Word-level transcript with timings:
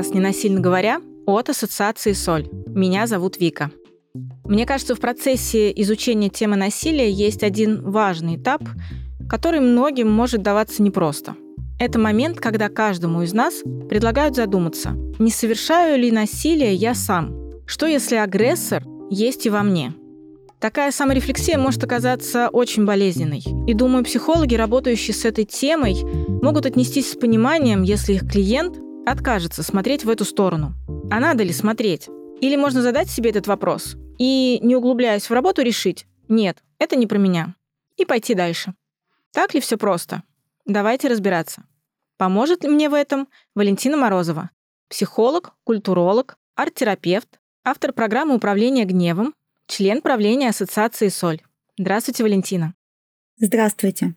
Подкаст 0.00 0.14
«Ненасильно 0.14 0.60
говоря» 0.60 1.02
от 1.26 1.50
Ассоциации 1.50 2.14
«Соль». 2.14 2.48
Меня 2.68 3.06
зовут 3.06 3.38
Вика. 3.38 3.70
Мне 4.46 4.64
кажется, 4.64 4.94
в 4.94 4.98
процессе 4.98 5.70
изучения 5.82 6.30
темы 6.30 6.56
насилия 6.56 7.10
есть 7.10 7.42
один 7.42 7.82
важный 7.82 8.36
этап, 8.36 8.62
который 9.28 9.60
многим 9.60 10.10
может 10.10 10.40
даваться 10.40 10.82
непросто. 10.82 11.34
Это 11.78 11.98
момент, 11.98 12.40
когда 12.40 12.70
каждому 12.70 13.20
из 13.20 13.34
нас 13.34 13.62
предлагают 13.90 14.36
задуматься, 14.36 14.92
не 15.18 15.30
совершаю 15.30 15.98
ли 15.98 16.10
насилие 16.10 16.74
я 16.74 16.94
сам? 16.94 17.36
Что 17.66 17.84
если 17.84 18.16
агрессор 18.16 18.82
есть 19.10 19.44
и 19.44 19.50
во 19.50 19.62
мне? 19.62 19.92
Такая 20.60 20.92
саморефлексия 20.92 21.58
может 21.58 21.84
оказаться 21.84 22.48
очень 22.48 22.86
болезненной. 22.86 23.42
И 23.66 23.74
думаю, 23.74 24.02
психологи, 24.04 24.54
работающие 24.54 25.14
с 25.14 25.26
этой 25.26 25.44
темой, 25.44 25.98
могут 26.40 26.64
отнестись 26.64 27.12
с 27.12 27.16
пониманием, 27.16 27.82
если 27.82 28.14
их 28.14 28.26
клиент 28.26 28.78
откажется 29.10 29.62
смотреть 29.62 30.04
в 30.04 30.10
эту 30.10 30.24
сторону. 30.24 30.74
А 31.10 31.20
надо 31.20 31.42
ли 31.42 31.52
смотреть? 31.52 32.08
Или 32.40 32.56
можно 32.56 32.82
задать 32.82 33.10
себе 33.10 33.30
этот 33.30 33.46
вопрос 33.46 33.96
и, 34.18 34.58
не 34.62 34.76
углубляясь 34.76 35.28
в 35.28 35.32
работу, 35.32 35.62
решить 35.62 36.06
«нет, 36.28 36.62
это 36.78 36.96
не 36.96 37.06
про 37.06 37.18
меня» 37.18 37.54
и 37.96 38.04
пойти 38.04 38.34
дальше. 38.34 38.74
Так 39.32 39.54
ли 39.54 39.60
все 39.60 39.76
просто? 39.76 40.22
Давайте 40.64 41.08
разбираться. 41.08 41.64
Поможет 42.16 42.64
ли 42.64 42.70
мне 42.70 42.88
в 42.88 42.94
этом 42.94 43.28
Валентина 43.54 43.96
Морозова, 43.96 44.50
психолог, 44.88 45.54
культуролог, 45.64 46.36
арт-терапевт, 46.54 47.40
автор 47.64 47.92
программы 47.92 48.34
управления 48.34 48.84
гневом, 48.84 49.34
член 49.66 50.02
правления 50.02 50.48
Ассоциации 50.50 51.08
«Соль». 51.08 51.40
Здравствуйте, 51.78 52.22
Валентина. 52.22 52.74
Здравствуйте. 53.36 54.14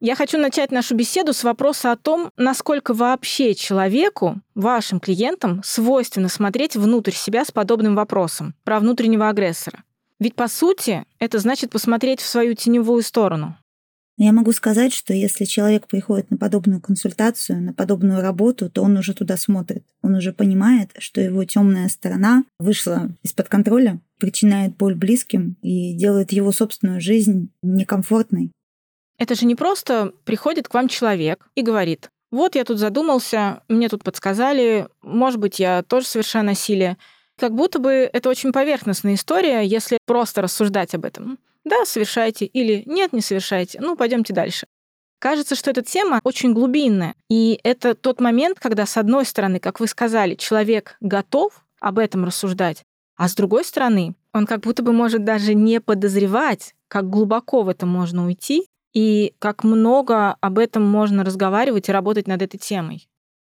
Я 0.00 0.14
хочу 0.14 0.38
начать 0.38 0.70
нашу 0.70 0.94
беседу 0.94 1.32
с 1.32 1.42
вопроса 1.42 1.90
о 1.90 1.96
том, 1.96 2.30
насколько 2.36 2.94
вообще 2.94 3.56
человеку, 3.56 4.40
вашим 4.54 5.00
клиентам, 5.00 5.60
свойственно 5.64 6.28
смотреть 6.28 6.76
внутрь 6.76 7.10
себя 7.10 7.44
с 7.44 7.50
подобным 7.50 7.96
вопросом 7.96 8.54
про 8.62 8.78
внутреннего 8.78 9.28
агрессора. 9.28 9.82
Ведь, 10.20 10.36
по 10.36 10.46
сути, 10.46 11.04
это 11.18 11.40
значит 11.40 11.70
посмотреть 11.70 12.20
в 12.20 12.28
свою 12.28 12.54
теневую 12.54 13.02
сторону. 13.02 13.56
Я 14.16 14.32
могу 14.32 14.52
сказать, 14.52 14.92
что 14.92 15.12
если 15.12 15.44
человек 15.44 15.88
приходит 15.88 16.30
на 16.30 16.36
подобную 16.36 16.80
консультацию, 16.80 17.60
на 17.60 17.72
подобную 17.72 18.20
работу, 18.20 18.70
то 18.70 18.82
он 18.82 18.96
уже 18.96 19.14
туда 19.14 19.36
смотрит. 19.36 19.84
Он 20.02 20.14
уже 20.14 20.32
понимает, 20.32 20.90
что 20.98 21.20
его 21.20 21.44
темная 21.44 21.88
сторона 21.88 22.44
вышла 22.60 23.10
из-под 23.24 23.48
контроля, 23.48 24.00
причиняет 24.18 24.76
боль 24.76 24.94
близким 24.94 25.56
и 25.62 25.92
делает 25.94 26.30
его 26.30 26.52
собственную 26.52 27.00
жизнь 27.00 27.50
некомфортной. 27.62 28.52
Это 29.18 29.34
же 29.34 29.46
не 29.46 29.56
просто 29.56 30.12
приходит 30.24 30.68
к 30.68 30.74
вам 30.74 30.88
человек 30.88 31.48
и 31.56 31.62
говорит, 31.62 32.10
вот 32.30 32.54
я 32.54 32.64
тут 32.64 32.78
задумался, 32.78 33.62
мне 33.68 33.88
тут 33.88 34.04
подсказали, 34.04 34.88
может 35.02 35.40
быть, 35.40 35.58
я 35.58 35.82
тоже 35.82 36.06
совершаю 36.06 36.44
насилие. 36.44 36.96
Как 37.38 37.54
будто 37.54 37.78
бы 37.78 38.08
это 38.12 38.28
очень 38.28 38.52
поверхностная 38.52 39.14
история, 39.14 39.62
если 39.62 39.98
просто 40.06 40.42
рассуждать 40.42 40.94
об 40.94 41.04
этом. 41.04 41.38
Да, 41.64 41.84
совершайте, 41.84 42.46
или 42.46 42.82
нет, 42.86 43.12
не 43.12 43.20
совершайте, 43.20 43.80
ну, 43.80 43.96
пойдемте 43.96 44.32
дальше. 44.32 44.66
Кажется, 45.18 45.56
что 45.56 45.70
эта 45.70 45.82
тема 45.82 46.20
очень 46.22 46.52
глубинная. 46.52 47.14
И 47.28 47.58
это 47.64 47.94
тот 47.94 48.20
момент, 48.20 48.60
когда, 48.60 48.86
с 48.86 48.96
одной 48.96 49.24
стороны, 49.24 49.58
как 49.58 49.80
вы 49.80 49.88
сказали, 49.88 50.36
человек 50.36 50.96
готов 51.00 51.64
об 51.80 51.98
этом 51.98 52.24
рассуждать, 52.24 52.84
а 53.16 53.28
с 53.28 53.34
другой 53.34 53.64
стороны, 53.64 54.14
он 54.32 54.46
как 54.46 54.60
будто 54.60 54.82
бы 54.82 54.92
может 54.92 55.24
даже 55.24 55.54
не 55.54 55.80
подозревать, 55.80 56.74
как 56.86 57.10
глубоко 57.10 57.62
в 57.62 57.68
это 57.68 57.84
можно 57.84 58.26
уйти 58.26 58.66
и 58.98 59.34
как 59.38 59.62
много 59.62 60.32
об 60.32 60.58
этом 60.58 60.84
можно 60.84 61.22
разговаривать 61.22 61.88
и 61.88 61.92
работать 61.92 62.26
над 62.26 62.42
этой 62.42 62.58
темой. 62.58 63.08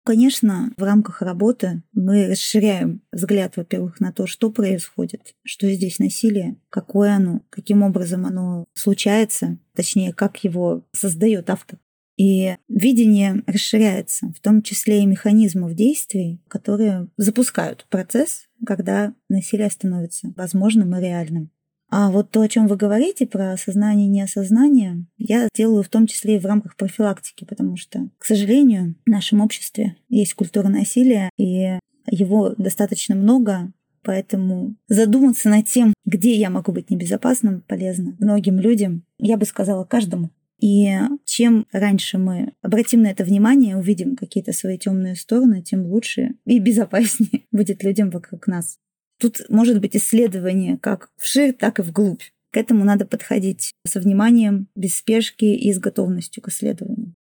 Конечно, 0.05 0.73
в 0.77 0.83
рамках 0.83 1.23
работы 1.23 1.85
мы 1.93 2.27
расширяем 2.27 3.03
взгляд, 3.13 3.57
во-первых, 3.57 4.01
на 4.01 4.13
то, 4.13 4.27
что 4.27 4.51
происходит, 4.51 5.37
что 5.45 5.71
здесь 5.71 6.01
насилие, 6.01 6.57
какое 6.71 7.15
оно, 7.15 7.43
каким 7.51 7.85
образом 7.85 8.27
оно 8.27 8.65
случается, 8.75 9.59
точнее, 9.77 10.13
как 10.13 10.43
его 10.43 10.85
создает 10.91 11.51
автор. 11.51 11.79
И 12.17 12.57
видение 12.67 13.45
расширяется, 13.47 14.33
в 14.37 14.41
том 14.41 14.63
числе 14.63 15.05
и 15.05 15.07
механизмов 15.07 15.75
действий, 15.75 16.43
которые 16.49 17.07
запускают 17.17 17.87
процесс, 17.91 18.49
когда 18.67 19.15
насилие 19.29 19.71
становится 19.71 20.33
возможным 20.37 20.97
и 20.97 21.01
реальным. 21.01 21.53
А 21.91 22.11
вот 22.11 22.31
то, 22.31 22.43
о 22.43 22.49
чем 22.49 22.67
вы 22.67 22.77
говорите, 22.77 23.27
про 23.27 23.53
осознание 23.53 24.07
и 24.07 24.11
неосознание, 24.11 25.07
я 25.17 25.49
делаю 25.55 25.83
в 25.83 25.89
том 25.89 26.07
числе 26.07 26.37
и 26.37 26.39
в 26.39 26.45
рамках 26.47 26.77
профилактики, 26.77 27.45
потому 27.45 27.77
что, 27.77 28.09
к 28.19 28.25
сожалению, 28.25 28.95
в 29.07 29.11
нашем 29.11 29.41
обществе 29.41 29.97
есть 30.09 30.35
культура 30.35 30.69
насилия, 30.69 31.31
и 31.39 31.79
его 32.11 32.55
достаточно 32.57 33.15
много, 33.15 33.73
Поэтому 34.05 34.75
задуматься 34.89 35.51
над 35.51 35.67
тем, 35.67 35.93
где 36.07 36.35
я 36.35 36.49
могу 36.49 36.73
быть 36.73 36.89
небезопасным, 36.89 37.63
полезно 37.67 38.17
многим 38.21 38.59
людям, 38.59 39.05
я 39.19 39.37
бы 39.37 39.45
сказала 39.45 39.85
каждому. 39.85 40.31
И 40.61 40.99
чем 41.25 41.67
раньше 41.73 42.17
мы 42.17 42.53
обратим 42.63 43.03
на 43.03 43.09
это 43.09 43.23
внимание, 43.23 43.77
увидим 43.77 44.17
какие-то 44.17 44.53
свои 44.53 44.79
темные 44.79 45.15
стороны, 45.15 45.63
тем 45.63 45.87
лучше 45.87 46.31
и 46.47 46.59
безопаснее 46.59 47.45
будет 47.53 47.85
людям 47.85 48.11
вокруг 48.11 48.47
нас. 48.47 48.79
Тут 49.19 49.43
может 49.49 49.81
быть 49.81 49.97
исследование 49.97 50.79
как 50.79 51.11
вширь, 51.17 51.53
так 51.53 51.79
и 51.79 51.83
вглубь. 51.83 52.23
К 52.51 52.57
этому 52.57 52.85
надо 52.85 53.05
подходить 53.05 53.75
со 53.87 54.01
вниманием, 54.01 54.69
без 54.75 54.97
спешки 54.97 55.45
и 55.45 55.73
с 55.73 55.79
готовностью 55.79 56.43
к 56.43 56.49
исследованию. 56.49 57.15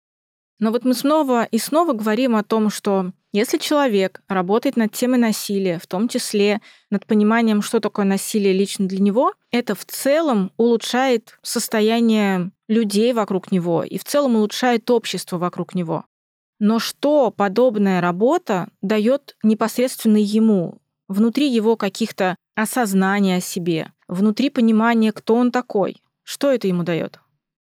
Но 0.59 0.71
вот 0.71 0.85
мы 0.85 0.93
снова 0.93 1.43
и 1.43 1.57
снова 1.57 1.93
говорим 1.93 2.35
о 2.35 2.43
том, 2.43 2.69
что 2.69 3.11
если 3.33 3.57
человек 3.57 4.21
работает 4.27 4.77
над 4.77 4.91
темой 4.91 5.19
насилия, 5.19 5.79
в 5.79 5.85
том 5.85 6.07
числе 6.07 6.61
над 6.89 7.05
пониманием, 7.05 7.61
что 7.61 7.79
такое 7.79 8.05
насилие 8.05 8.53
лично 8.53 8.87
для 8.87 8.99
него, 8.99 9.33
это 9.51 9.75
в 9.75 9.85
целом 9.85 10.51
улучшает 10.57 11.37
состояние 11.43 12.51
людей 12.67 13.13
вокруг 13.13 13.51
него 13.51 13.83
и 13.83 13.97
в 13.97 14.03
целом 14.03 14.35
улучшает 14.35 14.89
общество 14.89 15.37
вокруг 15.37 15.75
него. 15.75 16.05
Но 16.59 16.79
что 16.79 17.29
подобная 17.29 18.01
работа 18.01 18.69
дает 18.81 19.37
непосредственно 19.43 20.17
ему, 20.17 20.79
внутри 21.07 21.49
его 21.51 21.75
каких-то 21.75 22.35
осознания 22.55 23.37
о 23.37 23.41
себе, 23.41 23.91
внутри 24.07 24.49
понимания, 24.49 25.11
кто 25.11 25.35
он 25.35 25.51
такой. 25.51 25.97
Что 26.23 26.51
это 26.51 26.67
ему 26.67 26.83
дает? 26.83 27.19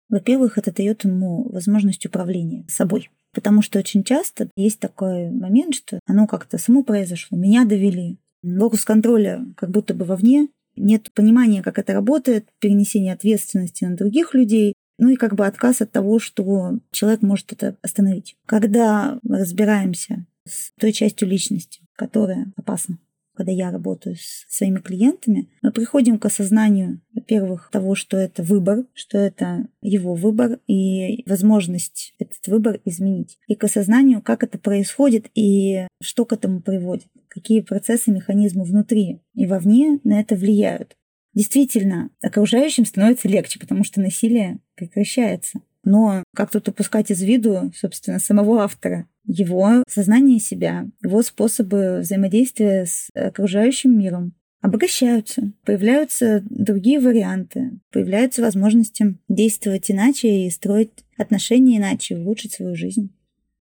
Во-первых, 0.08 0.58
это 0.58 0.72
дает 0.72 1.04
ему 1.04 1.48
возможность 1.50 2.06
управления 2.06 2.64
собой. 2.68 3.10
Потому 3.32 3.62
что 3.62 3.80
очень 3.80 4.04
часто 4.04 4.48
есть 4.56 4.78
такой 4.78 5.30
момент, 5.30 5.74
что 5.74 5.98
оно 6.06 6.26
как-то 6.26 6.56
само 6.56 6.84
произошло, 6.84 7.36
меня 7.36 7.64
довели. 7.64 8.18
Локус 8.44 8.84
контроля 8.84 9.44
как 9.56 9.70
будто 9.70 9.92
бы 9.92 10.04
вовне, 10.04 10.48
нет 10.76 11.10
понимания, 11.12 11.62
как 11.62 11.78
это 11.78 11.94
работает, 11.94 12.48
перенесение 12.60 13.12
ответственности 13.12 13.84
на 13.84 13.96
других 13.96 14.34
людей, 14.34 14.74
ну 14.98 15.08
и 15.08 15.16
как 15.16 15.34
бы 15.34 15.46
отказ 15.46 15.80
от 15.80 15.90
того, 15.90 16.18
что 16.18 16.78
человек 16.92 17.22
может 17.22 17.52
это 17.52 17.76
остановить. 17.82 18.36
Когда 18.46 19.18
мы 19.22 19.38
разбираемся 19.38 20.26
с 20.46 20.70
той 20.78 20.92
частью 20.92 21.28
личности, 21.28 21.80
которая 21.96 22.52
опасна, 22.56 22.98
когда 23.34 23.52
я 23.52 23.70
работаю 23.70 24.16
с 24.16 24.46
своими 24.48 24.78
клиентами, 24.78 25.48
мы 25.62 25.72
приходим 25.72 26.18
к 26.18 26.26
осознанию, 26.26 27.00
во-первых, 27.12 27.68
того, 27.70 27.94
что 27.94 28.16
это 28.16 28.42
выбор, 28.42 28.84
что 28.94 29.18
это 29.18 29.66
его 29.82 30.14
выбор 30.14 30.60
и 30.66 31.28
возможность 31.28 32.14
этот 32.18 32.46
выбор 32.46 32.80
изменить. 32.84 33.38
И 33.48 33.54
к 33.54 33.64
осознанию, 33.64 34.22
как 34.22 34.42
это 34.42 34.58
происходит 34.58 35.26
и 35.34 35.86
что 36.00 36.24
к 36.24 36.32
этому 36.32 36.60
приводит, 36.60 37.08
какие 37.28 37.60
процессы, 37.60 38.10
механизмы 38.10 38.64
внутри 38.64 39.20
и 39.34 39.46
вовне 39.46 40.00
на 40.04 40.20
это 40.20 40.36
влияют. 40.36 40.96
Действительно, 41.34 42.10
окружающим 42.22 42.86
становится 42.86 43.28
легче, 43.28 43.58
потому 43.58 43.82
что 43.82 44.00
насилие 44.00 44.60
прекращается. 44.76 45.60
Но 45.84 46.22
как 46.34 46.50
тут 46.50 46.68
упускать 46.68 47.10
из 47.10 47.22
виду, 47.22 47.72
собственно, 47.76 48.18
самого 48.18 48.62
автора? 48.62 49.06
его 49.26 49.82
сознание 49.88 50.38
себя, 50.38 50.86
его 51.02 51.22
способы 51.22 52.00
взаимодействия 52.00 52.86
с 52.86 53.08
окружающим 53.14 53.98
миром 53.98 54.34
обогащаются, 54.60 55.52
появляются 55.64 56.42
другие 56.48 56.98
варианты, 56.98 57.78
появляются 57.92 58.42
возможности 58.42 59.18
действовать 59.28 59.90
иначе 59.90 60.46
и 60.46 60.50
строить 60.50 60.90
отношения 61.18 61.76
иначе, 61.76 62.16
улучшить 62.16 62.54
свою 62.54 62.74
жизнь. 62.74 63.14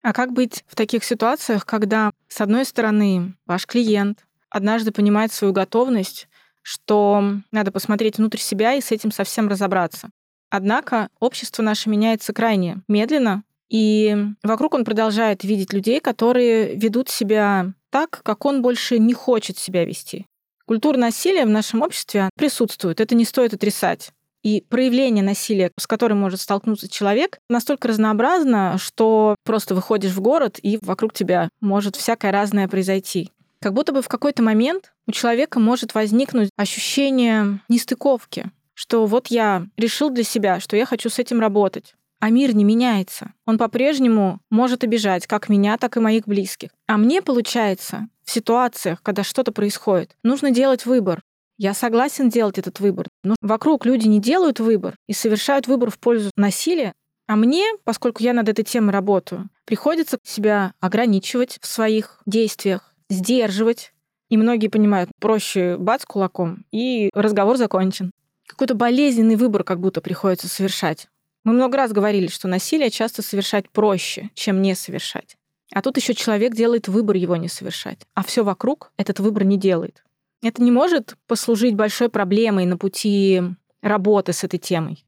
А 0.02 0.14
как 0.14 0.34
быть 0.34 0.64
в 0.68 0.76
таких 0.76 1.04
ситуациях, 1.04 1.66
когда, 1.66 2.12
с 2.28 2.42
одной 2.42 2.66
стороны, 2.66 3.34
ваш 3.46 3.66
клиент 3.66 4.26
однажды 4.50 4.92
понимает 4.92 5.32
свою 5.32 5.54
готовность, 5.54 6.28
что 6.62 7.24
надо 7.52 7.72
посмотреть 7.72 8.18
внутрь 8.18 8.40
себя 8.40 8.74
и 8.74 8.82
с 8.82 8.92
этим 8.92 9.12
совсем 9.12 9.48
разобраться. 9.48 10.10
Однако 10.50 11.10
общество 11.20 11.62
наше 11.62 11.90
меняется 11.90 12.34
крайне 12.34 12.82
медленно, 12.88 13.44
и 13.70 14.18
вокруг 14.44 14.74
он 14.74 14.84
продолжает 14.84 15.44
видеть 15.44 15.74
людей, 15.74 16.00
которые 16.00 16.76
ведут 16.76 17.10
себя 17.10 17.74
так, 17.92 18.22
как 18.24 18.46
он 18.46 18.62
больше 18.62 18.98
не 18.98 19.14
хочет 19.14 19.58
себя 19.58 19.86
вести. 19.86 20.26
Культура 20.66 20.98
насилия 20.98 21.46
в 21.46 21.50
нашем 21.50 21.82
обществе 21.82 22.30
присутствует, 22.36 23.00
это 23.00 23.16
не 23.16 23.26
стоит 23.26 23.54
отрицать. 23.54 24.12
И 24.42 24.64
проявление 24.70 25.24
насилия, 25.24 25.72
с 25.78 25.86
которым 25.86 26.20
может 26.20 26.40
столкнуться 26.40 26.88
человек, 26.88 27.40
настолько 27.50 27.90
разнообразно, 27.90 28.78
что 28.80 29.36
просто 29.44 29.76
выходишь 29.76 30.14
в 30.14 30.22
город, 30.22 30.60
и 30.62 30.80
вокруг 30.82 31.14
тебя 31.14 31.50
может 31.60 31.96
всякое 31.96 32.32
разное 32.32 32.68
произойти. 32.68 33.32
Как 33.62 33.74
будто 33.74 33.92
бы 33.92 34.02
в 34.02 34.08
какой-то 34.08 34.42
момент 34.42 34.94
у 35.08 35.12
человека 35.12 35.60
может 35.60 35.94
возникнуть 35.94 36.50
ощущение 36.56 37.60
нестыковки, 37.68 38.50
что 38.80 39.06
вот 39.06 39.28
я 39.28 39.68
решил 39.76 40.10
для 40.10 40.24
себя, 40.24 40.62
что 40.62 40.78
я 40.78 40.86
хочу 40.86 41.10
с 41.10 41.20
этим 41.20 41.42
работать. 41.42 41.96
А 42.22 42.30
мир 42.30 42.56
не 42.56 42.64
меняется. 42.64 43.34
Он 43.46 43.58
по-прежнему 43.58 44.40
может 44.50 44.86
обижать 44.86 45.28
как 45.28 45.50
меня, 45.50 45.78
так 45.78 45.98
и 45.98 46.00
моих 46.00 46.26
близких. 46.26 46.70
А 46.88 46.96
мне, 46.96 47.22
получается, 47.22 48.08
в 48.24 48.32
ситуациях, 48.32 49.04
когда 49.04 49.26
что-то 49.26 49.52
происходит, 49.52 50.16
нужно 50.24 50.52
делать 50.52 50.86
выбор. 50.86 51.22
Я 51.58 51.74
согласен 51.74 52.30
делать 52.30 52.58
этот 52.58 52.80
выбор. 52.80 53.10
Но 53.22 53.36
вокруг 53.42 53.86
люди 53.86 54.08
не 54.08 54.22
делают 54.22 54.62
выбор 54.62 54.96
и 55.08 55.14
совершают 55.14 55.68
выбор 55.68 55.92
в 55.92 56.00
пользу 56.00 56.32
насилия. 56.38 56.94
А 57.28 57.36
мне, 57.36 57.66
поскольку 57.84 58.24
я 58.24 58.32
над 58.32 58.48
этой 58.48 58.64
темой 58.64 58.94
работаю, 58.94 59.50
приходится 59.66 60.20
себя 60.24 60.72
ограничивать 60.80 61.60
в 61.62 61.68
своих 61.68 62.22
действиях, 62.26 62.94
сдерживать. 63.10 63.92
И 64.30 64.38
многие 64.38 64.70
понимают, 64.70 65.10
проще 65.20 65.76
бац 65.78 66.06
кулаком, 66.06 66.64
и 66.72 67.10
разговор 67.14 67.58
закончен. 67.58 68.12
Какой-то 68.50 68.74
болезненный 68.74 69.36
выбор 69.36 69.64
как 69.64 69.80
будто 69.80 70.02
приходится 70.02 70.48
совершать. 70.48 71.08
Мы 71.44 71.54
много 71.54 71.78
раз 71.78 71.92
говорили, 71.92 72.28
что 72.28 72.48
насилие 72.48 72.90
часто 72.90 73.22
совершать 73.22 73.70
проще, 73.70 74.32
чем 74.34 74.64
не 74.64 74.74
совершать. 74.74 75.38
А 75.72 75.84
тут 75.84 75.98
еще 75.98 76.16
человек 76.16 76.56
делает 76.56 76.88
выбор 76.88 77.16
его 77.16 77.36
не 77.36 77.48
совершать, 77.48 78.00
а 78.16 78.24
все 78.24 78.44
вокруг 78.44 78.92
этот 78.98 79.20
выбор 79.20 79.44
не 79.44 79.60
делает. 79.60 80.04
Это 80.42 80.64
не 80.64 80.72
может 80.72 81.16
послужить 81.28 81.76
большой 81.76 82.10
проблемой 82.10 82.66
на 82.66 82.76
пути 82.76 83.40
работы 83.84 84.34
с 84.34 84.44
этой 84.44 84.58
темой. 84.58 85.06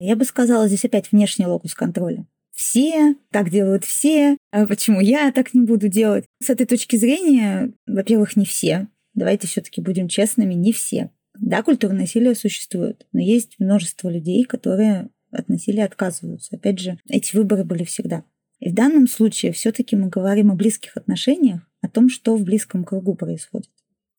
Я 0.00 0.16
бы 0.16 0.24
сказала, 0.24 0.66
здесь 0.66 0.84
опять 0.84 1.12
внешний 1.12 1.46
локус 1.46 1.74
контроля. 1.74 2.26
Все, 2.50 3.14
так 3.30 3.48
делают 3.48 3.84
все, 3.84 4.36
а 4.50 4.66
почему 4.66 5.00
я 5.00 5.30
так 5.30 5.54
не 5.54 5.60
буду 5.60 5.86
делать? 5.86 6.24
С 6.42 6.50
этой 6.50 6.66
точки 6.66 6.96
зрения, 6.96 7.72
во-первых, 7.86 8.34
не 8.34 8.44
все. 8.44 8.88
Давайте 9.14 9.46
все-таки 9.46 9.80
будем 9.80 10.08
честными, 10.08 10.54
не 10.54 10.72
все. 10.72 11.10
Да, 11.42 11.64
культура 11.64 11.92
насилия 11.92 12.36
существует, 12.36 13.04
но 13.12 13.20
есть 13.20 13.56
множество 13.58 14.08
людей, 14.08 14.44
которые 14.44 15.10
от 15.32 15.48
насилия 15.48 15.84
отказываются. 15.84 16.54
Опять 16.54 16.78
же, 16.78 16.98
эти 17.08 17.34
выборы 17.34 17.64
были 17.64 17.82
всегда. 17.82 18.22
И 18.60 18.70
в 18.70 18.74
данном 18.74 19.08
случае 19.08 19.50
все-таки 19.50 19.96
мы 19.96 20.08
говорим 20.08 20.52
о 20.52 20.54
близких 20.54 20.96
отношениях, 20.96 21.62
о 21.80 21.88
том, 21.88 22.08
что 22.08 22.36
в 22.36 22.44
близком 22.44 22.84
кругу 22.84 23.16
происходит. 23.16 23.70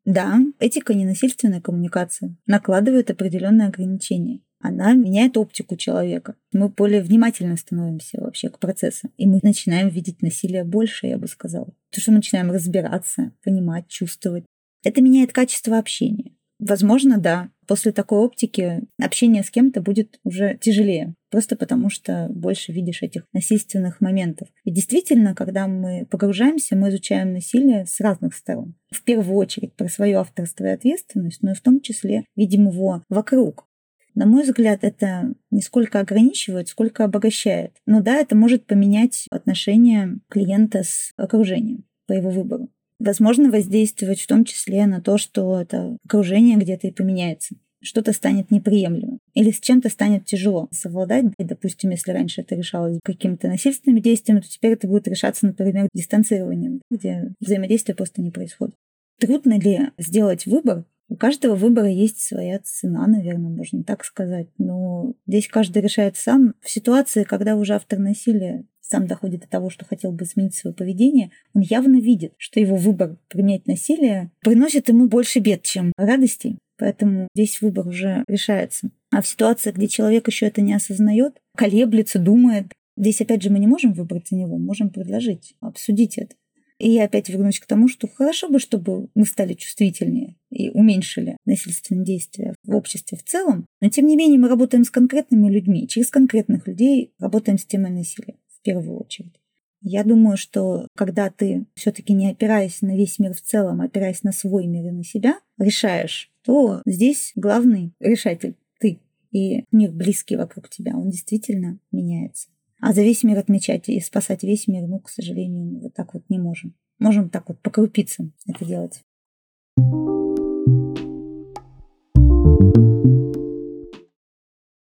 Да, 0.04 0.38
этика 0.60 0.94
ненасильственная 0.94 1.62
коммуникация 1.62 2.36
накладывает 2.46 3.10
определенные 3.10 3.70
ограничения. 3.70 4.42
Она 4.60 4.92
меняет 4.92 5.38
оптику 5.38 5.78
человека. 5.78 6.36
Мы 6.52 6.68
более 6.68 7.02
внимательно 7.02 7.56
становимся 7.56 8.20
вообще 8.20 8.50
к 8.50 8.60
процессу. 8.60 9.10
И 9.16 9.28
мы 9.28 9.40
начинаем 9.44 9.88
видеть 9.88 10.22
насилие 10.22 10.66
больше, 10.66 11.08
я 11.08 11.18
бы 11.18 11.28
сказала. 11.30 11.74
То, 11.90 12.02
что 12.02 12.12
мы 12.12 12.18
начинаем 12.18 12.52
разбираться, 12.52 13.32
понимать, 13.46 13.88
чувствовать. 13.88 14.44
Это 14.84 15.02
меняет 15.02 15.32
качество 15.32 15.78
общения. 15.78 16.34
Возможно, 16.66 17.18
да. 17.18 17.50
После 17.68 17.92
такой 17.92 18.20
оптики 18.20 18.84
общение 19.02 19.44
с 19.44 19.50
кем-то 19.50 19.82
будет 19.82 20.20
уже 20.24 20.58
тяжелее. 20.62 21.14
Просто 21.30 21.58
потому, 21.58 21.90
что 21.90 22.28
больше 22.30 22.72
видишь 22.72 23.02
этих 23.02 23.26
насильственных 23.34 24.00
моментов. 24.00 24.48
И 24.64 24.72
действительно, 24.72 25.36
когда 25.36 25.68
мы 25.68 26.06
погружаемся, 26.10 26.78
мы 26.78 26.90
изучаем 26.90 27.34
насилие 27.34 27.86
с 27.86 28.00
разных 28.00 28.34
сторон. 28.34 28.76
В 28.92 29.04
первую 29.04 29.36
очередь 29.38 29.74
про 29.74 29.90
свое 29.90 30.18
авторство 30.18 30.66
и 30.66 30.70
ответственность, 30.70 31.42
но 31.42 31.52
и 31.52 31.56
в 31.56 31.62
том 31.62 31.82
числе 31.82 32.26
видим 32.36 32.70
его 32.70 33.04
вокруг. 33.10 33.68
На 34.16 34.26
мой 34.26 34.44
взгляд, 34.44 34.84
это 34.84 35.34
не 35.52 35.62
сколько 35.62 36.00
ограничивает, 36.00 36.70
сколько 36.70 37.04
обогащает. 37.04 37.74
Но 37.86 38.02
да, 38.02 38.16
это 38.16 38.36
может 38.36 38.68
поменять 38.68 39.26
отношения 39.32 40.20
клиента 40.30 40.84
с 40.84 41.12
окружением 41.18 41.84
по 42.08 42.14
его 42.14 42.30
выбору 42.30 42.70
возможно 43.04 43.52
воздействовать 43.52 44.22
в 44.22 44.28
том 44.28 44.46
числе 44.46 44.86
на 44.86 45.02
то, 45.02 45.18
что 45.18 45.62
это 45.62 45.98
окружение 46.06 46.58
где-то 46.58 46.88
и 46.88 46.92
поменяется 46.92 47.56
что-то 47.84 48.14
станет 48.14 48.50
неприемлемым 48.50 49.20
или 49.34 49.52
с 49.52 49.60
чем-то 49.60 49.90
станет 49.90 50.26
тяжело 50.26 50.70
совладать. 50.72 51.26
И, 51.38 51.44
допустим, 51.44 51.90
если 51.92 52.12
раньше 52.12 52.42
это 52.42 52.56
решалось 52.56 53.00
какими-то 53.04 53.48
насильственными 53.48 54.00
действиями, 54.00 54.40
то 54.40 54.50
теперь 54.50 54.74
это 54.74 54.88
будет 54.88 55.08
решаться, 55.08 55.46
например, 55.46 55.90
дистанцированием, 55.94 56.82
где 56.90 57.34
взаимодействие 57.40 57.96
просто 57.96 58.22
не 58.22 58.32
происходит. 58.32 58.76
Трудно 59.20 59.60
ли 59.60 59.92
сделать 59.98 60.46
выбор? 60.46 60.86
У 61.10 61.16
каждого 61.16 61.56
выбора 61.56 61.90
есть 61.90 62.22
своя 62.22 62.60
цена, 62.64 63.06
наверное, 63.06 63.50
можно 63.50 63.84
так 63.84 64.04
сказать. 64.06 64.48
Но 64.58 65.14
здесь 65.28 65.48
каждый 65.48 65.82
решает 65.82 66.16
сам. 66.16 66.56
В 66.62 66.70
ситуации, 66.70 67.24
когда 67.24 67.56
уже 67.56 67.76
автор 67.76 68.00
насилия 68.00 68.66
сам 68.94 69.08
доходит 69.08 69.42
до 69.42 69.48
того, 69.48 69.72
что 69.72 69.86
хотел 69.86 70.12
бы 70.12 70.24
изменить 70.24 70.54
свое 70.54 70.76
поведение, 70.76 71.32
он 71.56 71.64
явно 71.64 72.00
видит, 72.00 72.36
что 72.38 72.60
его 72.60 72.76
выбор 72.76 73.18
применять 73.28 73.66
насилие 73.66 74.30
приносит 74.42 74.88
ему 74.88 75.08
больше 75.08 75.40
бед, 75.40 75.64
чем 75.64 75.94
радостей. 75.98 76.60
Поэтому 76.78 77.28
здесь 77.34 77.60
выбор 77.62 77.88
уже 77.88 78.24
решается. 78.28 78.92
А 79.12 79.24
в 79.24 79.28
ситуациях, 79.28 79.78
где 79.78 79.88
человек 79.88 80.28
еще 80.28 80.46
это 80.46 80.62
не 80.62 80.76
осознает, 80.76 81.40
колеблется, 81.58 82.20
думает, 82.20 82.68
здесь 82.96 83.20
опять 83.20 83.42
же 83.42 83.50
мы 83.50 83.58
не 83.58 83.66
можем 83.66 83.94
выбрать 83.94 84.28
за 84.30 84.36
него, 84.36 84.60
можем 84.60 84.92
предложить, 84.92 85.56
обсудить 85.60 86.20
это. 86.20 86.36
И 86.78 86.92
я 86.92 87.06
опять 87.06 87.30
вернусь 87.30 87.60
к 87.60 87.66
тому, 87.66 87.88
что 87.88 88.08
хорошо 88.08 88.48
бы, 88.48 88.60
чтобы 88.60 89.08
мы 89.16 89.26
стали 89.26 89.54
чувствительнее 89.54 90.36
и 90.52 90.70
уменьшили 90.70 91.38
насильственные 91.46 92.06
действия 92.06 92.54
в 92.64 92.76
обществе 92.76 93.18
в 93.18 93.24
целом, 93.24 93.66
но 93.82 93.90
тем 93.90 94.06
не 94.06 94.16
менее 94.16 94.38
мы 94.38 94.50
работаем 94.50 94.84
с 94.84 94.92
конкретными 94.92 95.50
людьми, 95.50 95.88
через 95.88 96.12
конкретных 96.12 96.68
людей 96.68 97.12
работаем 97.18 97.58
с 97.58 97.66
темой 97.66 97.90
насилия 97.90 98.36
первую 98.64 99.00
очередь. 99.00 99.40
Я 99.86 100.06
думаю, 100.06 100.38
что 100.38 100.88
когда 100.96 101.30
ты 101.30 101.66
все-таки 101.76 102.14
не 102.14 102.32
опираясь 102.32 102.82
на 102.82 102.96
весь 102.96 103.20
мир 103.20 103.34
в 103.34 103.42
целом, 103.42 103.82
а 103.82 103.86
опираясь 103.86 104.24
на 104.24 104.32
свой 104.32 104.66
мир 104.66 104.88
и 104.88 104.92
на 104.92 105.04
себя, 105.04 105.40
решаешь, 105.58 106.32
то 106.46 106.82
здесь 106.86 107.34
главный 107.36 107.92
решатель 108.00 108.56
ты. 108.80 109.00
И 109.32 109.66
мир 109.72 109.92
близкий 109.92 110.38
вокруг 110.38 110.70
тебя, 110.70 110.96
он 110.96 111.10
действительно 111.10 111.80
меняется. 111.92 112.48
А 112.80 112.94
за 112.94 113.02
весь 113.02 113.24
мир 113.24 113.40
отмечать 113.40 113.90
и 113.90 114.00
спасать 114.00 114.44
весь 114.44 114.68
мир, 114.68 114.88
ну, 114.88 115.00
к 115.00 115.10
сожалению, 115.10 115.82
вот 115.82 115.94
так 115.94 116.14
вот 116.14 116.24
не 116.30 116.40
можем. 116.40 116.74
Можем 117.00 117.30
так 117.30 117.50
вот 117.50 117.60
по 117.60 117.70
крупицам 117.70 118.34
это 118.48 118.64
делать. 118.64 119.02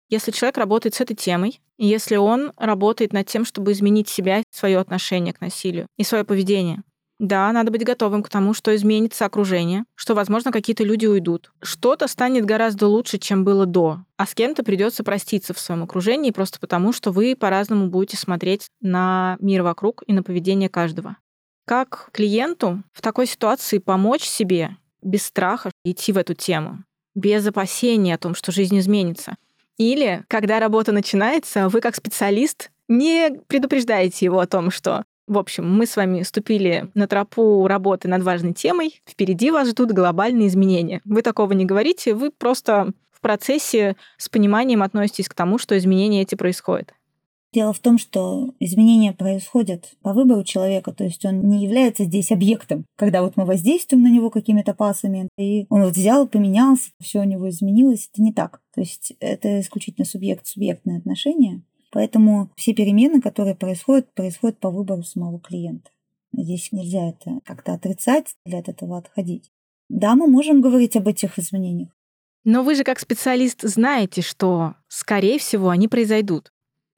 Если 0.09 0.31
человек 0.31 0.57
работает 0.57 0.95
с 0.95 1.01
этой 1.01 1.15
темой, 1.15 1.59
если 1.77 2.15
он 2.15 2.53
работает 2.57 3.13
над 3.13 3.27
тем, 3.27 3.45
чтобы 3.45 3.73
изменить 3.73 4.07
себя, 4.07 4.43
свое 4.51 4.79
отношение 4.79 5.33
к 5.33 5.41
насилию 5.41 5.87
и 5.97 6.03
свое 6.03 6.23
поведение, 6.23 6.83
да, 7.19 7.51
надо 7.51 7.71
быть 7.71 7.83
готовым 7.83 8.21
к 8.21 8.29
тому, 8.29 8.53
что 8.53 8.75
изменится 8.75 9.25
окружение, 9.25 9.85
что, 9.95 10.13
возможно, 10.13 10.51
какие-то 10.51 10.83
люди 10.83 11.07
уйдут. 11.07 11.51
Что-то 11.63 12.07
станет 12.07 12.45
гораздо 12.45 12.87
лучше, 12.87 13.17
чем 13.17 13.43
было 13.43 13.65
до. 13.65 14.03
А 14.17 14.27
с 14.27 14.35
кем-то 14.35 14.63
придется 14.63 15.03
проститься 15.03 15.55
в 15.55 15.59
своем 15.59 15.83
окружении 15.83 16.29
просто 16.29 16.59
потому, 16.59 16.93
что 16.93 17.11
вы 17.11 17.35
по-разному 17.35 17.87
будете 17.87 18.17
смотреть 18.17 18.67
на 18.81 19.37
мир 19.39 19.63
вокруг 19.63 20.03
и 20.05 20.13
на 20.13 20.21
поведение 20.21 20.69
каждого. 20.69 21.17
Как 21.65 22.09
клиенту 22.13 22.83
в 22.93 23.01
такой 23.01 23.25
ситуации 23.25 23.79
помочь 23.79 24.23
себе 24.23 24.77
без 25.01 25.25
страха 25.25 25.71
идти 25.83 26.11
в 26.11 26.17
эту 26.17 26.35
тему, 26.35 26.83
без 27.15 27.45
опасения 27.47 28.13
о 28.13 28.19
том, 28.19 28.35
что 28.35 28.51
жизнь 28.51 28.77
изменится? 28.77 29.37
Или, 29.77 30.23
когда 30.27 30.59
работа 30.59 30.91
начинается, 30.91 31.69
вы 31.69 31.81
как 31.81 31.95
специалист 31.95 32.71
не 32.87 33.39
предупреждаете 33.47 34.25
его 34.25 34.39
о 34.39 34.47
том, 34.47 34.71
что 34.71 35.03
в 35.27 35.37
общем, 35.37 35.69
мы 35.69 35.85
с 35.85 35.97
вами 35.97 36.21
ступили 36.21 36.89
на 36.93 37.05
тропу 37.05 37.67
работы 37.67 38.07
над 38.07 38.23
важной 38.23 38.53
темой, 38.53 39.01
впереди 39.05 39.51
вас 39.51 39.67
ждут 39.67 39.91
глобальные 39.91 40.47
изменения. 40.47 41.01
Вы 41.03 41.21
такого 41.21 41.51
не 41.51 41.65
говорите, 41.65 42.13
вы 42.13 42.31
просто 42.31 42.93
в 43.11 43.19
процессе 43.19 43.97
с 44.17 44.29
пониманием 44.29 44.83
относитесь 44.83 45.27
к 45.27 45.33
тому, 45.33 45.57
что 45.57 45.77
изменения 45.77 46.21
эти 46.21 46.35
происходят. 46.35 46.93
Дело 47.53 47.71
в 47.71 47.79
том, 47.79 47.97
что 47.97 48.53
изменения 48.59 49.13
происходят 49.13 49.93
по 50.01 50.13
выбору 50.13 50.43
человека, 50.43 50.91
то 50.91 51.05
есть 51.05 51.23
он 51.23 51.47
не 51.47 51.63
является 51.63 52.03
здесь 52.03 52.31
объектом, 52.31 52.85
когда 52.97 53.21
вот 53.21 53.37
мы 53.37 53.45
воздействуем 53.45 54.03
на 54.03 54.11
него 54.11 54.29
какими-то 54.29 54.73
пасами, 54.73 55.29
и 55.37 55.65
он 55.69 55.83
вот 55.83 55.95
взял, 55.95 56.27
поменялся, 56.27 56.89
все 57.01 57.21
у 57.21 57.23
него 57.23 57.49
изменилось. 57.49 58.09
Это 58.11 58.21
не 58.21 58.33
так. 58.33 58.61
То 58.75 58.81
есть 58.81 59.13
это 59.19 59.61
исключительно 59.61 60.05
субъект-субъектные 60.05 60.97
отношения. 60.97 61.63
Поэтому 61.91 62.51
все 62.57 62.73
перемены, 62.73 63.21
которые 63.21 63.55
происходят, 63.55 64.13
происходят 64.13 64.59
по 64.59 64.69
выбору 64.69 65.03
самого 65.03 65.39
клиента. 65.39 65.89
Здесь 66.33 66.71
нельзя 66.71 67.09
это 67.09 67.39
как-то 67.45 67.73
отрицать 67.73 68.35
или 68.45 68.55
от 68.55 68.67
этого 68.67 68.97
отходить. 68.97 69.51
Да, 69.89 70.15
мы 70.15 70.27
можем 70.27 70.61
говорить 70.61 70.97
об 70.97 71.07
этих 71.07 71.39
изменениях. 71.39 71.89
Но 72.43 72.63
вы 72.63 72.75
же 72.75 72.83
как 72.83 72.99
специалист 72.99 73.61
знаете, 73.61 74.21
что, 74.21 74.75
скорее 74.87 75.39
всего, 75.39 75.69
они 75.69 75.87
произойдут. 75.87 76.51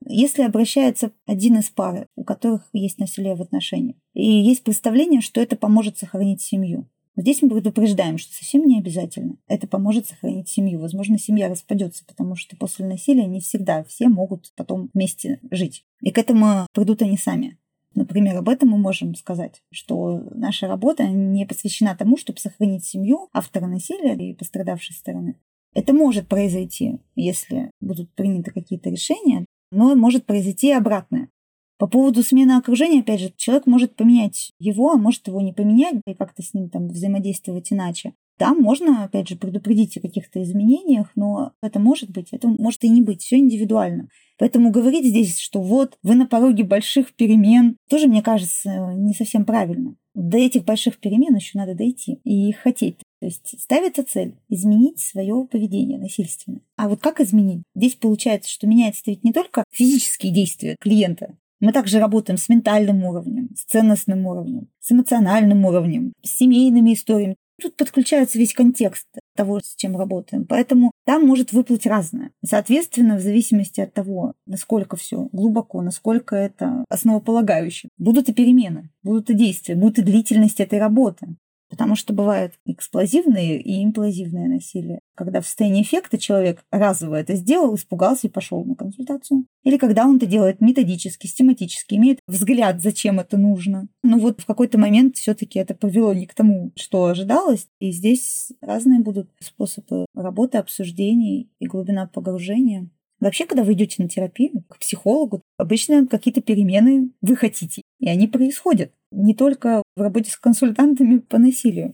Если 0.06 0.44
обращается 0.44 1.12
один 1.26 1.58
из 1.58 1.70
пары, 1.70 2.08
у 2.16 2.24
которых 2.24 2.68
есть 2.74 3.00
насилие 3.00 3.36
в 3.36 3.42
отношениях, 3.42 3.96
и 4.14 4.26
есть 4.26 4.64
представление, 4.64 5.22
что 5.22 5.42
это 5.42 5.56
поможет 5.56 5.98
сохранить 5.98 6.42
семью, 6.42 6.88
Здесь 7.20 7.42
мы 7.42 7.50
предупреждаем, 7.50 8.18
что 8.18 8.34
совсем 8.34 8.66
не 8.66 8.80
обязательно. 8.80 9.36
Это 9.50 9.68
поможет 9.68 10.08
сохранить 10.08 10.48
семью. 10.48 10.80
Возможно, 10.80 11.20
семья 11.20 11.50
распадется, 11.50 12.06
потому 12.06 12.38
что 12.38 12.56
после 12.56 12.86
насилия 12.86 13.26
не 13.26 13.42
всегда 13.42 13.84
все 13.84 14.08
могут 14.08 14.54
потом 14.56 14.90
вместе 14.94 15.42
жить. 15.52 15.84
И 16.02 16.12
к 16.12 16.18
этому 16.18 16.66
придут 16.72 17.02
они 17.02 17.18
сами. 17.18 17.58
Например, 17.94 18.38
об 18.38 18.48
этом 18.48 18.70
мы 18.70 18.78
можем 18.78 19.16
сказать, 19.16 19.62
что 19.70 20.30
наша 20.34 20.68
работа 20.68 21.10
не 21.10 21.46
посвящена 21.46 21.94
тому, 21.94 22.16
чтобы 22.16 22.40
сохранить 22.40 22.86
семью 22.86 23.28
автора 23.34 23.68
насилия 23.68 24.16
и 24.16 24.34
пострадавшей 24.34 24.96
стороны. 24.96 25.36
Это 25.74 25.92
может 25.92 26.30
произойти, 26.30 27.00
если 27.16 27.70
будут 27.82 28.14
приняты 28.14 28.52
какие-то 28.52 28.90
решения, 28.90 29.46
но 29.72 29.96
может 29.96 30.26
произойти 30.26 30.68
и 30.68 30.74
обратное. 30.74 31.30
По 31.78 31.88
поводу 31.88 32.24
смены 32.24 32.58
окружения, 32.58 33.00
опять 33.00 33.22
же, 33.22 33.34
человек 33.38 33.66
может 33.66 33.96
поменять 33.96 34.52
его, 34.60 34.92
а 34.92 34.98
может 34.98 35.28
его 35.28 35.40
не 35.40 35.54
поменять, 35.54 36.02
и 36.06 36.14
как-то 36.14 36.44
с 36.44 36.54
ним 36.54 36.70
там 36.70 36.90
взаимодействовать 36.90 37.72
иначе. 37.72 38.14
Там 38.38 38.60
можно, 38.62 39.04
опять 39.04 39.30
же, 39.30 39.38
предупредить 39.38 39.96
о 39.98 40.02
каких-то 40.02 40.42
изменениях, 40.44 41.12
но 41.16 41.54
это 41.62 41.80
может 41.80 42.10
быть, 42.10 42.30
это 42.32 42.48
может 42.48 42.84
и 42.84 42.90
не 42.90 43.02
быть, 43.02 43.22
все 43.22 43.38
индивидуально. 43.38 44.10
Поэтому 44.38 44.72
говорить 44.72 45.06
здесь, 45.06 45.38
что 45.38 45.62
вот 45.62 45.98
вы 46.04 46.16
на 46.16 46.26
пороге 46.26 46.64
больших 46.64 47.14
перемен, 47.16 47.76
тоже, 47.90 48.08
мне 48.08 48.22
кажется, 48.22 48.94
не 48.96 49.14
совсем 49.14 49.44
правильно. 49.44 49.96
До 50.20 50.38
этих 50.38 50.66
больших 50.66 50.98
перемен 50.98 51.34
еще 51.34 51.58
надо 51.58 51.76
дойти 51.76 52.20
и 52.26 52.50
их 52.50 52.58
хотеть. 52.58 52.98
То 53.22 53.26
есть 53.26 53.58
ставится 53.58 54.04
цель 54.04 54.36
изменить 54.50 55.00
свое 55.00 55.48
поведение 55.50 55.98
насильственно. 55.98 56.60
А 56.76 56.90
вот 56.90 57.00
как 57.00 57.22
изменить? 57.22 57.64
Здесь 57.74 57.96
получается, 57.96 58.50
что 58.50 58.68
меняется 58.68 59.02
ведь 59.06 59.24
не 59.24 59.32
только 59.32 59.64
физические 59.72 60.34
действия 60.34 60.76
клиента. 60.82 61.38
Мы 61.62 61.72
также 61.72 62.00
работаем 62.00 62.38
с 62.38 62.50
ментальным 62.50 63.06
уровнем, 63.06 63.50
с 63.56 63.64
ценностным 63.64 64.26
уровнем, 64.26 64.68
с 64.82 64.92
эмоциональным 64.92 65.64
уровнем, 65.64 66.12
с 66.22 66.36
семейными 66.36 66.94
историями. 66.94 67.38
Тут 67.62 67.76
подключается 67.76 68.38
весь 68.38 68.54
контекст 68.54 69.08
того, 69.36 69.60
с 69.60 69.76
чем 69.76 69.98
работаем. 69.98 70.46
Поэтому 70.46 70.92
там 71.06 71.26
может 71.26 71.54
выплыть 71.54 71.86
разное. 71.86 72.32
Соответственно, 72.46 73.18
в 73.18 73.22
зависимости 73.22 73.82
от 73.82 73.94
того, 73.94 74.34
насколько 74.46 74.98
все 74.98 75.30
глубоко, 75.32 75.82
насколько 75.82 76.36
это 76.36 76.84
основополагающе, 76.90 77.90
будут 77.98 78.30
и 78.30 78.34
перемены, 78.34 78.90
будут 79.04 79.30
и 79.30 79.34
действия, 79.34 79.76
будут 79.76 80.00
и 80.00 80.04
длительность 80.04 80.60
этой 80.60 80.80
работы. 80.80 81.36
Потому 81.70 81.96
что 81.96 82.14
бывает 82.14 82.56
эксплозивное 82.66 83.58
и 83.58 83.84
имплозивное 83.84 84.48
насилие. 84.48 85.00
Когда 85.16 85.42
в 85.42 85.46
состоянии 85.46 85.84
эффекта 85.84 86.18
человек 86.18 86.64
разово 86.72 87.16
это 87.16 87.36
сделал, 87.36 87.76
испугался 87.76 88.28
и 88.28 88.32
пошел 88.32 88.64
на 88.66 88.76
консультацию. 88.76 89.46
Или 89.64 89.78
когда 89.78 90.06
он 90.06 90.18
это 90.18 90.26
делает 90.26 90.62
методически, 90.62 91.28
систематически, 91.28 91.96
имеет 91.96 92.20
взгляд, 92.28 92.82
зачем 92.82 93.20
это 93.20 93.38
нужно. 93.38 93.88
Ну 94.04 94.20
вот 94.20 94.42
в 94.42 94.46
какой-то 94.46 94.80
момент 94.80 95.18
все-таки 95.18 95.60
это 95.60 95.76
повело 95.76 96.14
не 96.14 96.26
к 96.26 96.34
тому, 96.34 96.72
что 96.76 97.06
ожидалось. 97.06 97.68
И 97.80 97.92
здесь 97.92 98.52
разные 98.62 99.02
будут 99.02 99.30
способы 99.40 100.06
работы, 100.16 100.58
обсуждений 100.58 101.52
и 101.60 101.68
глубина 101.68 102.08
погружения. 102.08 102.90
Вообще, 103.20 103.46
когда 103.46 103.64
вы 103.64 103.74
идете 103.74 104.02
на 104.02 104.08
терапию 104.08 104.64
к 104.70 104.80
психологу, 104.80 105.42
обычно 105.58 106.08
какие-то 106.08 106.42
перемены 106.42 107.12
вы 107.22 107.36
хотите, 107.36 107.82
и 108.00 108.08
они 108.08 108.28
происходят. 108.28 108.92
Не 109.12 109.34
только 109.34 109.84
в 110.00 110.02
работе 110.02 110.32
с 110.32 110.38
консультантами 110.38 111.20
по 111.20 111.38
насилию. 111.38 111.94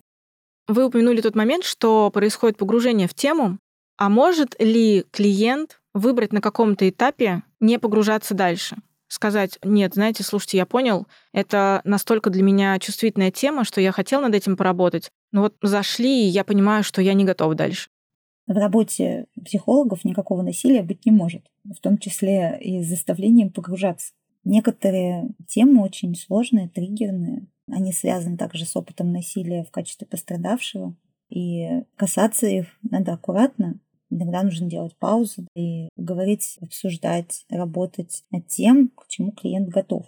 Вы 0.68 0.86
упомянули 0.86 1.22
тот 1.22 1.36
момент, 1.36 1.64
что 1.64 2.10
происходит 2.12 2.58
погружение 2.58 3.08
в 3.08 3.14
тему. 3.14 3.60
А 3.98 4.10
может 4.10 4.56
ли 4.60 5.06
клиент 5.12 5.80
выбрать 5.94 6.34
на 6.34 6.42
каком-то 6.42 6.88
этапе 6.90 7.44
не 7.60 7.80
погружаться 7.80 8.34
дальше? 8.34 8.78
Сказать, 9.08 9.60
нет, 9.64 9.94
знаете, 9.94 10.24
слушайте, 10.24 10.58
я 10.58 10.66
понял, 10.66 11.08
это 11.32 11.82
настолько 11.84 12.30
для 12.30 12.42
меня 12.42 12.78
чувствительная 12.80 13.32
тема, 13.32 13.64
что 13.64 13.80
я 13.80 13.92
хотел 13.92 14.22
над 14.22 14.34
этим 14.34 14.58
поработать, 14.58 15.12
но 15.32 15.42
вот 15.42 15.56
зашли, 15.62 16.26
и 16.26 16.28
я 16.28 16.44
понимаю, 16.44 16.84
что 16.84 17.02
я 17.02 17.14
не 17.14 17.24
готов 17.24 17.54
дальше. 17.54 17.90
В 18.48 18.58
работе 18.58 19.28
психологов 19.44 20.04
никакого 20.04 20.42
насилия 20.42 20.82
быть 20.82 21.06
не 21.06 21.12
может, 21.12 21.44
в 21.64 21.80
том 21.80 21.98
числе 21.98 22.58
и 22.60 22.84
с 22.84 22.88
заставлением 22.88 23.52
погружаться. 23.52 24.12
Некоторые 24.44 25.30
темы 25.48 25.84
очень 25.84 26.16
сложные, 26.16 26.70
триггерные. 26.70 27.48
Они 27.70 27.92
связаны 27.92 28.38
также 28.38 28.66
с 28.66 28.76
опытом 28.76 29.12
насилия 29.12 29.64
в 29.64 29.72
качестве 29.72 30.08
пострадавшего. 30.08 30.96
И 31.30 31.68
касаться 31.96 32.48
их 32.48 32.68
надо 32.84 33.14
аккуратно. 33.14 33.80
Иногда 34.10 34.44
нужно 34.44 34.70
делать 34.70 34.96
паузу 34.98 35.48
и 35.56 35.90
говорить, 35.98 36.58
обсуждать, 36.62 37.46
работать 37.50 38.24
над 38.32 38.48
тем, 38.48 38.90
к 38.90 39.08
чему 39.08 39.32
клиент 39.32 39.70
готов. 39.70 40.06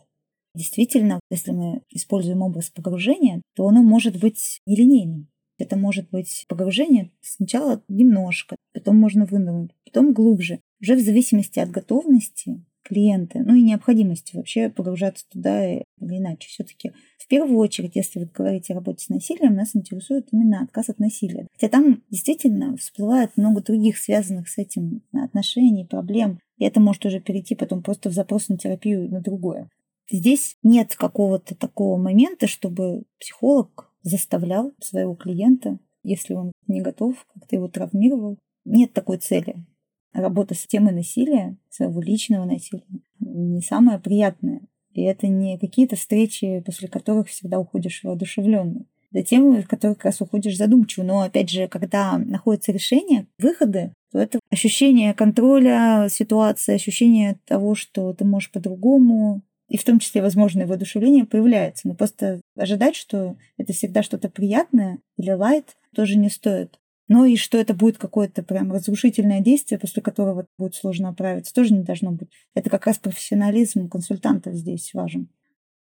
Действительно, 0.53 1.19
если 1.29 1.51
мы 1.51 1.81
используем 1.89 2.41
образ 2.41 2.69
погружения, 2.69 3.41
то 3.55 3.67
оно 3.67 3.81
может 3.81 4.19
быть 4.19 4.59
нелинейным. 4.65 5.27
Это 5.59 5.75
может 5.75 6.09
быть 6.09 6.45
погружение 6.47 7.11
сначала 7.21 7.83
немножко, 7.87 8.55
потом 8.73 8.97
можно 8.97 9.25
вынырнуть, 9.25 9.71
потом 9.85 10.13
глубже. 10.13 10.61
Уже 10.81 10.95
в 10.95 10.99
зависимости 10.99 11.59
от 11.59 11.71
готовности 11.71 12.63
клиенты, 12.83 13.39
ну 13.39 13.55
и 13.55 13.61
необходимости 13.61 14.35
вообще 14.35 14.69
погружаться 14.69 15.25
туда 15.29 15.67
или 15.67 15.83
иначе. 15.99 16.47
Все-таки 16.47 16.93
в 17.27 17.29
первую 17.29 17.57
очередь, 17.57 17.97
если 17.97 18.19
вы 18.19 18.29
говорите 18.33 18.71
о 18.71 18.77
работе 18.77 19.03
с 19.03 19.09
насилием, 19.09 19.53
нас 19.53 19.75
интересует 19.75 20.29
именно 20.31 20.63
отказ 20.63 20.87
от 20.87 20.99
насилия. 20.99 21.45
Хотя 21.51 21.67
там 21.67 22.01
действительно 22.09 22.77
всплывает 22.77 23.35
много 23.35 23.61
других 23.61 23.97
связанных 23.97 24.47
с 24.47 24.57
этим 24.57 25.01
отношений, 25.11 25.83
проблем, 25.83 26.39
и 26.57 26.63
это 26.63 26.79
может 26.79 27.05
уже 27.05 27.19
перейти 27.19 27.53
потом 27.53 27.83
просто 27.83 28.09
в 28.09 28.13
запрос 28.13 28.47
на 28.47 28.57
терапию 28.57 29.09
на 29.11 29.19
другое. 29.19 29.69
Здесь 30.09 30.55
нет 30.63 30.95
какого-то 30.95 31.53
такого 31.53 31.97
момента, 31.97 32.47
чтобы 32.47 33.03
психолог 33.19 33.91
заставлял 34.03 34.71
своего 34.79 35.13
клиента, 35.13 35.79
если 36.03 36.33
он 36.33 36.53
не 36.67 36.79
готов, 36.79 37.27
как-то 37.33 37.57
его 37.57 37.67
травмировал. 37.67 38.37
Нет 38.63 38.93
такой 38.93 39.17
цели 39.17 39.65
работа 40.13 40.55
с 40.55 40.65
темой 40.65 40.93
насилия, 40.93 41.57
своего 41.69 42.01
личного 42.01 42.45
насилия, 42.45 42.85
не 43.19 43.61
самая 43.61 43.99
приятная. 43.99 44.56
И 44.97 45.03
это 45.03 45.27
не 45.27 45.59
какие-то 45.59 45.95
встречи, 45.95 46.63
после 46.65 46.87
которых 46.87 47.27
всегда 47.27 47.59
уходишь 47.59 48.01
воодушевленный. 48.03 48.87
Это 49.13 49.23
темы, 49.23 49.61
в 49.61 49.67
которых 49.67 49.97
как 49.97 50.05
раз 50.05 50.21
уходишь 50.21 50.57
задумчиво. 50.57 51.03
Но, 51.03 51.21
опять 51.21 51.51
же, 51.51 51.67
когда 51.67 52.17
находится 52.17 52.71
решение, 52.71 53.27
выходы, 53.37 53.93
то 54.11 54.17
это 54.17 54.39
ощущение 54.49 55.13
контроля 55.13 56.07
ситуации, 56.09 56.73
ощущение 56.73 57.37
того, 57.45 57.75
что 57.75 58.11
ты 58.13 58.25
можешь 58.25 58.51
по-другому, 58.51 59.43
и 59.69 59.77
в 59.77 59.83
том 59.83 59.99
числе 59.99 60.23
возможное 60.23 60.65
воодушевление 60.65 61.25
появляется. 61.25 61.87
Но 61.87 61.93
просто 61.93 62.41
ожидать, 62.57 62.95
что 62.95 63.35
это 63.57 63.73
всегда 63.73 64.01
что-то 64.01 64.29
приятное 64.29 64.97
или 65.17 65.29
лайт, 65.29 65.77
тоже 65.93 66.17
не 66.17 66.31
стоит. 66.31 66.79
Но 67.07 67.25
и 67.25 67.37
что 67.37 67.57
это 67.57 67.73
будет 67.73 67.97
какое-то 67.97 68.43
прям 68.43 68.71
разрушительное 68.71 69.39
действие, 69.39 69.79
после 69.79 70.01
которого 70.01 70.45
будет 70.57 70.75
сложно 70.75 71.09
оправиться, 71.09 71.53
тоже 71.53 71.73
не 71.73 71.83
должно 71.83 72.11
быть. 72.11 72.29
Это 72.53 72.69
как 72.69 72.85
раз 72.85 72.97
профессионализм 72.97 73.89
консультантов 73.89 74.53
здесь 74.53 74.93
важен. 74.93 75.29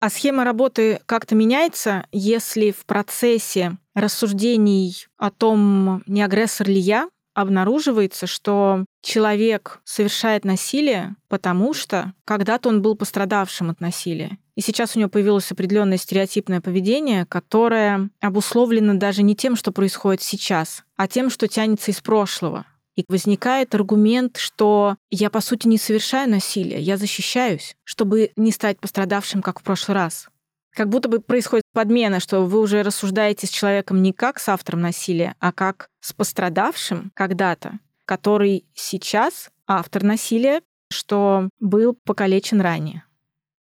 А 0.01 0.09
схема 0.09 0.45
работы 0.45 1.01
как-то 1.05 1.35
меняется, 1.35 2.05
если 2.13 2.71
в 2.71 2.85
процессе 2.85 3.77
рассуждений 3.93 5.07
о 5.17 5.29
том, 5.29 6.03
не 6.07 6.21
агрессор 6.21 6.69
ли 6.69 6.79
я, 6.79 7.09
обнаруживается, 7.33 8.27
что 8.27 8.85
человек 9.01 9.79
совершает 9.83 10.45
насилие, 10.45 11.15
потому 11.27 11.73
что 11.73 12.13
когда-то 12.25 12.69
он 12.69 12.81
был 12.81 12.95
пострадавшим 12.95 13.69
от 13.69 13.79
насилия. 13.79 14.37
И 14.55 14.61
сейчас 14.61 14.95
у 14.95 14.99
него 14.99 15.09
появилось 15.09 15.51
определенное 15.51 15.97
стереотипное 15.97 16.59
поведение, 16.59 17.25
которое 17.25 18.09
обусловлено 18.19 18.95
даже 18.95 19.23
не 19.23 19.35
тем, 19.35 19.55
что 19.55 19.71
происходит 19.71 20.21
сейчас, 20.21 20.83
а 20.97 21.07
тем, 21.07 21.29
что 21.29 21.47
тянется 21.47 21.91
из 21.91 22.01
прошлого. 22.01 22.65
И 22.95 23.05
возникает 23.07 23.73
аргумент, 23.73 24.35
что 24.35 24.97
я, 25.09 25.29
по 25.29 25.39
сути, 25.39 25.67
не 25.67 25.77
совершаю 25.77 26.29
насилие, 26.29 26.81
я 26.81 26.97
защищаюсь, 26.97 27.77
чтобы 27.85 28.31
не 28.35 28.51
стать 28.51 28.79
пострадавшим, 28.79 29.41
как 29.41 29.61
в 29.61 29.63
прошлый 29.63 29.95
раз. 29.95 30.27
Как 30.71 30.89
будто 30.89 31.07
бы 31.07 31.19
происходит 31.19 31.63
подмена, 31.79 32.19
что 32.19 32.41
вы 32.41 32.59
уже 32.59 32.83
рассуждаете 32.83 33.47
с 33.47 33.49
человеком 33.49 34.01
не 34.01 34.11
как 34.11 34.37
с 34.37 34.49
автором 34.49 34.81
насилия, 34.81 35.35
а 35.39 35.53
как 35.53 35.89
с 36.01 36.11
пострадавшим 36.11 37.09
когда-то, 37.13 37.79
который 38.03 38.65
сейчас 38.73 39.49
автор 39.65 40.03
насилия, 40.03 40.61
что 40.91 41.47
был 41.61 41.97
покалечен 42.03 42.59
ранее. 42.59 43.05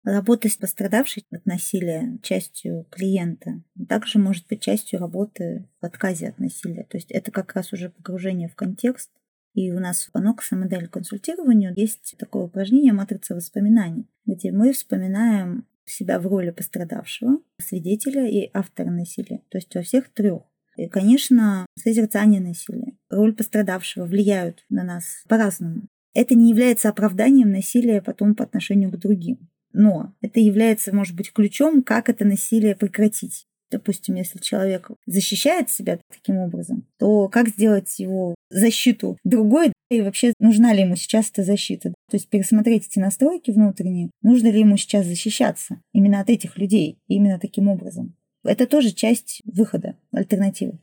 Работа 0.05 0.47
с 0.47 0.55
пострадавшей 0.55 1.25
от 1.29 1.45
насилия 1.45 2.17
частью 2.23 2.85
клиента 2.89 3.61
также 3.89 4.17
может 4.17 4.47
быть 4.47 4.61
частью 4.61 5.01
работы 5.01 5.67
в 5.81 5.85
отказе 5.85 6.29
от 6.29 6.39
насилия. 6.39 6.85
То 6.85 6.95
есть 6.95 7.11
это 7.11 7.31
как 7.31 7.53
раз 7.53 7.73
уже 7.73 7.89
погружение 7.89 8.47
в 8.47 8.55
контекст. 8.55 9.11
И 9.55 9.73
у 9.73 9.79
нас 9.81 10.05
в 10.05 10.15
Анокса 10.15 10.55
модель 10.55 10.87
консультирования 10.87 11.73
есть 11.75 12.15
такое 12.17 12.43
упражнение 12.43 12.93
«Матрица 12.93 13.35
воспоминаний», 13.35 14.05
где 14.25 14.53
мы 14.53 14.71
вспоминаем 14.71 15.65
себя 15.85 16.19
в 16.19 16.27
роли 16.27 16.51
пострадавшего, 16.51 17.39
свидетеля 17.61 18.27
и 18.27 18.49
автора 18.53 18.89
насилия. 18.89 19.41
То 19.49 19.57
есть 19.57 19.73
во 19.75 19.81
всех 19.81 20.09
трех. 20.09 20.43
И, 20.77 20.87
конечно, 20.87 21.65
созерцание 21.77 22.41
насилия, 22.41 22.93
роль 23.09 23.33
пострадавшего 23.33 24.05
влияют 24.05 24.65
на 24.69 24.83
нас 24.83 25.23
по-разному. 25.27 25.87
Это 26.13 26.35
не 26.35 26.49
является 26.49 26.89
оправданием 26.89 27.51
насилия 27.51 28.01
потом 28.01 28.35
по 28.35 28.43
отношению 28.43 28.91
к 28.91 28.97
другим 28.97 29.49
но 29.75 30.13
это 30.21 30.39
является, 30.39 30.95
может 30.95 31.15
быть, 31.15 31.33
ключом, 31.33 31.83
как 31.83 32.09
это 32.09 32.25
насилие 32.25 32.75
прекратить. 32.75 33.45
Допустим, 33.71 34.15
если 34.15 34.39
человек 34.39 34.91
защищает 35.05 35.69
себя 35.69 35.99
таким 36.09 36.37
образом, 36.37 36.85
то 36.99 37.27
как 37.27 37.49
сделать 37.49 37.97
его 37.99 38.35
защиту 38.49 39.17
другой, 39.23 39.73
и 39.89 40.01
вообще 40.01 40.33
нужна 40.39 40.73
ли 40.73 40.81
ему 40.81 40.95
сейчас 40.95 41.29
эта 41.31 41.43
защита? 41.43 41.89
То 42.09 42.17
есть 42.17 42.29
пересмотреть 42.29 42.87
эти 42.87 42.99
настройки 42.99 43.51
внутренние, 43.51 44.11
нужно 44.21 44.49
ли 44.49 44.59
ему 44.59 44.77
сейчас 44.77 45.05
защищаться 45.05 45.81
именно 45.93 46.19
от 46.19 46.29
этих 46.29 46.57
людей, 46.57 46.97
именно 47.07 47.39
таким 47.39 47.67
образом. 47.67 48.15
Это 48.43 48.67
тоже 48.67 48.91
часть 48.91 49.41
выхода, 49.45 49.95
альтернативы. 50.11 50.79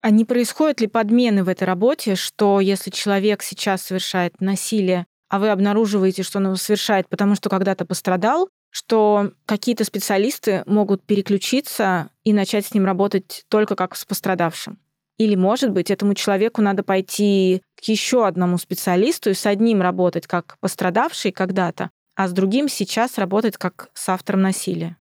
А 0.00 0.10
не 0.10 0.24
происходят 0.24 0.80
ли 0.80 0.88
подмены 0.88 1.44
в 1.44 1.48
этой 1.48 1.64
работе, 1.64 2.16
что 2.16 2.60
если 2.60 2.90
человек 2.90 3.42
сейчас 3.42 3.82
совершает 3.82 4.40
насилие, 4.40 5.06
а 5.28 5.38
вы 5.38 5.48
обнаруживаете, 5.48 6.22
что 6.22 6.38
он 6.38 6.46
его 6.46 6.56
совершает, 6.56 7.08
потому 7.08 7.36
что 7.36 7.48
когда-то 7.48 7.86
пострадал, 7.86 8.48
что 8.72 9.32
какие-то 9.44 9.84
специалисты 9.84 10.62
могут 10.66 11.04
переключиться 11.04 12.08
и 12.24 12.32
начать 12.32 12.66
с 12.66 12.74
ним 12.74 12.86
работать 12.86 13.44
только 13.48 13.76
как 13.76 13.94
с 13.94 14.04
пострадавшим? 14.06 14.78
Или, 15.18 15.34
может 15.34 15.70
быть, 15.70 15.90
этому 15.90 16.14
человеку 16.14 16.62
надо 16.62 16.82
пойти 16.82 17.62
к 17.76 17.84
еще 17.84 18.26
одному 18.26 18.56
специалисту 18.56 19.30
и 19.30 19.34
с 19.34 19.44
одним 19.44 19.82
работать 19.82 20.26
как 20.26 20.56
пострадавший 20.60 21.32
когда-то, 21.32 21.90
а 22.16 22.28
с 22.28 22.32
другим 22.32 22.68
сейчас 22.68 23.18
работать 23.18 23.58
как 23.58 23.90
с 23.92 24.08
автором 24.08 24.40
насилия? 24.40 24.96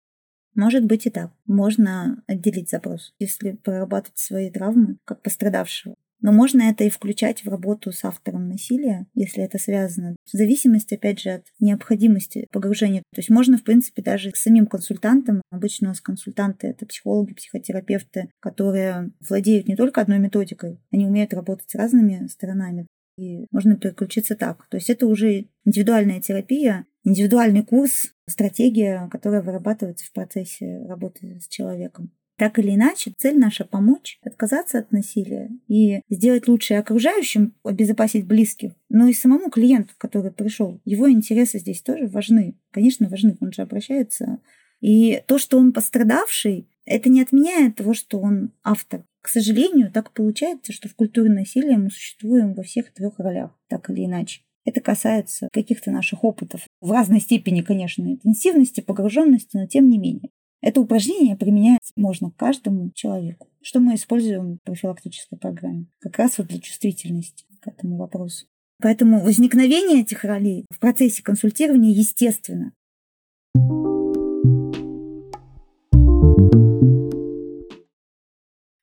Может 0.56 0.84
быть 0.84 1.06
и 1.06 1.10
так. 1.10 1.30
Можно 1.46 2.24
отделить 2.26 2.68
запрос, 2.68 3.14
если 3.20 3.52
прорабатывать 3.52 4.18
свои 4.18 4.50
травмы 4.50 4.98
как 5.04 5.22
пострадавшего. 5.22 5.94
Но 6.20 6.32
можно 6.32 6.62
это 6.62 6.84
и 6.84 6.90
включать 6.90 7.44
в 7.44 7.48
работу 7.48 7.92
с 7.92 8.04
автором 8.04 8.48
насилия, 8.48 9.06
если 9.14 9.42
это 9.42 9.58
связано. 9.58 10.16
В 10.24 10.36
зависимости, 10.36 10.94
опять 10.94 11.20
же, 11.20 11.30
от 11.30 11.46
необходимости 11.60 12.46
погружения. 12.52 13.02
То 13.14 13.18
есть 13.18 13.30
можно, 13.30 13.56
в 13.56 13.64
принципе, 13.64 14.02
даже 14.02 14.30
с 14.30 14.42
самим 14.42 14.66
консультантом. 14.66 15.42
Обычно 15.50 15.88
у 15.88 15.90
нас 15.90 16.00
консультанты— 16.00 16.66
это 16.68 16.86
психологи, 16.86 17.34
психотерапевты, 17.34 18.30
которые 18.40 19.12
владеют 19.28 19.68
не 19.68 19.76
только 19.76 20.00
одной 20.00 20.18
методикой, 20.18 20.78
они 20.92 21.06
умеют 21.06 21.34
работать 21.34 21.70
с 21.70 21.74
разными 21.74 22.26
сторонами. 22.26 22.86
И 23.16 23.46
можно 23.50 23.76
переключиться 23.76 24.34
так. 24.34 24.66
То 24.70 24.76
есть 24.76 24.88
это 24.88 25.06
уже 25.06 25.46
индивидуальная 25.64 26.20
терапия, 26.20 26.86
индивидуальный 27.04 27.64
курс, 27.64 28.14
стратегия, 28.28 29.08
которая 29.10 29.42
вырабатывается 29.42 30.06
в 30.06 30.12
процессе 30.12 30.84
работы 30.86 31.38
с 31.40 31.48
человеком. 31.48 32.12
Так 32.40 32.58
или 32.58 32.74
иначе, 32.74 33.12
цель 33.18 33.38
наша 33.38 33.66
помочь, 33.66 34.18
отказаться 34.22 34.78
от 34.78 34.92
насилия 34.92 35.50
и 35.68 36.00
сделать 36.08 36.48
лучше 36.48 36.72
окружающим, 36.72 37.52
обезопасить 37.64 38.26
близких, 38.26 38.72
но 38.88 39.08
и 39.08 39.12
самому 39.12 39.50
клиенту, 39.50 39.92
который 39.98 40.30
пришел. 40.30 40.80
Его 40.86 41.10
интересы 41.10 41.58
здесь 41.58 41.82
тоже 41.82 42.06
важны. 42.06 42.54
Конечно, 42.70 43.10
важны, 43.10 43.36
он 43.42 43.52
же 43.52 43.60
обращается. 43.60 44.38
И 44.80 45.22
то, 45.26 45.36
что 45.36 45.58
он 45.58 45.74
пострадавший, 45.74 46.66
это 46.86 47.10
не 47.10 47.20
отменяет 47.20 47.76
того, 47.76 47.92
что 47.92 48.18
он 48.18 48.52
автор. 48.64 49.04
К 49.20 49.28
сожалению, 49.28 49.92
так 49.92 50.12
получается, 50.12 50.72
что 50.72 50.88
в 50.88 50.94
культуре 50.94 51.28
насилия 51.28 51.76
мы 51.76 51.90
существуем 51.90 52.54
во 52.54 52.62
всех 52.62 52.90
трех 52.94 53.18
ролях, 53.18 53.50
так 53.68 53.90
или 53.90 54.06
иначе. 54.06 54.40
Это 54.64 54.80
касается 54.80 55.50
каких-то 55.52 55.90
наших 55.90 56.24
опытов. 56.24 56.62
В 56.80 56.90
разной 56.90 57.20
степени, 57.20 57.60
конечно, 57.60 58.02
интенсивности, 58.02 58.80
погруженности, 58.80 59.58
но 59.58 59.66
тем 59.66 59.90
не 59.90 59.98
менее. 59.98 60.30
Это 60.62 60.82
упражнение 60.82 61.36
применяется 61.36 61.92
можно 61.96 62.30
каждому 62.30 62.90
человеку, 62.94 63.48
что 63.62 63.80
мы 63.80 63.94
используем 63.94 64.56
в 64.56 64.62
профилактической 64.62 65.38
программе, 65.38 65.86
как 66.00 66.18
раз 66.18 66.36
вот 66.36 66.48
для 66.48 66.60
чувствительности 66.60 67.46
к 67.60 67.68
этому 67.68 67.96
вопросу. 67.96 68.46
Поэтому 68.82 69.20
возникновение 69.20 70.02
этих 70.02 70.22
ролей 70.22 70.66
в 70.70 70.78
процессе 70.78 71.22
консультирования 71.22 71.92
естественно. 71.92 72.72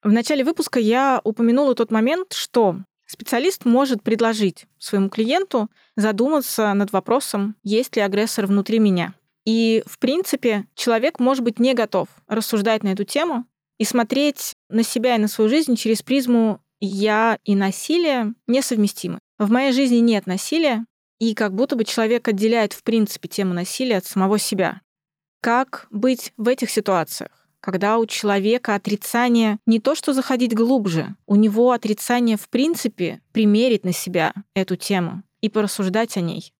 В 0.01 0.11
начале 0.11 0.43
выпуска 0.43 0.79
я 0.79 1.21
упомянула 1.23 1.75
тот 1.75 1.91
момент, 1.91 2.33
что 2.33 2.77
специалист 3.05 3.65
может 3.65 4.01
предложить 4.01 4.65
своему 4.79 5.09
клиенту 5.09 5.69
задуматься 5.95 6.73
над 6.73 6.91
вопросом, 6.91 7.55
есть 7.63 7.95
ли 7.95 8.01
агрессор 8.01 8.47
внутри 8.47 8.79
меня. 8.79 9.13
И, 9.47 9.81
в 9.85 9.97
принципе, 9.97 10.65
человек 10.75 11.21
может 11.21 11.41
быть 11.41 11.57
не 11.57 11.73
готов 11.73 12.09
рассуждать 12.27 12.83
на 12.83 12.89
эту 12.89 13.05
тему 13.05 13.45
и 13.77 13.85
смотреть 13.85 14.55
на 14.69 14.83
себя 14.83 15.15
и 15.15 15.19
на 15.19 15.29
свою 15.29 15.49
жизнь 15.49 15.77
через 15.77 16.01
призму 16.01 16.59
«я» 16.81 17.39
и 17.45 17.55
насилие 17.55 18.33
несовместимы. 18.45 19.19
В 19.39 19.49
моей 19.49 19.71
жизни 19.71 19.99
нет 19.99 20.27
насилия, 20.27 20.85
и 21.19 21.33
как 21.33 21.55
будто 21.55 21.77
бы 21.77 21.85
человек 21.85 22.27
отделяет, 22.27 22.73
в 22.73 22.83
принципе, 22.83 23.29
тему 23.29 23.53
насилия 23.53 23.97
от 23.97 24.05
самого 24.05 24.37
себя. 24.37 24.81
Как 25.41 25.87
быть 25.91 26.33
в 26.35 26.49
этих 26.49 26.69
ситуациях? 26.69 27.31
когда 27.59 27.97
у 27.97 28.05
человека 28.05 28.75
отрицание 28.75 29.57
не 29.65 29.81
то, 29.81 29.95
что 29.95 30.13
заходить 30.13 30.55
глубже, 30.55 31.15
у 31.25 31.35
него 31.35 31.71
отрицание 31.71 32.37
в 32.37 32.47
принципе 32.47 33.19
примерить 33.33 33.83
на 33.83 33.91
себя 33.91 34.33
эту 34.53 34.77
тему 34.77 35.23
и 35.41 35.49
порассуждать 35.49 36.15
о 36.15 36.21
ней. 36.21 36.53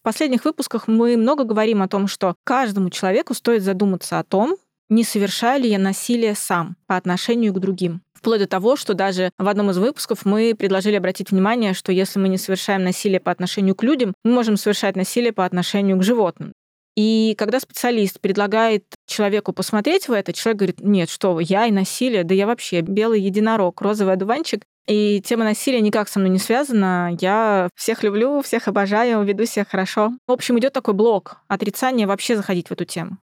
В 0.00 0.02
последних 0.02 0.46
выпусках 0.46 0.88
мы 0.88 1.18
много 1.18 1.44
говорим 1.44 1.82
о 1.82 1.88
том, 1.88 2.06
что 2.06 2.34
каждому 2.44 2.88
человеку 2.88 3.34
стоит 3.34 3.62
задуматься 3.62 4.18
о 4.18 4.24
том, 4.24 4.56
не 4.88 5.04
совершаю 5.04 5.62
ли 5.62 5.68
я 5.68 5.78
насилие 5.78 6.34
сам 6.34 6.76
по 6.86 6.96
отношению 6.96 7.52
к 7.52 7.60
другим. 7.60 8.00
Вплоть 8.14 8.40
до 8.40 8.46
того, 8.46 8.76
что 8.76 8.94
даже 8.94 9.30
в 9.38 9.46
одном 9.46 9.70
из 9.70 9.76
выпусков 9.76 10.24
мы 10.24 10.54
предложили 10.58 10.96
обратить 10.96 11.30
внимание, 11.32 11.74
что 11.74 11.92
если 11.92 12.18
мы 12.18 12.28
не 12.28 12.38
совершаем 12.38 12.82
насилие 12.82 13.20
по 13.20 13.30
отношению 13.30 13.74
к 13.74 13.82
людям, 13.82 14.14
мы 14.24 14.32
можем 14.32 14.56
совершать 14.56 14.96
насилие 14.96 15.34
по 15.34 15.44
отношению 15.44 15.98
к 15.98 16.02
животным. 16.02 16.54
И 16.96 17.34
когда 17.36 17.60
специалист 17.60 18.20
предлагает 18.20 18.84
человеку 19.06 19.52
посмотреть 19.52 20.08
в 20.08 20.12
это, 20.12 20.32
человек 20.32 20.58
говорит, 20.58 20.80
нет, 20.80 21.10
что 21.10 21.34
вы, 21.34 21.42
я 21.44 21.66
и 21.66 21.72
насилие, 21.72 22.24
да 22.24 22.34
я 22.34 22.46
вообще 22.46 22.80
белый 22.80 23.20
единорог, 23.20 23.80
розовый 23.82 24.14
одуванчик, 24.14 24.62
и 24.86 25.20
тема 25.20 25.44
насилия 25.44 25.80
никак 25.80 26.08
со 26.08 26.18
мной 26.18 26.30
не 26.30 26.38
связана. 26.38 27.16
Я 27.20 27.68
всех 27.74 28.02
люблю, 28.02 28.40
всех 28.42 28.68
обожаю, 28.68 29.22
веду 29.22 29.44
себя 29.44 29.64
хорошо. 29.64 30.12
В 30.26 30.32
общем, 30.32 30.58
идет 30.58 30.72
такой 30.72 30.94
блок 30.94 31.38
отрицания 31.48 32.06
вообще 32.06 32.36
заходить 32.36 32.68
в 32.68 32.72
эту 32.72 32.84
тему. 32.84 33.18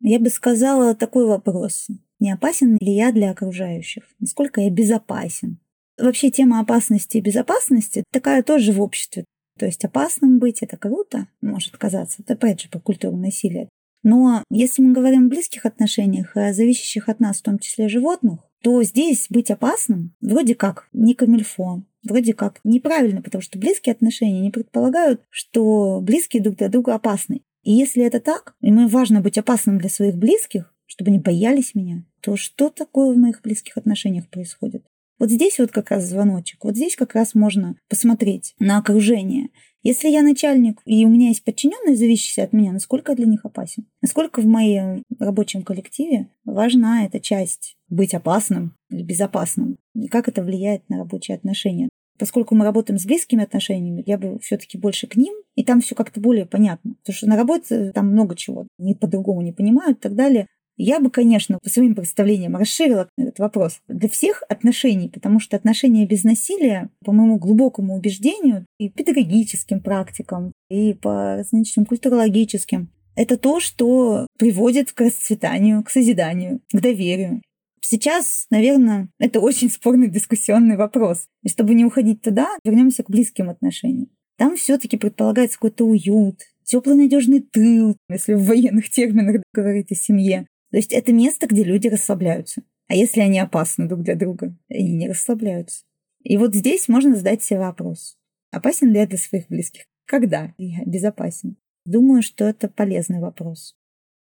Я 0.00 0.18
бы 0.20 0.30
сказала 0.30 0.94
такой 0.94 1.26
вопрос. 1.26 1.88
Не 2.20 2.32
опасен 2.32 2.76
ли 2.80 2.92
я 2.92 3.12
для 3.12 3.30
окружающих? 3.30 4.04
Насколько 4.20 4.60
я 4.60 4.70
безопасен? 4.70 5.58
Вообще 5.98 6.30
тема 6.30 6.60
опасности 6.60 7.16
и 7.18 7.20
безопасности 7.20 8.04
такая 8.12 8.42
тоже 8.42 8.72
в 8.72 8.80
обществе. 8.80 9.24
То 9.58 9.66
есть 9.66 9.84
опасным 9.84 10.38
быть— 10.38 10.58
это 10.62 10.76
круто, 10.76 11.26
может 11.40 11.76
казаться. 11.76 12.22
Это 12.22 12.34
опять 12.34 12.60
же 12.60 12.68
по 12.68 12.78
культуре 12.78 13.16
насилия. 13.16 13.68
Но 14.04 14.44
если 14.50 14.82
мы 14.82 14.92
говорим 14.92 15.26
о 15.26 15.28
близких 15.28 15.66
отношениях, 15.66 16.36
о 16.36 16.52
зависящих 16.52 17.08
от 17.08 17.18
нас, 17.18 17.38
в 17.38 17.42
том 17.42 17.58
числе 17.58 17.88
животных, 17.88 18.40
то 18.62 18.82
здесь 18.82 19.26
быть 19.30 19.50
опасным 19.50 20.14
вроде 20.20 20.54
как 20.54 20.88
не 20.92 21.14
камильфо, 21.14 21.82
вроде 22.02 22.34
как 22.34 22.60
неправильно, 22.64 23.22
потому 23.22 23.42
что 23.42 23.58
близкие 23.58 23.92
отношения 23.92 24.40
не 24.40 24.50
предполагают, 24.50 25.22
что 25.30 26.00
близкие 26.00 26.42
друг 26.42 26.56
для 26.56 26.68
друга 26.68 26.94
опасны. 26.94 27.42
И 27.62 27.72
если 27.72 28.04
это 28.04 28.20
так, 28.20 28.54
и 28.60 28.70
мне 28.70 28.86
важно 28.86 29.20
быть 29.20 29.38
опасным 29.38 29.78
для 29.78 29.88
своих 29.88 30.16
близких, 30.16 30.74
чтобы 30.86 31.10
они 31.10 31.18
боялись 31.18 31.74
меня, 31.74 32.04
то 32.20 32.36
что 32.36 32.70
такое 32.70 33.14
в 33.14 33.18
моих 33.18 33.42
близких 33.42 33.76
отношениях 33.76 34.28
происходит? 34.28 34.84
Вот 35.18 35.30
здесь 35.30 35.58
вот 35.58 35.72
как 35.72 35.90
раз 35.90 36.04
звоночек, 36.04 36.64
вот 36.64 36.76
здесь 36.76 36.94
как 36.94 37.14
раз 37.14 37.34
можно 37.34 37.76
посмотреть 37.88 38.54
на 38.60 38.78
окружение 38.78 39.48
если 39.88 40.10
я 40.10 40.22
начальник, 40.22 40.82
и 40.84 41.06
у 41.06 41.08
меня 41.08 41.28
есть 41.28 41.42
подчиненные, 41.42 41.96
зависящие 41.96 42.44
от 42.44 42.52
меня, 42.52 42.72
насколько 42.72 43.12
я 43.12 43.16
для 43.16 43.24
них 43.24 43.46
опасен? 43.46 43.86
Насколько 44.02 44.42
в 44.42 44.46
моем 44.46 45.02
рабочем 45.18 45.62
коллективе 45.62 46.28
важна 46.44 47.06
эта 47.06 47.20
часть 47.20 47.74
быть 47.88 48.12
опасным 48.12 48.74
или 48.90 49.02
безопасным? 49.02 49.78
И 49.94 50.08
как 50.08 50.28
это 50.28 50.42
влияет 50.42 50.86
на 50.90 50.98
рабочие 50.98 51.36
отношения? 51.36 51.88
Поскольку 52.18 52.54
мы 52.54 52.66
работаем 52.66 52.98
с 52.98 53.06
близкими 53.06 53.44
отношениями, 53.44 54.02
я 54.04 54.18
бы 54.18 54.38
все-таки 54.40 54.76
больше 54.76 55.06
к 55.06 55.16
ним, 55.16 55.34
и 55.54 55.64
там 55.64 55.80
все 55.80 55.94
как-то 55.94 56.20
более 56.20 56.44
понятно. 56.44 56.96
Потому 57.00 57.16
что 57.16 57.28
на 57.28 57.36
работе 57.36 57.92
там 57.92 58.08
много 58.08 58.36
чего, 58.36 58.66
не 58.76 58.94
по-другому 58.94 59.40
не 59.40 59.52
понимают 59.52 59.98
и 59.98 60.00
так 60.02 60.14
далее. 60.14 60.48
Я 60.80 61.00
бы, 61.00 61.10
конечно, 61.10 61.58
по 61.60 61.68
своим 61.68 61.96
представлениям 61.96 62.56
расширила 62.56 63.08
этот 63.18 63.40
вопрос 63.40 63.80
для 63.88 64.08
всех 64.08 64.44
отношений, 64.48 65.08
потому 65.08 65.40
что 65.40 65.56
отношения 65.56 66.06
без 66.06 66.22
насилия, 66.22 66.88
по 67.04 67.10
моему 67.10 67.36
глубокому 67.36 67.96
убеждению, 67.96 68.64
и 68.78 68.88
педагогическим 68.88 69.80
практикам, 69.80 70.52
и 70.70 70.94
по 70.94 71.34
различным 71.34 71.84
культурологическим, 71.84 72.90
это 73.16 73.36
то, 73.36 73.58
что 73.58 74.28
приводит 74.38 74.92
к 74.92 75.00
расцветанию, 75.00 75.82
к 75.82 75.90
созиданию, 75.90 76.60
к 76.72 76.80
доверию. 76.80 77.42
Сейчас, 77.80 78.46
наверное, 78.50 79.08
это 79.18 79.40
очень 79.40 79.70
спорный 79.70 80.08
дискуссионный 80.08 80.76
вопрос. 80.76 81.26
И 81.42 81.48
чтобы 81.48 81.74
не 81.74 81.84
уходить 81.84 82.22
туда, 82.22 82.46
вернемся 82.64 83.02
к 83.02 83.10
близким 83.10 83.50
отношениям. 83.50 84.10
Там 84.36 84.56
все-таки 84.56 84.96
предполагается 84.96 85.56
какой-то 85.56 85.84
уют, 85.84 86.42
теплый 86.62 86.94
надежный 86.94 87.40
тыл, 87.40 87.96
если 88.08 88.34
в 88.34 88.44
военных 88.44 88.88
терминах 88.90 89.42
говорить 89.52 89.90
о 89.90 89.96
семье. 89.96 90.46
То 90.70 90.76
есть 90.76 90.92
это 90.92 91.12
место, 91.12 91.46
где 91.46 91.64
люди 91.64 91.88
расслабляются. 91.88 92.62
А 92.88 92.94
если 92.94 93.20
они 93.20 93.38
опасны 93.38 93.86
друг 93.86 94.02
для 94.02 94.14
друга, 94.14 94.56
они 94.68 94.92
не 94.92 95.08
расслабляются. 95.08 95.84
И 96.22 96.36
вот 96.36 96.54
здесь 96.54 96.88
можно 96.88 97.14
задать 97.14 97.42
себе 97.42 97.60
вопрос. 97.60 98.16
Опасен 98.50 98.92
ли 98.92 98.98
я 98.98 99.06
для 99.06 99.18
своих 99.18 99.48
близких? 99.48 99.84
Когда 100.06 100.54
я 100.56 100.84
безопасен? 100.84 101.56
Думаю, 101.84 102.22
что 102.22 102.44
это 102.44 102.68
полезный 102.68 103.20
вопрос. 103.20 103.74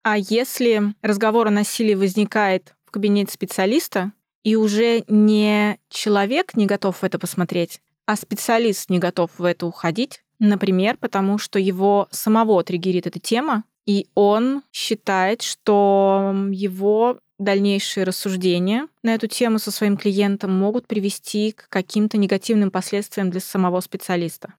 А 0.02 0.18
если 0.18 0.94
разговор 1.02 1.48
о 1.48 1.50
насилии 1.50 1.94
возникает 1.94 2.74
в 2.84 2.90
кабинет 2.90 3.30
специалиста, 3.30 4.12
и 4.44 4.56
уже 4.56 5.04
не 5.08 5.78
человек 5.88 6.54
не 6.54 6.66
готов 6.66 6.98
в 6.98 7.04
это 7.04 7.18
посмотреть, 7.18 7.80
а 8.06 8.16
специалист 8.16 8.90
не 8.90 8.98
готов 8.98 9.30
в 9.38 9.44
это 9.44 9.66
уходить, 9.66 10.22
например, 10.38 10.98
потому 10.98 11.38
что 11.38 11.58
его 11.58 12.06
самого 12.10 12.62
триггерит 12.62 13.06
эта 13.06 13.18
тема, 13.18 13.64
и 13.86 14.08
он 14.14 14.62
считает, 14.72 15.42
что 15.42 16.34
его 16.50 17.18
дальнейшие 17.38 18.04
рассуждения 18.04 18.88
на 19.02 19.14
эту 19.14 19.26
тему 19.26 19.58
со 19.58 19.70
своим 19.70 19.96
клиентом 19.96 20.56
могут 20.56 20.86
привести 20.86 21.52
к 21.52 21.68
каким-то 21.68 22.16
негативным 22.16 22.70
последствиям 22.70 23.30
для 23.30 23.40
самого 23.40 23.80
специалиста. 23.80 24.54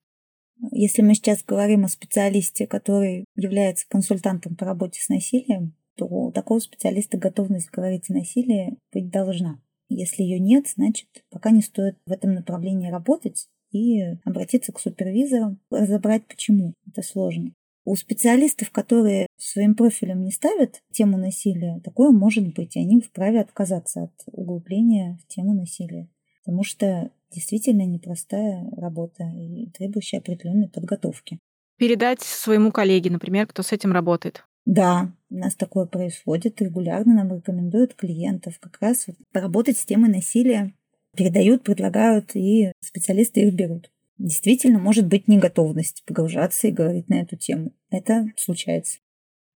Если 0.71 1.01
мы 1.01 1.15
сейчас 1.15 1.43
говорим 1.43 1.85
о 1.85 1.89
специалисте, 1.89 2.67
который 2.67 3.25
является 3.35 3.85
консультантом 3.89 4.55
по 4.55 4.65
работе 4.65 5.01
с 5.01 5.09
насилием, 5.09 5.73
то 5.95 6.05
у 6.05 6.31
такого 6.31 6.59
специалиста 6.59 7.17
готовность 7.17 7.69
говорить 7.71 8.09
о 8.09 8.13
насилии 8.13 8.77
быть 8.93 9.09
должна. 9.09 9.61
Если 9.88 10.23
ее 10.23 10.39
нет, 10.39 10.67
значит, 10.75 11.07
пока 11.29 11.51
не 11.51 11.61
стоит 11.61 11.97
в 12.05 12.11
этом 12.11 12.33
направлении 12.33 12.89
работать 12.89 13.47
и 13.71 14.01
обратиться 14.23 14.71
к 14.71 14.79
супервизорам, 14.79 15.59
разобрать, 15.69 16.25
почему 16.27 16.73
это 16.88 17.01
сложно. 17.01 17.53
У 17.85 17.95
специалистов, 17.95 18.71
которые 18.71 19.27
своим 19.37 19.75
профилем 19.75 20.23
не 20.23 20.31
ставят 20.31 20.81
тему 20.91 21.17
насилия, 21.17 21.79
такое 21.83 22.09
может 22.09 22.53
быть, 22.55 22.75
и 22.75 22.79
они 22.79 22.99
вправе 22.99 23.39
отказаться 23.39 24.05
от 24.05 24.11
углубления 24.31 25.19
в 25.23 25.27
тему 25.27 25.53
насилия. 25.53 26.09
Потому 26.43 26.63
что 26.63 27.11
действительно 27.31 27.85
непростая 27.85 28.67
работа 28.75 29.23
и 29.35 29.67
требующая 29.69 30.19
определенной 30.19 30.67
подготовки. 30.67 31.39
Передать 31.77 32.21
своему 32.21 32.71
коллеге, 32.71 33.11
например, 33.11 33.45
кто 33.45 33.61
с 33.61 33.71
этим 33.71 33.91
работает. 33.91 34.45
Да, 34.65 35.11
у 35.29 35.35
нас 35.35 35.53
такое 35.53 35.85
происходит. 35.85 36.61
Регулярно 36.61 37.13
нам 37.13 37.35
рекомендуют 37.35 37.93
клиентов 37.93 38.59
как 38.59 38.77
раз 38.81 39.05
поработать 39.31 39.77
с 39.77 39.85
темой 39.85 40.09
насилия. 40.09 40.73
Передают, 41.15 41.63
предлагают, 41.63 42.35
и 42.35 42.71
специалисты 42.81 43.41
их 43.41 43.53
берут. 43.53 43.91
Действительно, 44.17 44.80
может 44.80 45.08
быть 45.08 45.28
неготовность 45.28 46.04
погружаться 46.06 46.67
и 46.67 46.71
говорить 46.71 47.10
на 47.10 47.21
эту 47.21 47.36
тему. 47.36 47.73
Это 47.89 48.28
случается. 48.38 48.99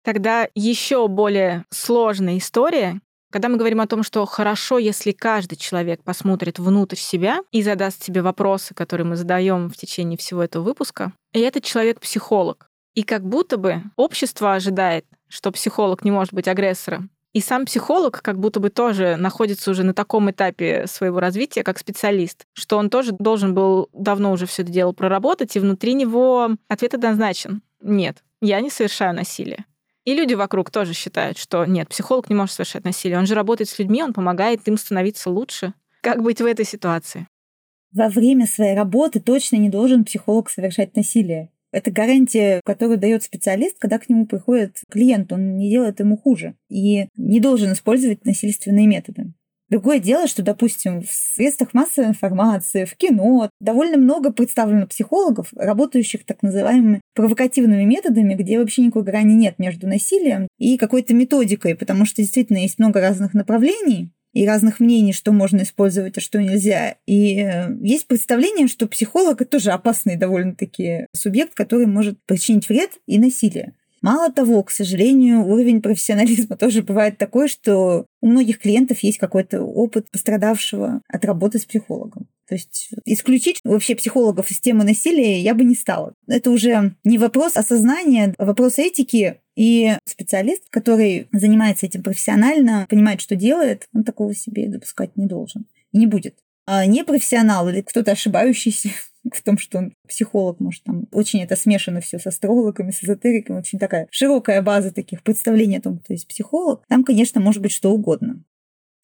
Тогда 0.02 0.48
еще 0.54 1.06
более 1.06 1.64
сложная 1.70 2.38
история, 2.38 3.00
когда 3.30 3.48
мы 3.48 3.58
говорим 3.58 3.80
о 3.80 3.86
том, 3.86 4.02
что 4.02 4.24
хорошо, 4.24 4.78
если 4.78 5.12
каждый 5.12 5.56
человек 5.56 6.02
посмотрит 6.02 6.58
внутрь 6.58 6.96
себя 6.96 7.40
и 7.52 7.62
задаст 7.62 8.02
себе 8.02 8.22
вопросы, 8.22 8.74
которые 8.74 9.06
мы 9.06 9.16
задаем 9.16 9.68
в 9.68 9.76
течение 9.76 10.16
всего 10.16 10.42
этого 10.42 10.62
выпуска, 10.62 11.12
и 11.32 11.40
этот 11.40 11.62
человек 11.62 12.00
психолог. 12.00 12.70
И 12.94 13.02
как 13.02 13.22
будто 13.22 13.58
бы 13.58 13.82
общество 13.96 14.54
ожидает, 14.54 15.04
что 15.28 15.52
психолог 15.52 16.04
не 16.04 16.10
может 16.10 16.32
быть 16.32 16.48
агрессором. 16.48 17.10
И 17.38 17.40
сам 17.40 17.66
психолог 17.66 18.20
как 18.20 18.36
будто 18.36 18.58
бы 18.58 18.68
тоже 18.68 19.14
находится 19.14 19.70
уже 19.70 19.84
на 19.84 19.94
таком 19.94 20.28
этапе 20.28 20.88
своего 20.88 21.20
развития, 21.20 21.62
как 21.62 21.78
специалист, 21.78 22.46
что 22.52 22.76
он 22.76 22.90
тоже 22.90 23.12
должен 23.16 23.54
был 23.54 23.88
давно 23.92 24.32
уже 24.32 24.46
все 24.46 24.62
это 24.62 24.72
дело 24.72 24.90
проработать, 24.90 25.54
и 25.54 25.60
внутри 25.60 25.94
него 25.94 26.50
ответ 26.66 26.94
однозначен. 26.94 27.62
Нет, 27.80 28.24
я 28.40 28.60
не 28.60 28.70
совершаю 28.70 29.14
насилие. 29.14 29.66
И 30.04 30.16
люди 30.16 30.34
вокруг 30.34 30.72
тоже 30.72 30.94
считают, 30.94 31.38
что 31.38 31.64
нет, 31.64 31.88
психолог 31.90 32.28
не 32.28 32.34
может 32.34 32.56
совершать 32.56 32.82
насилие. 32.82 33.18
Он 33.18 33.26
же 33.26 33.36
работает 33.36 33.68
с 33.68 33.78
людьми, 33.78 34.02
он 34.02 34.14
помогает 34.14 34.66
им 34.66 34.76
становиться 34.76 35.30
лучше. 35.30 35.74
Как 36.00 36.24
быть 36.24 36.40
в 36.40 36.44
этой 36.44 36.64
ситуации? 36.64 37.28
Во 37.92 38.08
время 38.08 38.48
своей 38.48 38.74
работы 38.74 39.20
точно 39.20 39.58
не 39.58 39.70
должен 39.70 40.04
психолог 40.04 40.50
совершать 40.50 40.96
насилие. 40.96 41.52
Это 41.72 41.90
гарантия, 41.90 42.60
которую 42.64 42.98
дает 42.98 43.22
специалист, 43.22 43.78
когда 43.78 43.98
к 43.98 44.08
нему 44.08 44.26
приходит 44.26 44.78
клиент. 44.90 45.32
Он 45.32 45.56
не 45.56 45.70
делает 45.70 46.00
ему 46.00 46.16
хуже 46.16 46.54
и 46.68 47.08
не 47.16 47.40
должен 47.40 47.72
использовать 47.72 48.24
насильственные 48.24 48.86
методы. 48.86 49.32
Другое 49.68 49.98
дело, 49.98 50.26
что, 50.26 50.42
допустим, 50.42 51.02
в 51.02 51.10
средствах 51.10 51.74
массовой 51.74 52.08
информации, 52.08 52.86
в 52.86 52.96
кино 52.96 53.50
довольно 53.60 53.98
много 53.98 54.32
представлено 54.32 54.86
психологов, 54.86 55.48
работающих 55.54 56.24
так 56.24 56.42
называемыми 56.42 57.02
провокативными 57.14 57.84
методами, 57.84 58.34
где 58.34 58.58
вообще 58.58 58.82
никакой 58.82 59.02
грани 59.02 59.34
нет 59.34 59.58
между 59.58 59.86
насилием 59.86 60.48
и 60.56 60.78
какой-то 60.78 61.12
методикой, 61.12 61.74
потому 61.74 62.06
что 62.06 62.22
действительно 62.22 62.58
есть 62.58 62.78
много 62.78 63.00
разных 63.00 63.34
направлений, 63.34 64.10
и 64.38 64.46
разных 64.46 64.78
мнений, 64.78 65.12
что 65.12 65.32
можно 65.32 65.62
использовать, 65.62 66.16
а 66.16 66.20
что 66.20 66.40
нельзя. 66.40 66.94
И 67.06 67.40
э, 67.40 67.76
есть 67.82 68.06
представление, 68.06 68.68
что 68.68 68.86
психолог 68.86 69.42
это 69.42 69.50
тоже 69.50 69.72
опасный 69.72 70.14
довольно-таки 70.14 71.08
субъект, 71.12 71.54
который 71.54 71.86
может 71.86 72.22
причинить 72.24 72.68
вред 72.68 72.92
и 73.08 73.18
насилие. 73.18 73.72
Мало 74.00 74.32
того, 74.32 74.62
к 74.62 74.70
сожалению, 74.70 75.44
уровень 75.44 75.82
профессионализма 75.82 76.56
тоже 76.58 76.82
бывает 76.82 77.18
такой, 77.18 77.48
что 77.48 78.06
у 78.20 78.28
многих 78.28 78.60
клиентов 78.60 79.00
есть 79.00 79.18
какой-то 79.18 79.60
опыт 79.60 80.08
пострадавшего 80.08 81.02
от 81.08 81.24
работы 81.24 81.58
с 81.58 81.64
психологом. 81.64 82.28
То 82.48 82.54
есть 82.54 82.90
исключить 83.04 83.60
вообще 83.62 83.94
психологов 83.94 84.50
из 84.50 84.58
темы 84.60 84.84
насилия 84.84 85.40
я 85.40 85.54
бы 85.54 85.64
не 85.64 85.74
стала. 85.74 86.14
Это 86.26 86.50
уже 86.50 86.94
не 87.04 87.18
вопрос 87.18 87.56
осознания, 87.56 88.34
а 88.38 88.44
вопрос 88.46 88.78
этики. 88.78 89.40
И 89.54 89.96
специалист, 90.04 90.62
который 90.70 91.28
занимается 91.32 91.86
этим 91.86 92.02
профессионально, 92.02 92.86
понимает, 92.88 93.20
что 93.20 93.36
делает, 93.36 93.86
он 93.92 94.04
такого 94.04 94.34
себе 94.34 94.68
допускать 94.68 95.16
не 95.16 95.26
должен 95.26 95.66
и 95.92 95.98
не 95.98 96.06
будет. 96.06 96.38
А 96.66 96.86
непрофессионал 96.86 97.68
или 97.68 97.80
кто-то 97.82 98.12
ошибающийся 98.12 98.90
в 99.32 99.42
том, 99.42 99.58
что 99.58 99.78
он 99.78 99.92
психолог, 100.06 100.60
может, 100.60 100.84
там 100.84 101.06
очень 101.12 101.42
это 101.42 101.56
смешано 101.56 102.00
все 102.00 102.18
с 102.18 102.26
астрологами, 102.26 102.92
с 102.92 103.02
эзотериками, 103.02 103.58
очень 103.58 103.78
такая 103.78 104.06
широкая 104.10 104.62
база 104.62 104.92
таких 104.92 105.22
представлений 105.22 105.78
о 105.78 105.82
том, 105.82 105.98
кто 105.98 106.12
есть 106.12 106.28
психолог. 106.28 106.84
Там, 106.88 107.04
конечно, 107.04 107.40
может 107.40 107.60
быть 107.60 107.72
что 107.72 107.90
угодно. 107.92 108.42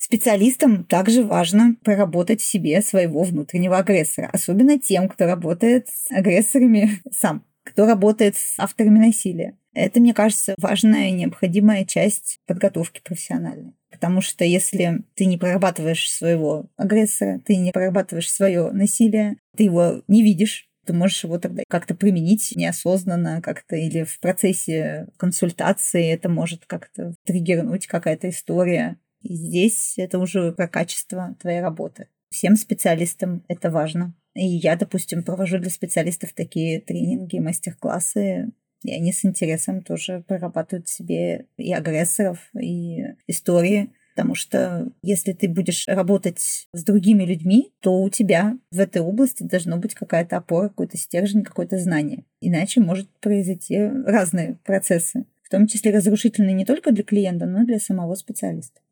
Специалистам 0.04 0.84
также 0.84 1.24
важно 1.24 1.76
проработать 1.82 2.42
в 2.42 2.44
себе 2.44 2.82
своего 2.82 3.22
внутреннего 3.22 3.78
агрессора, 3.78 4.28
особенно 4.34 4.78
тем, 4.78 5.08
кто 5.08 5.24
работает 5.24 5.88
с 5.88 6.10
агрессорами 6.12 7.00
сам, 7.10 7.42
кто 7.62 7.86
работает 7.86 8.36
с 8.36 8.58
авторами 8.58 8.98
насилия. 8.98 9.56
Это, 9.72 10.00
мне 10.00 10.12
кажется, 10.12 10.56
важная 10.58 11.08
и 11.08 11.12
необходимая 11.12 11.86
часть 11.86 12.38
подготовки 12.46 13.00
профессиональной. 13.02 13.72
Потому 13.90 14.20
что 14.20 14.44
если 14.44 15.04
ты 15.14 15.24
не 15.24 15.38
прорабатываешь 15.38 16.10
своего 16.10 16.66
агрессора, 16.76 17.40
ты 17.42 17.56
не 17.56 17.72
прорабатываешь 17.72 18.30
свое 18.30 18.72
насилие, 18.72 19.38
ты 19.56 19.62
его 19.62 20.02
не 20.06 20.22
видишь, 20.22 20.68
ты 20.84 20.92
можешь 20.92 21.24
его 21.24 21.38
тогда 21.38 21.62
как-то 21.66 21.94
применить 21.94 22.52
неосознанно 22.54 23.40
как-то 23.40 23.74
или 23.74 24.04
в 24.04 24.20
процессе 24.20 25.08
консультации 25.16 26.12
это 26.12 26.28
может 26.28 26.66
как-то 26.66 27.14
триггернуть 27.24 27.86
какая-то 27.86 28.28
история. 28.28 28.98
И 29.24 29.34
здесь 29.34 29.94
это 29.96 30.18
уже 30.18 30.52
про 30.52 30.68
качество 30.68 31.34
твоей 31.40 31.60
работы. 31.60 32.08
Всем 32.30 32.56
специалистам 32.56 33.42
это 33.48 33.70
важно. 33.70 34.14
И 34.34 34.46
я, 34.46 34.76
допустим, 34.76 35.22
провожу 35.22 35.58
для 35.58 35.70
специалистов 35.70 36.32
такие 36.34 36.80
тренинги, 36.80 37.38
мастер-классы, 37.38 38.52
и 38.82 38.92
они 38.92 39.12
с 39.12 39.24
интересом 39.24 39.82
тоже 39.82 40.22
прорабатывают 40.28 40.88
себе 40.88 41.46
и 41.56 41.72
агрессоров, 41.72 42.38
и 42.60 43.04
истории. 43.26 43.90
Потому 44.14 44.34
что 44.34 44.92
если 45.02 45.32
ты 45.32 45.48
будешь 45.48 45.88
работать 45.88 46.68
с 46.72 46.84
другими 46.84 47.24
людьми, 47.24 47.72
то 47.80 48.00
у 48.00 48.10
тебя 48.10 48.58
в 48.70 48.78
этой 48.78 49.00
области 49.00 49.42
должно 49.42 49.78
быть 49.78 49.94
какая-то 49.94 50.36
опора, 50.36 50.68
какой-то 50.68 50.98
стержень, 50.98 51.42
какое-то 51.42 51.78
знание. 51.78 52.24
Иначе 52.40 52.80
может 52.80 53.08
произойти 53.20 53.78
разные 53.78 54.58
процессы, 54.64 55.24
в 55.42 55.48
том 55.48 55.66
числе 55.66 55.92
разрушительные 55.92 56.54
не 56.54 56.64
только 56.64 56.92
для 56.92 57.02
клиента, 57.02 57.46
но 57.46 57.62
и 57.62 57.66
для 57.66 57.80
самого 57.80 58.14
специалиста. 58.14 58.83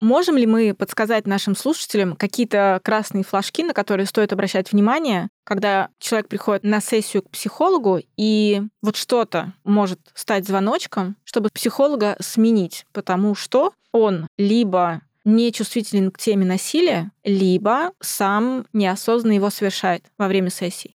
Можем 0.00 0.36
ли 0.36 0.46
мы 0.46 0.74
подсказать 0.74 1.26
нашим 1.26 1.56
слушателям 1.56 2.14
какие-то 2.14 2.80
красные 2.84 3.24
флажки, 3.24 3.64
на 3.64 3.74
которые 3.74 4.06
стоит 4.06 4.32
обращать 4.32 4.72
внимание, 4.72 5.28
когда 5.44 5.88
человек 5.98 6.28
приходит 6.28 6.62
на 6.62 6.80
сессию 6.80 7.22
к 7.22 7.30
психологу, 7.30 8.00
и 8.16 8.62
вот 8.80 8.96
что-то 8.96 9.54
может 9.64 9.98
стать 10.14 10.46
звоночком, 10.46 11.16
чтобы 11.24 11.48
психолога 11.52 12.16
сменить, 12.20 12.86
потому 12.92 13.34
что 13.34 13.72
он 13.92 14.28
либо 14.36 15.02
не 15.24 15.52
чувствителен 15.52 16.10
к 16.10 16.18
теме 16.18 16.46
насилия, 16.46 17.10
либо 17.24 17.92
сам 18.00 18.66
неосознанно 18.72 19.32
его 19.32 19.50
совершает 19.50 20.04
во 20.16 20.28
время 20.28 20.50
сессии? 20.50 20.94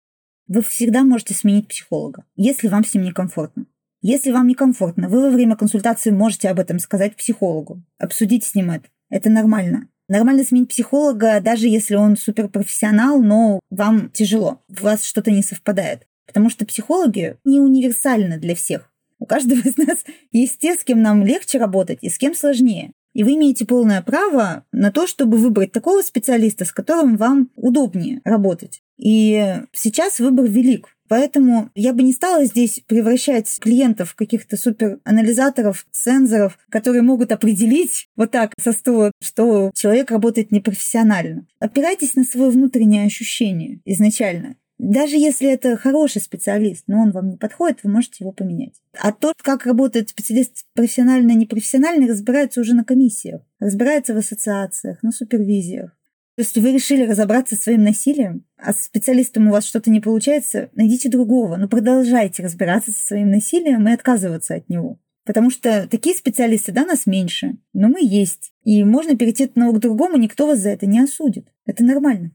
Вы 0.48 0.62
всегда 0.62 1.04
можете 1.04 1.34
сменить 1.34 1.68
психолога, 1.68 2.26
если 2.36 2.68
вам 2.68 2.84
с 2.84 2.94
ним 2.94 3.04
некомфортно. 3.04 3.66
Если 4.02 4.32
вам 4.32 4.48
некомфортно, 4.48 5.10
вы 5.10 5.22
во 5.22 5.30
время 5.30 5.56
консультации 5.56 6.10
можете 6.10 6.50
об 6.50 6.60
этом 6.60 6.80
сказать 6.80 7.16
психологу, 7.16 7.84
обсудить 8.00 8.44
с 8.44 8.56
ним 8.56 8.72
это. 8.72 8.90
Это 9.10 9.30
нормально. 9.30 9.90
Нормально 10.08 10.44
сменить 10.44 10.70
психолога, 10.70 11.40
даже 11.40 11.68
если 11.68 11.96
он 11.96 12.18
суперпрофессионал, 12.18 13.22
но 13.22 13.60
вам 13.70 14.10
тяжело, 14.10 14.62
у 14.70 14.84
вас 14.84 15.06
что-то 15.06 15.30
не 15.32 15.44
совпадает. 15.44 16.08
Потому 16.26 16.50
что 16.50 16.66
психологи 16.66 17.38
не 17.46 17.60
универсальны 17.60 18.38
для 18.38 18.56
всех. 18.56 18.92
У 19.20 19.26
каждого 19.26 19.60
из 19.60 19.78
нас 19.78 20.00
есть 20.32 20.58
те, 20.60 20.76
с 20.76 20.84
кем 20.84 21.02
нам 21.02 21.24
легче 21.24 21.60
работать 21.60 22.00
и 22.02 22.10
с 22.10 22.18
кем 22.18 22.34
сложнее. 22.34 22.94
И 23.14 23.24
вы 23.24 23.34
имеете 23.36 23.66
полное 23.66 24.02
право 24.02 24.66
на 24.72 24.92
то, 24.92 25.08
чтобы 25.08 25.38
выбрать 25.38 25.72
такого 25.72 26.02
специалиста, 26.02 26.66
с 26.66 26.72
которым 26.72 27.18
вам 27.18 27.50
удобнее 27.56 28.22
работать. 28.24 28.82
И 28.98 29.62
сейчас 29.74 30.20
выбор 30.20 30.46
велик. 30.46 30.88
Поэтому 31.12 31.72
я 31.76 31.92
бы 31.92 32.04
не 32.04 32.14
стала 32.14 32.46
здесь 32.46 32.82
превращать 32.88 33.60
клиентов 33.60 34.12
в 34.12 34.16
каких-то 34.16 34.56
суперанализаторов, 34.56 35.86
цензоров, 35.92 36.58
которые 36.70 37.02
могут 37.02 37.34
определить 37.34 38.08
вот 38.16 38.32
так 38.32 38.54
со 38.58 38.72
стула, 38.72 39.12
что 39.22 39.72
человек 39.76 40.10
работает 40.10 40.52
непрофессионально. 40.52 41.48
Опирайтесь 41.60 42.16
на 42.16 42.24
свое 42.24 42.50
внутреннее 42.50 43.06
ощущение 43.06 43.82
изначально. 43.84 44.56
Даже 44.82 45.16
если 45.16 45.48
это 45.48 45.78
хороший 45.78 46.22
специалист, 46.22 46.86
но 46.88 47.04
он 47.04 47.12
вам 47.12 47.30
не 47.30 47.38
подходит, 47.38 47.84
вы 47.84 47.92
можете 47.92 48.16
его 48.22 48.32
поменять. 48.32 48.74
А 48.98 49.12
то, 49.12 49.32
как 49.44 49.68
работает 49.68 50.10
специалист 50.10 50.66
профессионально 50.74 51.34
непрофессионально, 51.34 52.08
разбирается 52.08 52.62
уже 52.62 52.74
на 52.74 52.84
комиссиях, 52.84 53.42
разбирается 53.60 54.16
в 54.16 54.18
ассоциациях, 54.18 55.04
на 55.04 55.12
супервизиях. 55.12 55.96
Если 56.36 56.60
вы 56.60 56.72
решили 56.72 57.06
разобраться 57.06 57.56
со 57.56 57.62
своим 57.62 57.84
насилием, 57.84 58.44
а 58.58 58.74
с 58.74 58.86
специалистом 58.86 59.50
у 59.50 59.52
вас 59.52 59.66
что-то 59.66 59.92
не 59.92 60.02
получается, 60.02 60.72
найдите 60.74 61.10
другого, 61.10 61.58
но 61.58 61.68
продолжайте 61.68 62.42
разбираться 62.42 62.92
со 62.92 63.06
своим 63.06 63.30
насилием 63.30 63.88
и 63.88 63.94
отказываться 63.94 64.56
от 64.56 64.68
него. 64.68 65.00
Потому 65.26 65.52
что 65.52 65.88
такие 65.92 66.16
специалисты, 66.16 66.72
да, 66.72 66.86
нас 66.86 67.06
меньше, 67.06 67.58
но 67.74 67.88
мы 67.88 68.00
есть. 68.02 68.52
И 68.64 68.84
можно 68.84 69.16
перейти 69.16 69.44
от 69.44 69.52
одного 69.52 69.74
к 69.74 69.80
другому, 69.80 70.18
никто 70.18 70.48
вас 70.48 70.58
за 70.58 70.70
это 70.70 70.88
не 70.88 71.00
осудит. 71.00 71.50
Это 71.68 71.84
нормально. 71.84 72.32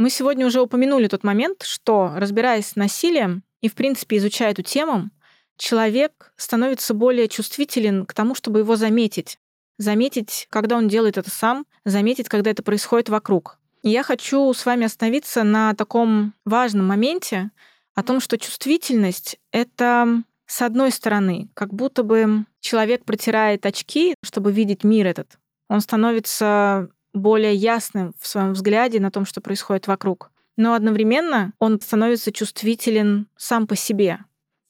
Мы 0.00 0.08
сегодня 0.08 0.46
уже 0.46 0.62
упомянули 0.62 1.08
тот 1.08 1.24
момент, 1.24 1.62
что, 1.62 2.12
разбираясь 2.16 2.68
с 2.68 2.74
насилием 2.74 3.42
и, 3.60 3.68
в 3.68 3.74
принципе, 3.74 4.16
изучая 4.16 4.52
эту 4.52 4.62
тему, 4.62 5.10
человек 5.58 6.32
становится 6.38 6.94
более 6.94 7.28
чувствителен 7.28 8.06
к 8.06 8.14
тому, 8.14 8.34
чтобы 8.34 8.60
его 8.60 8.76
заметить. 8.76 9.38
Заметить, 9.76 10.46
когда 10.48 10.78
он 10.78 10.88
делает 10.88 11.18
это 11.18 11.28
сам, 11.28 11.66
заметить, 11.84 12.30
когда 12.30 12.50
это 12.50 12.62
происходит 12.62 13.10
вокруг. 13.10 13.58
И 13.82 13.90
я 13.90 14.02
хочу 14.02 14.50
с 14.54 14.64
вами 14.64 14.86
остановиться 14.86 15.42
на 15.42 15.74
таком 15.74 16.32
важном 16.46 16.86
моменте, 16.86 17.50
о 17.94 18.02
том, 18.02 18.20
что 18.20 18.38
чувствительность— 18.38 19.38
это, 19.52 20.22
с 20.46 20.62
одной 20.62 20.92
стороны, 20.92 21.50
как 21.52 21.74
будто 21.74 22.04
бы 22.04 22.46
человек 22.60 23.04
протирает 23.04 23.66
очки, 23.66 24.14
чтобы 24.24 24.50
видеть 24.50 24.82
мир 24.82 25.08
этот. 25.08 25.38
Он 25.68 25.82
становится 25.82 26.88
более 27.12 27.54
ясным 27.54 28.14
в 28.18 28.26
своем 28.26 28.52
взгляде 28.52 29.00
на 29.00 29.10
том, 29.10 29.24
что 29.24 29.40
происходит 29.40 29.86
вокруг. 29.86 30.30
Но 30.56 30.74
одновременно 30.74 31.52
он 31.58 31.80
становится 31.80 32.32
чувствителен 32.32 33.28
сам 33.36 33.66
по 33.66 33.76
себе. 33.76 34.20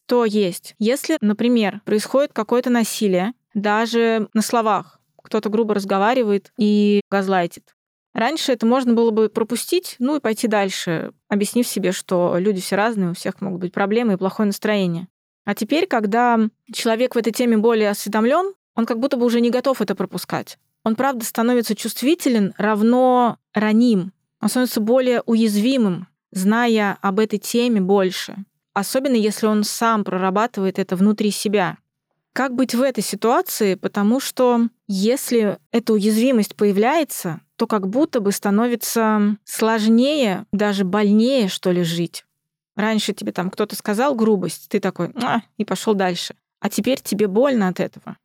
То 0.07 0.25
есть, 0.25 0.75
если, 0.79 1.19
например, 1.21 1.83
происходит 1.85 2.33
какое-то 2.33 2.71
насилие, 2.71 3.33
даже 3.55 4.29
на 4.35 4.43
словах, 4.43 5.01
кто-то 5.23 5.49
грубо 5.49 5.75
разговаривает 5.75 6.53
и 6.57 7.01
газлайтит. 7.11 7.75
Раньше 8.13 8.53
это 8.53 8.67
можно 8.67 8.95
было 8.95 9.13
бы 9.13 9.29
пропустить, 9.29 9.97
ну 10.01 10.17
и 10.17 10.21
пойти 10.21 10.49
дальше, 10.49 11.13
объяснив 11.29 11.67
себе, 11.67 11.93
что 11.93 12.37
люди 12.39 12.61
все 12.61 12.75
разные, 12.75 13.11
у 13.11 13.15
всех 13.15 13.41
могут 13.41 13.61
быть 13.61 13.73
проблемы 13.73 14.15
и 14.15 14.17
плохое 14.17 14.47
настроение. 14.49 15.07
А 15.45 15.55
теперь, 15.55 15.87
когда 15.87 16.41
человек 16.73 17.15
в 17.15 17.19
этой 17.19 17.33
теме 17.33 17.57
более 17.57 17.91
осведомлен, 17.91 18.55
он 18.75 18.87
как 18.87 18.99
будто 18.99 19.17
бы 19.17 19.27
уже 19.27 19.41
не 19.41 19.51
готов 19.51 19.81
это 19.81 19.95
пропускать 19.95 20.59
он, 20.85 20.97
правда, 20.97 21.25
становится 21.25 21.75
чувствителен, 21.75 22.55
равно 22.57 23.39
раним. 23.53 24.13
Он 24.41 24.49
становится 24.49 24.81
более 24.81 25.23
уязвимым, 25.27 26.09
зная 26.33 26.97
об 27.03 27.21
этой 27.21 27.39
теме 27.39 27.81
больше. 27.81 28.37
Особенно 28.73 29.17
если 29.17 29.47
он 29.47 29.65
сам 29.65 30.05
прорабатывает 30.05 30.79
это 30.79 30.97
внутри 30.97 31.31
себя. 31.31 31.77
Как 32.33 32.55
быть 32.55 32.75
в 32.75 32.81
этой 32.81 33.03
ситуации? 33.03 33.75
Потому 33.75 34.21
что 34.21 34.69
если 34.87 35.59
эта 35.73 35.93
уязвимость 35.93 36.55
появляется, 36.55 37.41
то 37.57 37.67
как 37.67 37.89
будто 37.89 38.21
бы 38.21 38.33
становится 38.33 39.37
сложнее, 39.45 40.47
даже 40.53 40.85
больнее, 40.85 41.49
что 41.49 41.73
ли, 41.73 41.83
жить. 41.83 42.25
Раньше 42.77 43.13
тебе 43.13 43.33
там 43.33 43.51
кто-то 43.51 43.75
сказал 43.75 44.15
грубость, 44.15 44.69
ты 44.71 44.81
такой, 44.81 45.13
а, 45.23 45.41
и 45.59 45.65
пошел 45.65 45.95
дальше. 45.95 46.35
А 46.61 46.71
теперь 46.71 47.01
тебе 47.01 47.27
больно 47.27 47.69
от 47.69 47.81
этого. 47.81 48.17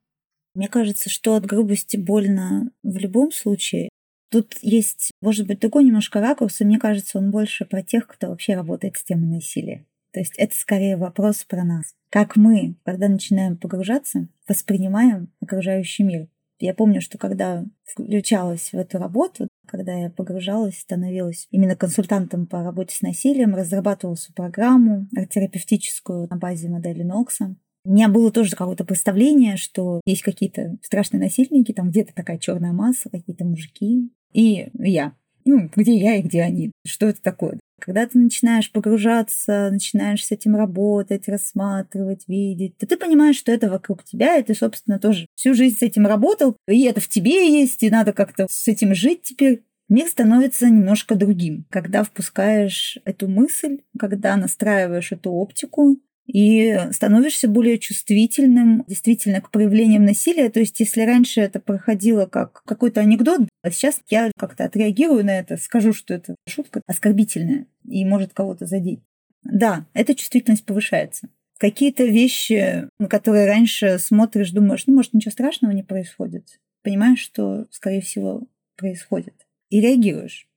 Мне 0.55 0.69
кажется, 0.69 1.09
что 1.09 1.35
от 1.35 1.45
грубости 1.45 1.97
больно 1.97 2.71
в 2.81 2.97
любом 2.97 3.31
случае. 3.31 3.89
Тут 4.31 4.55
есть, 4.61 5.11
может 5.21 5.45
быть, 5.47 5.59
такой 5.59 5.83
немножко 5.83 6.21
ракурс, 6.21 6.61
и 6.61 6.65
мне 6.65 6.79
кажется, 6.79 7.17
он 7.19 7.29
больше 7.29 7.65
про 7.65 7.83
тех, 7.83 8.07
кто 8.07 8.29
вообще 8.29 8.55
работает 8.55 8.95
с 8.95 9.03
темой 9.03 9.27
насилия. 9.27 9.85
То 10.11 10.21
есть 10.21 10.33
это 10.37 10.55
скорее 10.55 10.95
вопрос 10.95 11.43
про 11.43 11.65
нас. 11.65 11.93
Как 12.09 12.37
мы, 12.37 12.75
когда 12.85 13.09
начинаем 13.09 13.57
погружаться, 13.57 14.29
воспринимаем 14.47 15.29
окружающий 15.41 16.03
мир. 16.03 16.29
Я 16.59 16.73
помню, 16.73 17.01
что 17.01 17.17
когда 17.17 17.65
включалась 17.83 18.71
в 18.71 18.75
эту 18.75 18.97
работу, 18.97 19.49
когда 19.67 19.93
я 19.93 20.09
погружалась, 20.09 20.79
становилась 20.79 21.47
именно 21.51 21.75
консультантом 21.75 22.47
по 22.47 22.63
работе 22.63 22.95
с 22.95 23.01
насилием, 23.01 23.55
разрабатывала 23.55 24.15
свою 24.15 24.35
программу 24.35 25.07
терапевтическую 25.29 26.27
на 26.29 26.37
базе 26.37 26.69
модели 26.69 27.03
Нокса, 27.03 27.55
у 27.85 27.93
меня 27.93 28.09
было 28.09 28.31
тоже 28.31 28.55
какое-то 28.55 28.83
представление, 28.83 29.57
что 29.57 30.01
есть 30.05 30.23
какие-то 30.23 30.77
страшные 30.81 31.21
насильники, 31.21 31.71
там 31.71 31.89
где-то 31.89 32.13
такая 32.13 32.39
черная 32.39 32.73
масса, 32.73 33.09
какие-то 33.09 33.45
мужики. 33.45 34.09
И 34.33 34.67
я. 34.73 35.13
Ну, 35.45 35.69
где 35.75 35.95
я 35.95 36.15
и 36.15 36.23
где 36.23 36.41
они? 36.41 36.71
Что 36.85 37.07
это 37.07 37.21
такое? 37.21 37.59
Когда 37.79 38.07
ты 38.07 38.17
начинаешь 38.17 38.71
погружаться, 38.71 39.69
начинаешь 39.71 40.25
с 40.25 40.31
этим 40.31 40.55
работать, 40.55 41.27
рассматривать, 41.27 42.27
видеть, 42.27 42.77
то 42.77 42.87
ты 42.87 42.97
понимаешь, 42.97 43.37
что 43.37 43.51
это 43.51 43.69
вокруг 43.69 44.03
тебя, 44.03 44.37
и 44.37 44.43
ты, 44.43 44.55
собственно, 44.55 44.97
тоже 44.97 45.27
всю 45.35 45.53
жизнь 45.53 45.77
с 45.77 45.81
этим 45.83 46.07
работал, 46.07 46.57
и 46.67 46.83
это 46.85 46.99
в 46.99 47.07
тебе 47.07 47.61
есть, 47.61 47.83
и 47.83 47.89
надо 47.91 48.13
как-то 48.13 48.47
с 48.49 48.67
этим 48.67 48.95
жить 48.95 49.21
теперь. 49.23 49.63
Мир 49.87 50.07
становится 50.07 50.67
немножко 50.67 51.13
другим, 51.13 51.65
когда 51.69 52.03
впускаешь 52.03 52.97
эту 53.05 53.27
мысль, 53.27 53.81
когда 53.99 54.35
настраиваешь 54.35 55.11
эту 55.11 55.31
оптику, 55.31 55.97
и 56.25 56.77
становишься 56.91 57.47
более 57.47 57.77
чувствительным 57.77 58.83
действительно 58.88 59.41
к 59.41 59.51
проявлениям 59.51 60.05
насилия. 60.05 60.49
То 60.49 60.59
есть, 60.59 60.79
если 60.79 61.01
раньше 61.01 61.41
это 61.41 61.59
проходило 61.59 62.25
как 62.25 62.63
какой-то 62.63 63.01
анекдот, 63.01 63.41
а 63.61 63.71
сейчас 63.71 64.01
я 64.09 64.31
как-то 64.38 64.65
отреагирую 64.65 65.23
на 65.23 65.38
это, 65.38 65.57
скажу, 65.57 65.93
что 65.93 66.13
это 66.13 66.35
шутка 66.47 66.81
оскорбительная 66.88 67.67
и 67.88 68.03
может 68.05 68.33
кого-то 68.33 68.65
задеть. 68.65 69.01
Да, 69.43 69.85
эта 69.93 70.15
чувствительность 70.15 70.65
повышается. 70.65 71.29
Какие-то 71.59 72.03
вещи, 72.03 72.89
на 72.99 73.07
которые 73.07 73.47
раньше 73.47 73.99
смотришь, 73.99 74.51
думаешь, 74.51 74.88
ну, 74.88 74.95
может, 74.95 75.13
ничего 75.13 75.31
страшного 75.31 75.71
не 75.71 75.83
происходит. 75.83 76.59
Понимаешь, 76.83 77.19
что, 77.19 77.67
скорее 77.71 78.01
всего, 78.01 78.43
происходит. 78.75 79.33
И 79.69 79.79
реагируешь. 79.79 80.47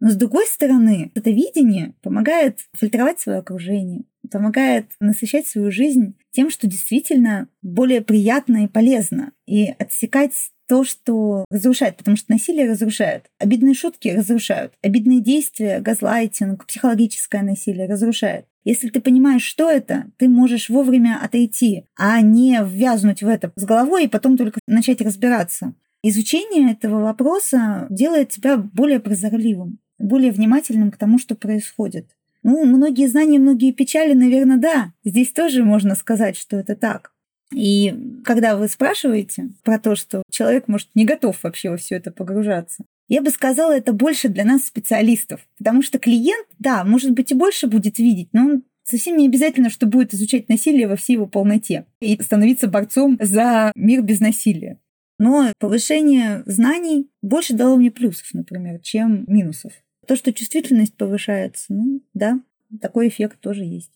Но 0.00 0.10
с 0.10 0.16
другой 0.16 0.46
стороны, 0.46 1.10
это 1.14 1.30
видение 1.30 1.94
помогает 2.02 2.60
фильтровать 2.74 3.20
свое 3.20 3.38
окружение, 3.38 4.04
помогает 4.30 4.86
насыщать 5.00 5.46
свою 5.46 5.70
жизнь 5.70 6.16
тем, 6.30 6.50
что 6.50 6.66
действительно 6.66 7.48
более 7.62 8.00
приятно 8.00 8.64
и 8.64 8.68
полезно, 8.68 9.32
и 9.46 9.66
отсекать 9.78 10.32
то, 10.66 10.84
что 10.84 11.44
разрушает, 11.50 11.96
потому 11.96 12.16
что 12.16 12.32
насилие 12.32 12.68
разрушает. 12.70 13.26
Обидные 13.38 13.74
шутки 13.74 14.08
разрушают. 14.08 14.72
Обидные 14.82 15.20
действия, 15.20 15.80
газлайтинг, 15.80 16.66
психологическое 16.66 17.42
насилие 17.42 17.86
разрушает. 17.86 18.46
Если 18.64 18.88
ты 18.88 19.00
понимаешь, 19.00 19.42
что 19.42 19.70
это, 19.70 20.06
ты 20.16 20.28
можешь 20.28 20.70
вовремя 20.70 21.20
отойти, 21.22 21.84
а 21.96 22.20
не 22.22 22.58
ввязнуть 22.64 23.22
в 23.22 23.28
это 23.28 23.52
с 23.56 23.64
головой 23.64 24.04
и 24.04 24.08
потом 24.08 24.38
только 24.38 24.60
начать 24.66 25.02
разбираться. 25.02 25.74
Изучение 26.02 26.72
этого 26.72 27.00
вопроса 27.00 27.86
делает 27.90 28.30
тебя 28.30 28.56
более 28.56 29.00
прозорливым, 29.00 29.78
более 29.98 30.32
внимательным 30.32 30.90
к 30.90 30.96
тому, 30.96 31.18
что 31.18 31.34
происходит. 31.34 32.10
Ну, 32.44 32.64
многие 32.66 33.08
знания, 33.08 33.38
многие 33.38 33.72
печали, 33.72 34.12
наверное, 34.12 34.58
да. 34.58 34.92
Здесь 35.02 35.32
тоже 35.32 35.64
можно 35.64 35.94
сказать, 35.96 36.36
что 36.36 36.56
это 36.56 36.76
так. 36.76 37.12
И 37.52 38.20
когда 38.24 38.56
вы 38.56 38.68
спрашиваете 38.68 39.50
про 39.64 39.78
то, 39.78 39.96
что 39.96 40.22
человек, 40.30 40.68
может, 40.68 40.88
не 40.94 41.04
готов 41.04 41.42
вообще 41.42 41.70
во 41.70 41.76
все 41.76 41.96
это 41.96 42.10
погружаться, 42.10 42.84
я 43.08 43.22
бы 43.22 43.30
сказала, 43.30 43.72
это 43.72 43.92
больше 43.92 44.28
для 44.28 44.44
нас 44.44 44.64
специалистов. 44.64 45.40
Потому 45.58 45.82
что 45.82 45.98
клиент, 45.98 46.46
да, 46.58 46.84
может 46.84 47.12
быть, 47.12 47.32
и 47.32 47.34
больше 47.34 47.66
будет 47.66 47.98
видеть, 47.98 48.28
но 48.32 48.46
он 48.46 48.62
совсем 48.82 49.16
не 49.16 49.26
обязательно, 49.26 49.70
что 49.70 49.86
будет 49.86 50.12
изучать 50.12 50.48
насилие 50.48 50.86
во 50.86 50.96
всей 50.96 51.14
его 51.14 51.26
полноте 51.26 51.86
и 52.00 52.20
становиться 52.20 52.68
борцом 52.68 53.18
за 53.20 53.72
мир 53.74 54.02
без 54.02 54.20
насилия. 54.20 54.78
Но 55.18 55.52
повышение 55.58 56.42
знаний 56.44 57.08
больше 57.22 57.54
дало 57.54 57.76
мне 57.76 57.90
плюсов, 57.90 58.26
например, 58.32 58.80
чем 58.80 59.24
минусов. 59.28 59.72
То, 60.06 60.16
что 60.16 60.32
чувствительность 60.32 60.96
повышается, 60.96 61.66
ну 61.72 62.02
да, 62.14 62.40
такой 62.80 63.08
эффект 63.08 63.40
тоже 63.40 63.64
есть. 63.64 63.90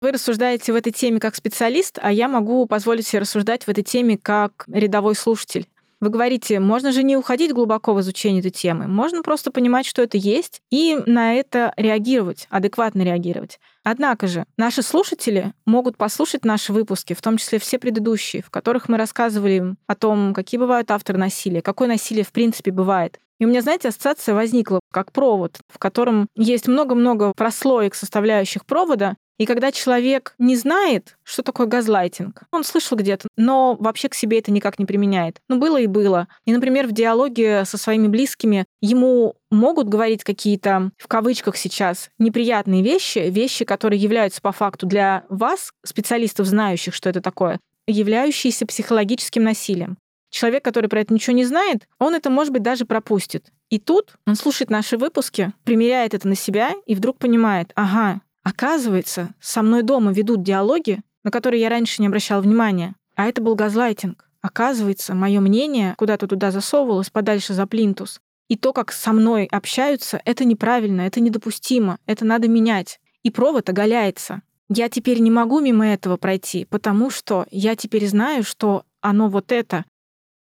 Вы 0.00 0.12
рассуждаете 0.12 0.72
в 0.72 0.76
этой 0.76 0.92
теме 0.92 1.20
как 1.20 1.34
специалист, 1.34 1.98
а 2.00 2.10
я 2.10 2.26
могу 2.28 2.66
позволить 2.66 3.06
себе 3.06 3.20
рассуждать 3.20 3.64
в 3.64 3.68
этой 3.68 3.84
теме 3.84 4.16
как 4.16 4.64
рядовой 4.68 5.14
слушатель. 5.14 5.68
Вы 6.00 6.08
говорите, 6.08 6.60
можно 6.60 6.92
же 6.92 7.02
не 7.02 7.14
уходить 7.14 7.52
глубоко 7.52 7.92
в 7.92 8.00
изучение 8.00 8.40
этой 8.40 8.50
темы, 8.50 8.88
можно 8.88 9.22
просто 9.22 9.50
понимать, 9.50 9.84
что 9.84 10.00
это 10.00 10.16
есть, 10.16 10.62
и 10.70 10.98
на 11.04 11.34
это 11.34 11.74
реагировать, 11.76 12.46
адекватно 12.48 13.02
реагировать. 13.02 13.60
Однако 13.84 14.26
же 14.26 14.46
наши 14.56 14.82
слушатели 14.82 15.52
могут 15.66 15.98
послушать 15.98 16.44
наши 16.46 16.72
выпуски, 16.72 17.12
в 17.12 17.20
том 17.20 17.36
числе 17.36 17.58
все 17.58 17.78
предыдущие, 17.78 18.42
в 18.42 18.48
которых 18.48 18.88
мы 18.88 18.96
рассказывали 18.96 19.74
о 19.86 19.94
том, 19.94 20.32
какие 20.32 20.58
бывают 20.58 20.90
авторы 20.90 21.18
насилия, 21.18 21.60
какое 21.60 21.88
насилие 21.88 22.24
в 22.24 22.32
принципе 22.32 22.70
бывает. 22.70 23.18
И 23.38 23.46
у 23.46 23.48
меня, 23.48 23.62
знаете, 23.62 23.88
ассоциация 23.88 24.34
возникла 24.34 24.80
как 24.92 25.12
провод, 25.12 25.60
в 25.68 25.78
котором 25.78 26.28
есть 26.36 26.68
много-много 26.68 27.32
прослоек 27.34 27.94
составляющих 27.94 28.66
провода, 28.66 29.16
и 29.40 29.46
когда 29.46 29.72
человек 29.72 30.34
не 30.36 30.54
знает, 30.54 31.16
что 31.22 31.42
такое 31.42 31.66
газлайтинг, 31.66 32.42
он 32.52 32.62
слышал 32.62 32.98
где-то, 32.98 33.26
но 33.38 33.74
вообще 33.80 34.10
к 34.10 34.14
себе 34.14 34.38
это 34.38 34.52
никак 34.52 34.78
не 34.78 34.84
применяет. 34.84 35.40
Ну, 35.48 35.58
было 35.58 35.80
и 35.80 35.86
было. 35.86 36.28
И, 36.44 36.52
например, 36.52 36.86
в 36.86 36.92
диалоге 36.92 37.64
со 37.64 37.78
своими 37.78 38.06
близкими 38.06 38.66
ему 38.82 39.36
могут 39.50 39.88
говорить 39.88 40.24
какие-то, 40.24 40.90
в 40.98 41.08
кавычках 41.08 41.56
сейчас, 41.56 42.10
неприятные 42.18 42.82
вещи, 42.82 43.30
вещи, 43.30 43.64
которые 43.64 43.98
являются 43.98 44.42
по 44.42 44.52
факту 44.52 44.84
для 44.84 45.24
вас, 45.30 45.72
специалистов, 45.86 46.46
знающих, 46.46 46.94
что 46.94 47.08
это 47.08 47.22
такое, 47.22 47.60
являющиеся 47.86 48.66
психологическим 48.66 49.42
насилием. 49.42 49.96
Человек, 50.28 50.62
который 50.62 50.90
про 50.90 51.00
это 51.00 51.14
ничего 51.14 51.34
не 51.34 51.46
знает, 51.46 51.88
он 51.98 52.14
это, 52.14 52.28
может 52.28 52.52
быть, 52.52 52.62
даже 52.62 52.84
пропустит. 52.84 53.46
И 53.70 53.78
тут 53.78 54.16
он 54.26 54.36
слушает 54.36 54.68
наши 54.68 54.98
выпуски, 54.98 55.54
примеряет 55.64 56.12
это 56.12 56.28
на 56.28 56.34
себя 56.34 56.72
и 56.84 56.94
вдруг 56.94 57.16
понимает, 57.16 57.72
ага, 57.74 58.20
Оказывается, 58.42 59.34
со 59.40 59.62
мной 59.62 59.82
дома 59.82 60.12
ведут 60.12 60.42
диалоги, 60.42 61.02
на 61.24 61.30
которые 61.30 61.60
я 61.60 61.68
раньше 61.68 62.00
не 62.00 62.08
обращал 62.08 62.40
внимания. 62.40 62.94
А 63.16 63.26
это 63.26 63.42
был 63.42 63.54
газлайтинг. 63.54 64.28
Оказывается, 64.40 65.14
мое 65.14 65.40
мнение 65.40 65.94
куда-то 65.98 66.26
туда 66.26 66.50
засовывалось 66.50 67.10
подальше 67.10 67.52
за 67.52 67.66
плинтус. 67.66 68.20
И 68.48 68.56
то, 68.56 68.72
как 68.72 68.92
со 68.92 69.12
мной 69.12 69.46
общаются, 69.50 70.20
это 70.24 70.44
неправильно, 70.44 71.02
это 71.02 71.20
недопустимо, 71.20 71.98
это 72.06 72.24
надо 72.24 72.48
менять. 72.48 72.98
И 73.22 73.30
провод 73.30 73.68
оголяется. 73.68 74.42
Я 74.68 74.88
теперь 74.88 75.20
не 75.20 75.30
могу 75.30 75.60
мимо 75.60 75.86
этого 75.86 76.16
пройти, 76.16 76.64
потому 76.64 77.10
что 77.10 77.46
я 77.50 77.76
теперь 77.76 78.06
знаю, 78.08 78.42
что 78.42 78.84
оно 79.00 79.28
вот 79.28 79.52
это. 79.52 79.84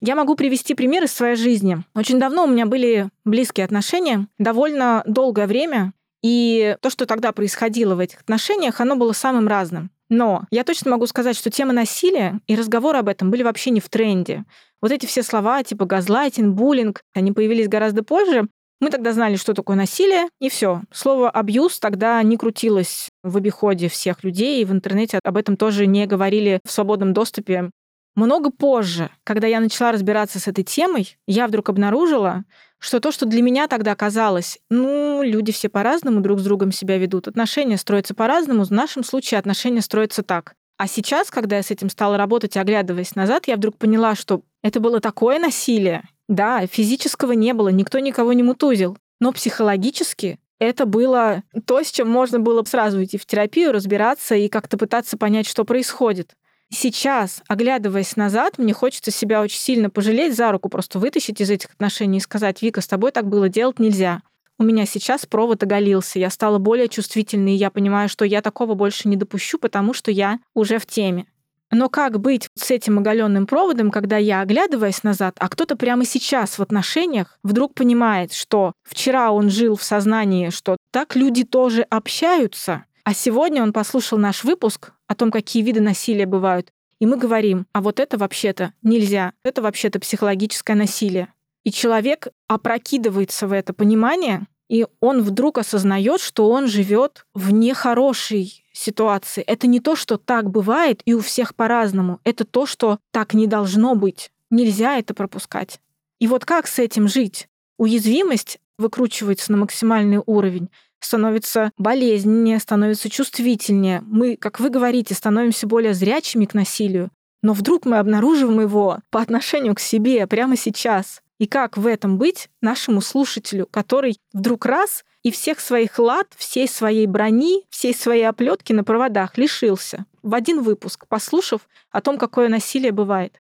Я 0.01 0.15
могу 0.15 0.35
привести 0.35 0.75
пример 0.75 1.03
из 1.03 1.11
своей 1.11 1.35
жизни. 1.35 1.83
Очень 1.93 2.19
давно 2.19 2.45
у 2.45 2.47
меня 2.47 2.65
были 2.65 3.09
близкие 3.25 3.65
отношения. 3.65 4.27
Довольно 4.37 5.03
долгое 5.05 5.45
время 5.45 5.93
и 6.21 6.75
то, 6.81 6.89
что 6.89 7.05
тогда 7.05 7.31
происходило 7.31 7.95
в 7.95 7.99
этих 7.99 8.21
отношениях, 8.21 8.81
оно 8.81 8.95
было 8.95 9.13
самым 9.13 9.47
разным. 9.47 9.91
Но 10.09 10.45
я 10.49 10.63
точно 10.63 10.91
могу 10.91 11.05
сказать, 11.05 11.37
что 11.37 11.51
тема 11.51 11.71
насилия 11.71 12.39
и 12.47 12.55
разговоры 12.55 12.97
об 12.97 13.07
этом 13.07 13.29
были 13.29 13.43
вообще 13.43 13.69
не 13.69 13.79
в 13.79 13.89
тренде. 13.89 14.43
Вот 14.81 14.91
эти 14.91 15.05
все 15.05 15.23
слова 15.23 15.63
типа 15.63 15.85
газлайтинг, 15.85 16.55
буллинг, 16.55 17.03
они 17.13 17.31
появились 17.31 17.67
гораздо 17.67 18.03
позже. 18.03 18.47
Мы 18.81 18.91
тогда 18.91 19.11
знали, 19.11 19.35
что 19.35 19.53
такое 19.53 19.75
насилие, 19.75 20.29
и 20.39 20.49
все. 20.49 20.81
Слово 20.91 21.29
абьюз 21.29 21.79
тогда 21.79 22.23
не 22.23 22.37
крутилось 22.37 23.09
в 23.23 23.35
обиходе 23.35 23.89
всех 23.89 24.23
людей, 24.23 24.61
и 24.61 24.65
в 24.65 24.71
интернете 24.71 25.19
об 25.21 25.35
этом 25.35 25.57
тоже 25.57 25.85
не 25.85 26.07
говорили 26.07 26.61
в 26.63 26.71
свободном 26.71 27.13
доступе. 27.13 27.71
Много 28.15 28.51
позже, 28.51 29.09
когда 29.23 29.47
я 29.47 29.59
начала 29.59 29.91
разбираться 29.91 30.39
с 30.39 30.47
этой 30.47 30.63
темой, 30.63 31.17
я 31.27 31.47
вдруг 31.47 31.69
обнаружила, 31.69 32.43
что 32.79 32.99
то, 32.99 33.11
что 33.11 33.25
для 33.25 33.41
меня 33.41 33.67
тогда 33.67 33.95
казалось, 33.95 34.59
ну, 34.69 35.21
люди 35.23 35.51
все 35.51 35.69
по-разному 35.69 36.21
друг 36.21 36.39
с 36.39 36.43
другом 36.43 36.71
себя 36.71 36.97
ведут, 36.97 37.27
отношения 37.27 37.77
строятся 37.77 38.13
по-разному, 38.13 38.63
в 38.63 38.71
нашем 38.71 39.03
случае 39.03 39.39
отношения 39.39 39.81
строятся 39.81 40.23
так. 40.23 40.53
А 40.77 40.87
сейчас, 40.87 41.29
когда 41.29 41.57
я 41.57 41.63
с 41.63 41.71
этим 41.71 41.89
стала 41.89 42.17
работать, 42.17 42.55
оглядываясь 42.55 43.15
назад, 43.15 43.47
я 43.47 43.57
вдруг 43.57 43.77
поняла, 43.77 44.15
что 44.15 44.43
это 44.63 44.79
было 44.79 45.01
такое 45.01 45.37
насилие. 45.37 46.03
Да, 46.29 46.65
физического 46.67 47.33
не 47.33 47.53
было, 47.53 47.69
никто 47.69 47.99
никого 47.99 48.31
не 48.33 48.43
мутузил. 48.43 48.97
Но 49.19 49.33
психологически 49.33 50.39
это 50.59 50.85
было 50.85 51.43
то, 51.65 51.83
с 51.83 51.91
чем 51.91 52.09
можно 52.09 52.39
было 52.39 52.63
сразу 52.63 53.03
идти 53.03 53.17
в 53.17 53.25
терапию, 53.25 53.73
разбираться 53.73 54.35
и 54.35 54.47
как-то 54.47 54.77
пытаться 54.77 55.17
понять, 55.17 55.47
что 55.47 55.65
происходит. 55.65 56.33
Сейчас, 56.71 57.41
оглядываясь 57.47 58.15
назад, 58.15 58.59
мне 58.59 58.73
хочется 58.73 59.09
себя 59.09 59.41
очень 59.41 59.59
сильно 59.59 59.89
пожалеть, 59.89 60.35
за 60.35 60.51
руку 60.51 60.69
просто 60.69 60.99
вытащить 60.99 61.41
из 61.41 61.49
этих 61.49 61.71
отношений 61.71 62.19
и 62.19 62.21
сказать, 62.21 62.61
Вика, 62.61 62.81
с 62.81 62.87
тобой 62.87 63.11
так 63.11 63.27
было 63.27 63.49
делать 63.49 63.79
нельзя. 63.79 64.21
У 64.59 64.63
меня 64.63 64.85
сейчас 64.85 65.25
провод 65.25 65.63
оголился, 65.63 66.19
я 66.19 66.29
стала 66.29 66.59
более 66.59 66.89
чувствительной, 66.89 67.53
и 67.53 67.57
я 67.57 67.71
понимаю, 67.71 68.07
что 68.07 68.23
я 68.23 68.41
такого 68.41 68.75
больше 68.75 69.07
не 69.07 69.15
допущу, 69.15 69.57
потому 69.57 69.93
что 69.93 70.11
я 70.11 70.39
уже 70.53 70.77
в 70.77 70.85
теме. 70.85 71.25
Но 71.71 71.87
как 71.87 72.19
быть 72.19 72.49
с 72.55 72.71
этим 72.71 72.99
оголенным 72.99 73.45
проводом, 73.45 73.89
когда 73.89 74.17
я, 74.17 74.41
оглядываясь 74.41 75.03
назад, 75.03 75.35
а 75.39 75.49
кто-то 75.49 75.75
прямо 75.75 76.03
сейчас 76.03 76.57
в 76.57 76.61
отношениях 76.61 77.39
вдруг 77.43 77.73
понимает, 77.73 78.33
что 78.33 78.73
вчера 78.83 79.31
он 79.31 79.49
жил 79.49 79.75
в 79.75 79.83
сознании, 79.83 80.49
что 80.49 80.77
так 80.91 81.15
люди 81.15 81.43
тоже 81.43 81.83
общаются, 81.83 82.85
а 83.09 83.13
сегодня 83.15 83.63
он 83.63 83.73
послушал 83.73 84.19
наш 84.19 84.43
выпуск 84.43 84.91
о 85.07 85.15
том, 85.15 85.31
какие 85.31 85.63
виды 85.63 85.81
насилия 85.81 86.27
бывают, 86.27 86.71
и 86.99 87.07
мы 87.07 87.17
говорим, 87.17 87.65
а 87.73 87.81
вот 87.81 87.99
это 87.99 88.19
вообще-то 88.19 88.73
нельзя, 88.83 89.33
это 89.41 89.63
вообще-то 89.63 89.99
психологическое 89.99 90.75
насилие. 90.75 91.33
И 91.63 91.71
человек 91.71 92.27
опрокидывается 92.45 93.47
в 93.47 93.53
это 93.53 93.73
понимание, 93.73 94.45
и 94.67 94.85
он 94.99 95.23
вдруг 95.23 95.57
осознает, 95.57 96.21
что 96.21 96.51
он 96.51 96.67
живет 96.67 97.25
в 97.33 97.51
нехорошей 97.51 98.63
ситуации. 98.73 99.41
Это 99.41 99.65
не 99.65 99.79
то, 99.79 99.95
что 99.95 100.19
так 100.19 100.51
бывает, 100.51 101.01
и 101.05 101.15
у 101.15 101.21
всех 101.21 101.55
по-разному. 101.55 102.19
Это 102.23 102.45
то, 102.45 102.67
что 102.67 102.99
так 103.09 103.33
не 103.33 103.47
должно 103.47 103.95
быть. 103.95 104.31
Нельзя 104.51 104.99
это 104.99 105.15
пропускать. 105.15 105.79
И 106.19 106.27
вот 106.27 106.45
как 106.45 106.67
с 106.67 106.77
этим 106.77 107.07
жить? 107.07 107.49
Уязвимость 107.79 108.59
выкручивается 108.77 109.51
на 109.51 109.57
максимальный 109.57 110.21
уровень 110.23 110.69
становится 110.99 111.71
болезненнее, 111.77 112.59
становится 112.59 113.09
чувствительнее. 113.09 114.01
Мы, 114.05 114.35
как 114.35 114.59
вы 114.59 114.69
говорите, 114.69 115.13
становимся 115.13 115.67
более 115.67 115.93
зрячими 115.93 116.45
к 116.45 116.53
насилию. 116.53 117.11
Но 117.41 117.53
вдруг 117.53 117.85
мы 117.85 117.97
обнаруживаем 117.97 118.59
его 118.59 118.99
по 119.09 119.21
отношению 119.21 119.75
к 119.75 119.79
себе 119.79 120.27
прямо 120.27 120.57
сейчас. 120.57 121.21
И 121.37 121.47
как 121.47 121.77
в 121.77 121.87
этом 121.87 122.17
быть 122.17 122.49
нашему 122.61 122.99
слушателю, 123.01 123.65
который 123.71 124.17
вдруг 124.33 124.65
раз 124.65 125.05
и 125.23 125.31
всех 125.31 125.59
своих 125.59 125.97
лад, 125.99 126.27
всей 126.35 126.67
своей 126.67 127.07
брони, 127.07 127.63
всей 127.69 127.93
своей 127.93 128.23
оплетки 128.23 128.73
на 128.73 128.83
проводах 128.83 129.37
лишился 129.37 130.05
в 130.21 130.33
один 130.33 130.61
выпуск, 130.61 131.07
послушав 131.07 131.67
о 131.91 132.01
том, 132.01 132.17
какое 132.17 132.49
насилие 132.49 132.91
бывает. 132.91 133.39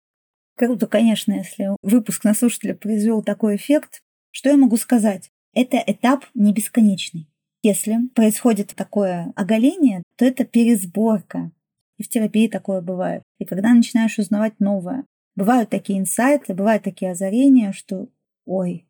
Круто, 0.56 0.86
конечно, 0.86 1.32
если 1.32 1.68
выпуск 1.82 2.24
на 2.24 2.34
слушателя 2.34 2.74
произвел 2.74 3.22
такой 3.22 3.56
эффект. 3.56 4.02
Что 4.30 4.50
я 4.50 4.56
могу 4.56 4.76
сказать? 4.76 5.30
Это 5.54 5.82
этап 5.86 6.24
не 6.34 6.52
бесконечный. 6.52 7.28
Если 7.62 8.08
происходит 8.14 8.74
такое 8.74 9.32
оголение, 9.36 10.02
то 10.16 10.24
это 10.24 10.44
пересборка. 10.44 11.52
И 11.96 12.02
в 12.02 12.08
терапии 12.08 12.48
такое 12.48 12.80
бывает. 12.80 13.22
И 13.38 13.44
когда 13.44 13.72
начинаешь 13.72 14.18
узнавать 14.18 14.58
новое, 14.58 15.04
бывают 15.36 15.70
такие 15.70 16.00
инсайты, 16.00 16.54
бывают 16.54 16.82
такие 16.82 17.12
озарения, 17.12 17.70
что 17.70 18.08
ой, 18.44 18.84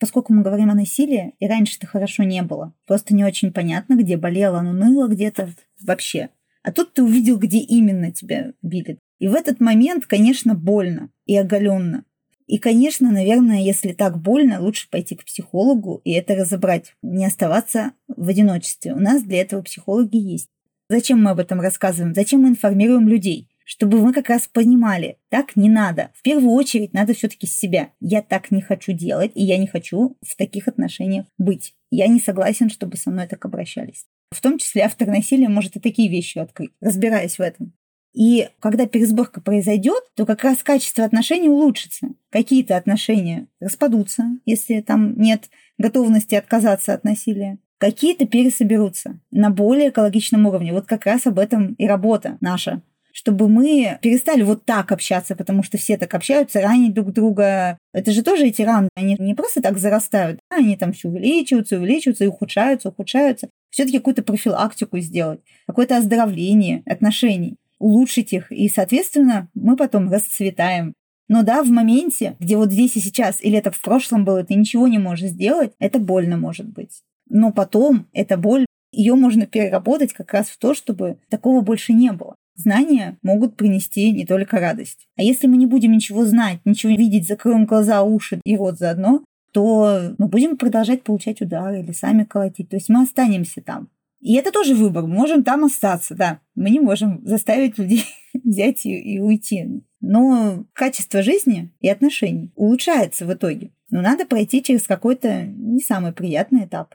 поскольку 0.00 0.32
мы 0.32 0.42
говорим 0.42 0.70
о 0.70 0.74
насилии, 0.74 1.34
и 1.38 1.46
раньше 1.46 1.76
это 1.76 1.86
хорошо 1.86 2.24
не 2.24 2.42
было. 2.42 2.74
Просто 2.86 3.14
не 3.14 3.24
очень 3.24 3.52
понятно, 3.52 3.94
где 3.94 4.16
болело, 4.16 4.58
оно 4.58 4.72
ныло 4.72 5.06
где-то 5.06 5.50
вообще. 5.80 6.30
А 6.62 6.72
тут 6.72 6.94
ты 6.94 7.04
увидел, 7.04 7.38
где 7.38 7.58
именно 7.58 8.10
тебя 8.10 8.52
били. 8.60 8.98
И 9.18 9.28
в 9.28 9.34
этот 9.34 9.60
момент, 9.60 10.06
конечно, 10.06 10.54
больно 10.54 11.10
и 11.26 11.36
оголенно. 11.36 12.04
И, 12.50 12.58
конечно, 12.58 13.12
наверное, 13.12 13.60
если 13.60 13.92
так 13.92 14.20
больно, 14.20 14.60
лучше 14.60 14.90
пойти 14.90 15.14
к 15.14 15.24
психологу 15.24 16.00
и 16.02 16.10
это 16.10 16.34
разобрать, 16.34 16.96
не 17.00 17.24
оставаться 17.24 17.92
в 18.08 18.28
одиночестве. 18.28 18.92
У 18.92 18.98
нас 18.98 19.22
для 19.22 19.42
этого 19.42 19.62
психологи 19.62 20.16
есть. 20.16 20.48
Зачем 20.88 21.22
мы 21.22 21.30
об 21.30 21.38
этом 21.38 21.60
рассказываем? 21.60 22.12
Зачем 22.12 22.40
мы 22.40 22.48
информируем 22.48 23.06
людей? 23.06 23.48
Чтобы 23.64 24.00
мы 24.00 24.12
как 24.12 24.28
раз 24.30 24.48
понимали, 24.48 25.18
так 25.28 25.54
не 25.54 25.68
надо. 25.68 26.10
В 26.12 26.22
первую 26.22 26.50
очередь 26.54 26.92
надо 26.92 27.14
все-таки 27.14 27.46
себя. 27.46 27.90
Я 28.00 28.20
так 28.20 28.50
не 28.50 28.62
хочу 28.62 28.90
делать, 28.90 29.30
и 29.36 29.44
я 29.44 29.56
не 29.56 29.68
хочу 29.68 30.16
в 30.20 30.34
таких 30.34 30.66
отношениях 30.66 31.26
быть. 31.38 31.74
Я 31.92 32.08
не 32.08 32.18
согласен, 32.18 32.68
чтобы 32.68 32.96
со 32.96 33.12
мной 33.12 33.28
так 33.28 33.44
обращались. 33.44 34.06
В 34.32 34.40
том 34.40 34.58
числе 34.58 34.82
автор 34.82 35.06
насилия 35.06 35.48
может 35.48 35.76
и 35.76 35.80
такие 35.80 36.10
вещи 36.10 36.38
открыть, 36.38 36.72
разбираясь 36.80 37.38
в 37.38 37.42
этом. 37.42 37.74
И 38.12 38.48
когда 38.58 38.86
пересборка 38.86 39.40
произойдет, 39.40 40.02
то 40.16 40.26
как 40.26 40.42
раз 40.42 40.62
качество 40.62 41.04
отношений 41.04 41.48
улучшится. 41.48 42.08
Какие-то 42.30 42.76
отношения 42.76 43.46
распадутся, 43.60 44.24
если 44.46 44.80
там 44.80 45.16
нет 45.16 45.48
готовности 45.78 46.34
отказаться 46.34 46.92
от 46.92 47.04
насилия. 47.04 47.58
Какие-то 47.78 48.26
пересоберутся 48.26 49.20
на 49.30 49.50
более 49.50 49.88
экологичном 49.88 50.46
уровне. 50.46 50.72
Вот 50.72 50.86
как 50.86 51.06
раз 51.06 51.26
об 51.26 51.38
этом 51.38 51.74
и 51.74 51.86
работа 51.86 52.36
наша. 52.40 52.82
Чтобы 53.12 53.48
мы 53.48 53.98
перестали 54.02 54.42
вот 54.42 54.64
так 54.64 54.92
общаться, 54.92 55.34
потому 55.34 55.62
что 55.62 55.78
все 55.78 55.96
так 55.96 56.14
общаются, 56.14 56.60
ранить 56.60 56.94
друг 56.94 57.12
друга. 57.12 57.76
Это 57.92 58.12
же 58.12 58.22
тоже 58.22 58.46
эти 58.46 58.62
раны, 58.62 58.88
они 58.94 59.16
не 59.18 59.34
просто 59.34 59.60
так 59.60 59.78
зарастают, 59.78 60.38
они 60.48 60.76
там 60.76 60.92
все 60.92 61.08
увеличиваются, 61.08 61.76
увеличиваются 61.76 62.24
и 62.24 62.28
ухудшаются, 62.28 62.90
ухудшаются. 62.90 63.48
Все-таки 63.70 63.98
какую-то 63.98 64.22
профилактику 64.22 64.98
сделать, 64.98 65.40
какое-то 65.66 65.96
оздоровление 65.96 66.82
отношений 66.86 67.56
улучшить 67.80 68.32
их, 68.32 68.52
и, 68.52 68.68
соответственно, 68.68 69.48
мы 69.54 69.76
потом 69.76 70.08
расцветаем. 70.08 70.92
Но 71.28 71.42
да, 71.42 71.62
в 71.62 71.70
моменте, 71.70 72.36
где 72.38 72.56
вот 72.56 72.72
здесь 72.72 72.96
и 72.96 73.00
сейчас, 73.00 73.42
или 73.42 73.56
это 73.56 73.70
в 73.70 73.80
прошлом 73.80 74.24
было, 74.24 74.44
ты 74.44 74.54
ничего 74.54 74.86
не 74.86 74.98
можешь 74.98 75.30
сделать, 75.30 75.72
это 75.78 75.98
больно 75.98 76.36
может 76.36 76.68
быть. 76.68 77.02
Но 77.28 77.52
потом 77.52 78.08
эта 78.12 78.36
боль, 78.36 78.66
ее 78.92 79.14
можно 79.14 79.46
переработать 79.46 80.12
как 80.12 80.32
раз 80.32 80.48
в 80.48 80.58
то, 80.58 80.74
чтобы 80.74 81.18
такого 81.28 81.60
больше 81.60 81.92
не 81.92 82.12
было. 82.12 82.34
Знания 82.56 83.16
могут 83.22 83.56
принести 83.56 84.10
не 84.10 84.26
только 84.26 84.58
радость. 84.58 85.06
А 85.16 85.22
если 85.22 85.46
мы 85.46 85.56
не 85.56 85.66
будем 85.66 85.92
ничего 85.92 86.24
знать, 86.24 86.58
ничего 86.64 86.92
видеть, 86.92 87.26
закроем 87.28 87.64
глаза, 87.64 88.02
уши 88.02 88.40
и 88.44 88.56
рот 88.56 88.78
заодно, 88.78 89.22
то 89.52 90.14
мы 90.18 90.26
будем 90.26 90.56
продолжать 90.56 91.02
получать 91.02 91.40
удары 91.40 91.80
или 91.80 91.92
сами 91.92 92.24
колотить. 92.24 92.68
То 92.68 92.76
есть 92.76 92.88
мы 92.88 93.02
останемся 93.02 93.62
там. 93.62 93.88
И 94.20 94.34
это 94.34 94.52
тоже 94.52 94.74
выбор. 94.74 95.04
Мы 95.04 95.14
можем 95.14 95.42
там 95.42 95.64
остаться, 95.64 96.14
да. 96.14 96.40
Мы 96.54 96.70
не 96.70 96.80
можем 96.80 97.20
заставить 97.24 97.78
людей 97.78 98.04
взять 98.44 98.84
и, 98.84 99.14
и 99.14 99.18
уйти. 99.18 99.82
Но 100.00 100.64
качество 100.72 101.22
жизни 101.22 101.72
и 101.80 101.88
отношений 101.88 102.52
улучшается 102.54 103.26
в 103.26 103.32
итоге. 103.32 103.72
Но 103.90 104.02
надо 104.02 104.26
пройти 104.26 104.62
через 104.62 104.86
какой-то 104.86 105.44
не 105.44 105.80
самый 105.80 106.12
приятный 106.12 106.64
этап. 106.64 106.94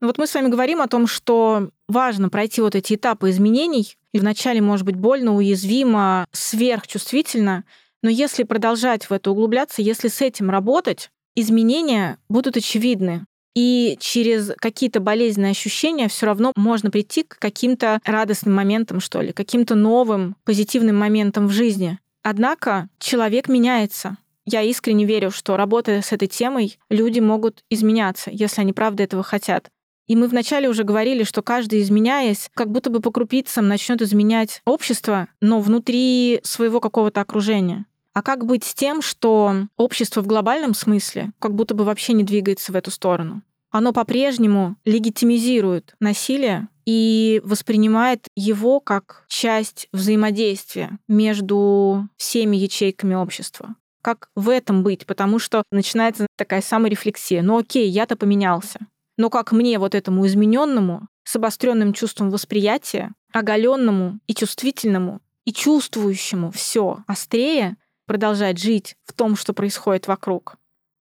Ну 0.00 0.08
вот 0.08 0.18
мы 0.18 0.26
с 0.26 0.34
вами 0.34 0.48
говорим 0.48 0.82
о 0.82 0.88
том, 0.88 1.06
что 1.06 1.70
важно 1.88 2.28
пройти 2.28 2.60
вот 2.60 2.74
эти 2.74 2.94
этапы 2.94 3.30
изменений. 3.30 3.96
И 4.12 4.18
вначале 4.18 4.60
может 4.60 4.84
быть 4.84 4.96
больно, 4.96 5.34
уязвимо, 5.34 6.26
сверхчувствительно. 6.32 7.64
Но 8.02 8.10
если 8.10 8.42
продолжать 8.42 9.08
в 9.08 9.12
это 9.12 9.30
углубляться, 9.30 9.82
если 9.82 10.08
с 10.08 10.20
этим 10.20 10.50
работать, 10.50 11.10
изменения 11.34 12.18
будут 12.28 12.56
очевидны. 12.56 13.24
И 13.56 13.96
через 14.00 14.52
какие-то 14.58 15.00
болезненные 15.00 15.52
ощущения 15.52 16.08
все 16.08 16.26
равно 16.26 16.52
можно 16.56 16.90
прийти 16.90 17.22
к 17.22 17.38
каким-то 17.38 18.00
радостным 18.04 18.54
моментам, 18.54 19.00
что 19.00 19.22
ли, 19.22 19.32
каким-то 19.32 19.74
новым 19.74 20.36
позитивным 20.44 20.96
моментам 20.96 21.46
в 21.46 21.52
жизни. 21.52 21.98
Однако 22.22 22.90
человек 22.98 23.48
меняется. 23.48 24.18
Я 24.44 24.60
искренне 24.60 25.06
верю, 25.06 25.30
что 25.30 25.56
работая 25.56 26.02
с 26.02 26.12
этой 26.12 26.28
темой, 26.28 26.78
люди 26.90 27.18
могут 27.18 27.64
изменяться, 27.70 28.30
если 28.30 28.60
они 28.60 28.74
правда 28.74 29.04
этого 29.04 29.22
хотят. 29.22 29.70
И 30.06 30.16
мы 30.16 30.28
вначале 30.28 30.68
уже 30.68 30.84
говорили, 30.84 31.24
что 31.24 31.40
каждый, 31.40 31.80
изменяясь, 31.80 32.50
как 32.52 32.70
будто 32.70 32.90
бы 32.90 33.00
по 33.00 33.10
крупицам 33.10 33.68
начнет 33.68 34.02
изменять 34.02 34.60
общество, 34.66 35.28
но 35.40 35.60
внутри 35.60 36.40
своего 36.44 36.78
какого-то 36.78 37.22
окружения. 37.22 37.86
А 38.16 38.22
как 38.22 38.46
быть 38.46 38.64
с 38.64 38.72
тем, 38.72 39.02
что 39.02 39.66
общество 39.76 40.22
в 40.22 40.26
глобальном 40.26 40.72
смысле 40.72 41.32
как 41.38 41.54
будто 41.54 41.74
бы 41.74 41.84
вообще 41.84 42.14
не 42.14 42.24
двигается 42.24 42.72
в 42.72 42.74
эту 42.74 42.90
сторону? 42.90 43.42
Оно 43.70 43.92
по-прежнему 43.92 44.76
легитимизирует 44.86 45.94
насилие 46.00 46.68
и 46.86 47.42
воспринимает 47.44 48.26
его 48.34 48.80
как 48.80 49.26
часть 49.28 49.88
взаимодействия 49.92 50.98
между 51.08 52.08
всеми 52.16 52.56
ячейками 52.56 53.14
общества. 53.14 53.74
Как 54.00 54.30
в 54.34 54.48
этом 54.48 54.82
быть? 54.82 55.04
Потому 55.04 55.38
что 55.38 55.62
начинается 55.70 56.26
такая 56.38 56.62
саморефлексия. 56.62 57.42
Ну 57.42 57.58
окей, 57.58 57.86
я-то 57.86 58.16
поменялся. 58.16 58.78
Но 59.18 59.28
как 59.28 59.52
мне, 59.52 59.78
вот 59.78 59.94
этому 59.94 60.26
измененному, 60.26 61.06
с 61.24 61.36
обостренным 61.36 61.92
чувством 61.92 62.30
восприятия, 62.30 63.12
оголенному 63.34 64.20
и 64.26 64.34
чувствительному, 64.34 65.20
и 65.44 65.52
чувствующему 65.52 66.50
все 66.50 67.04
острее, 67.06 67.76
продолжать 68.06 68.58
жить 68.58 68.96
в 69.04 69.12
том, 69.12 69.36
что 69.36 69.52
происходит 69.52 70.06
вокруг. 70.06 70.58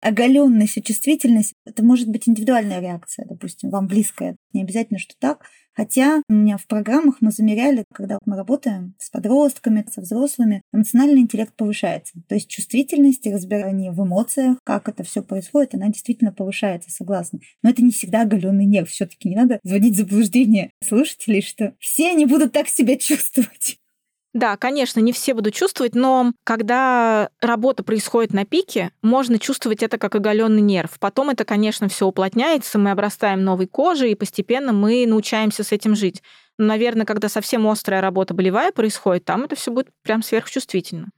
Оголенность 0.02 0.78
и 0.78 0.82
чувствительность— 0.82 1.52
это 1.66 1.84
может 1.84 2.08
быть 2.08 2.26
индивидуальная 2.26 2.80
реакция, 2.80 3.26
допустим, 3.26 3.70
вам 3.70 3.86
близкая. 3.86 4.36
Не 4.54 4.62
обязательно, 4.62 4.98
что 4.98 5.14
так. 5.18 5.44
Хотя 5.72 6.22
у 6.28 6.32
меня 6.32 6.56
в 6.56 6.66
программах 6.66 7.16
мы 7.20 7.30
замеряли, 7.30 7.84
когда 7.92 8.18
мы 8.24 8.36
работаем 8.36 8.94
с 8.98 9.08
подростками, 9.10 9.86
со 9.90 10.00
взрослыми, 10.00 10.62
эмоциональный 10.72 11.20
интеллект 11.20 11.54
повышается. 11.54 12.14
То 12.28 12.34
есть 12.34 12.48
чувствительность 12.48 13.26
и 13.26 13.32
разбирание 13.32 13.92
в 13.92 14.02
эмоциях, 14.02 14.58
как 14.64 14.88
это 14.88 15.04
все 15.04 15.22
происходит, 15.22 15.74
она 15.74 15.88
действительно 15.88 16.32
повышается, 16.32 16.90
согласна. 16.90 17.40
Но 17.62 17.70
это 17.70 17.82
не 17.82 17.92
всегда 17.92 18.22
оголенный 18.22 18.64
нерв. 18.66 18.88
Все-таки 18.88 19.28
не 19.28 19.36
надо 19.36 19.60
вводить 19.62 19.96
заблуждение 19.96 20.70
слушателей, 20.82 21.42
что 21.42 21.74
все 21.78 22.10
они 22.10 22.26
будут 22.26 22.52
так 22.52 22.68
себя 22.68 22.96
чувствовать. 22.96 23.79
Да, 24.32 24.56
конечно, 24.56 25.00
не 25.00 25.12
все 25.12 25.34
будут 25.34 25.54
чувствовать, 25.54 25.96
но 25.96 26.32
когда 26.44 27.30
работа 27.40 27.82
происходит 27.82 28.32
на 28.32 28.44
пике, 28.44 28.92
можно 29.02 29.40
чувствовать 29.40 29.82
это 29.82 29.98
как 29.98 30.14
оголенный 30.14 30.62
нерв. 30.62 31.00
Потом 31.00 31.30
это, 31.30 31.44
конечно, 31.44 31.88
все 31.88 32.06
уплотняется, 32.06 32.78
мы 32.78 32.92
обрастаем 32.92 33.42
новой 33.42 33.66
кожей, 33.66 34.12
и 34.12 34.14
постепенно 34.14 34.72
мы 34.72 35.04
научаемся 35.06 35.64
с 35.64 35.72
этим 35.72 35.96
жить. 35.96 36.22
Но, 36.58 36.66
наверное, 36.66 37.06
когда 37.06 37.28
совсем 37.28 37.66
острая 37.66 38.00
работа 38.00 38.32
болевая 38.32 38.70
происходит, 38.70 39.24
там 39.24 39.42
это 39.42 39.56
все 39.56 39.72
будет 39.72 39.88
прям 40.02 40.22
сверхчувствительно. 40.22 41.08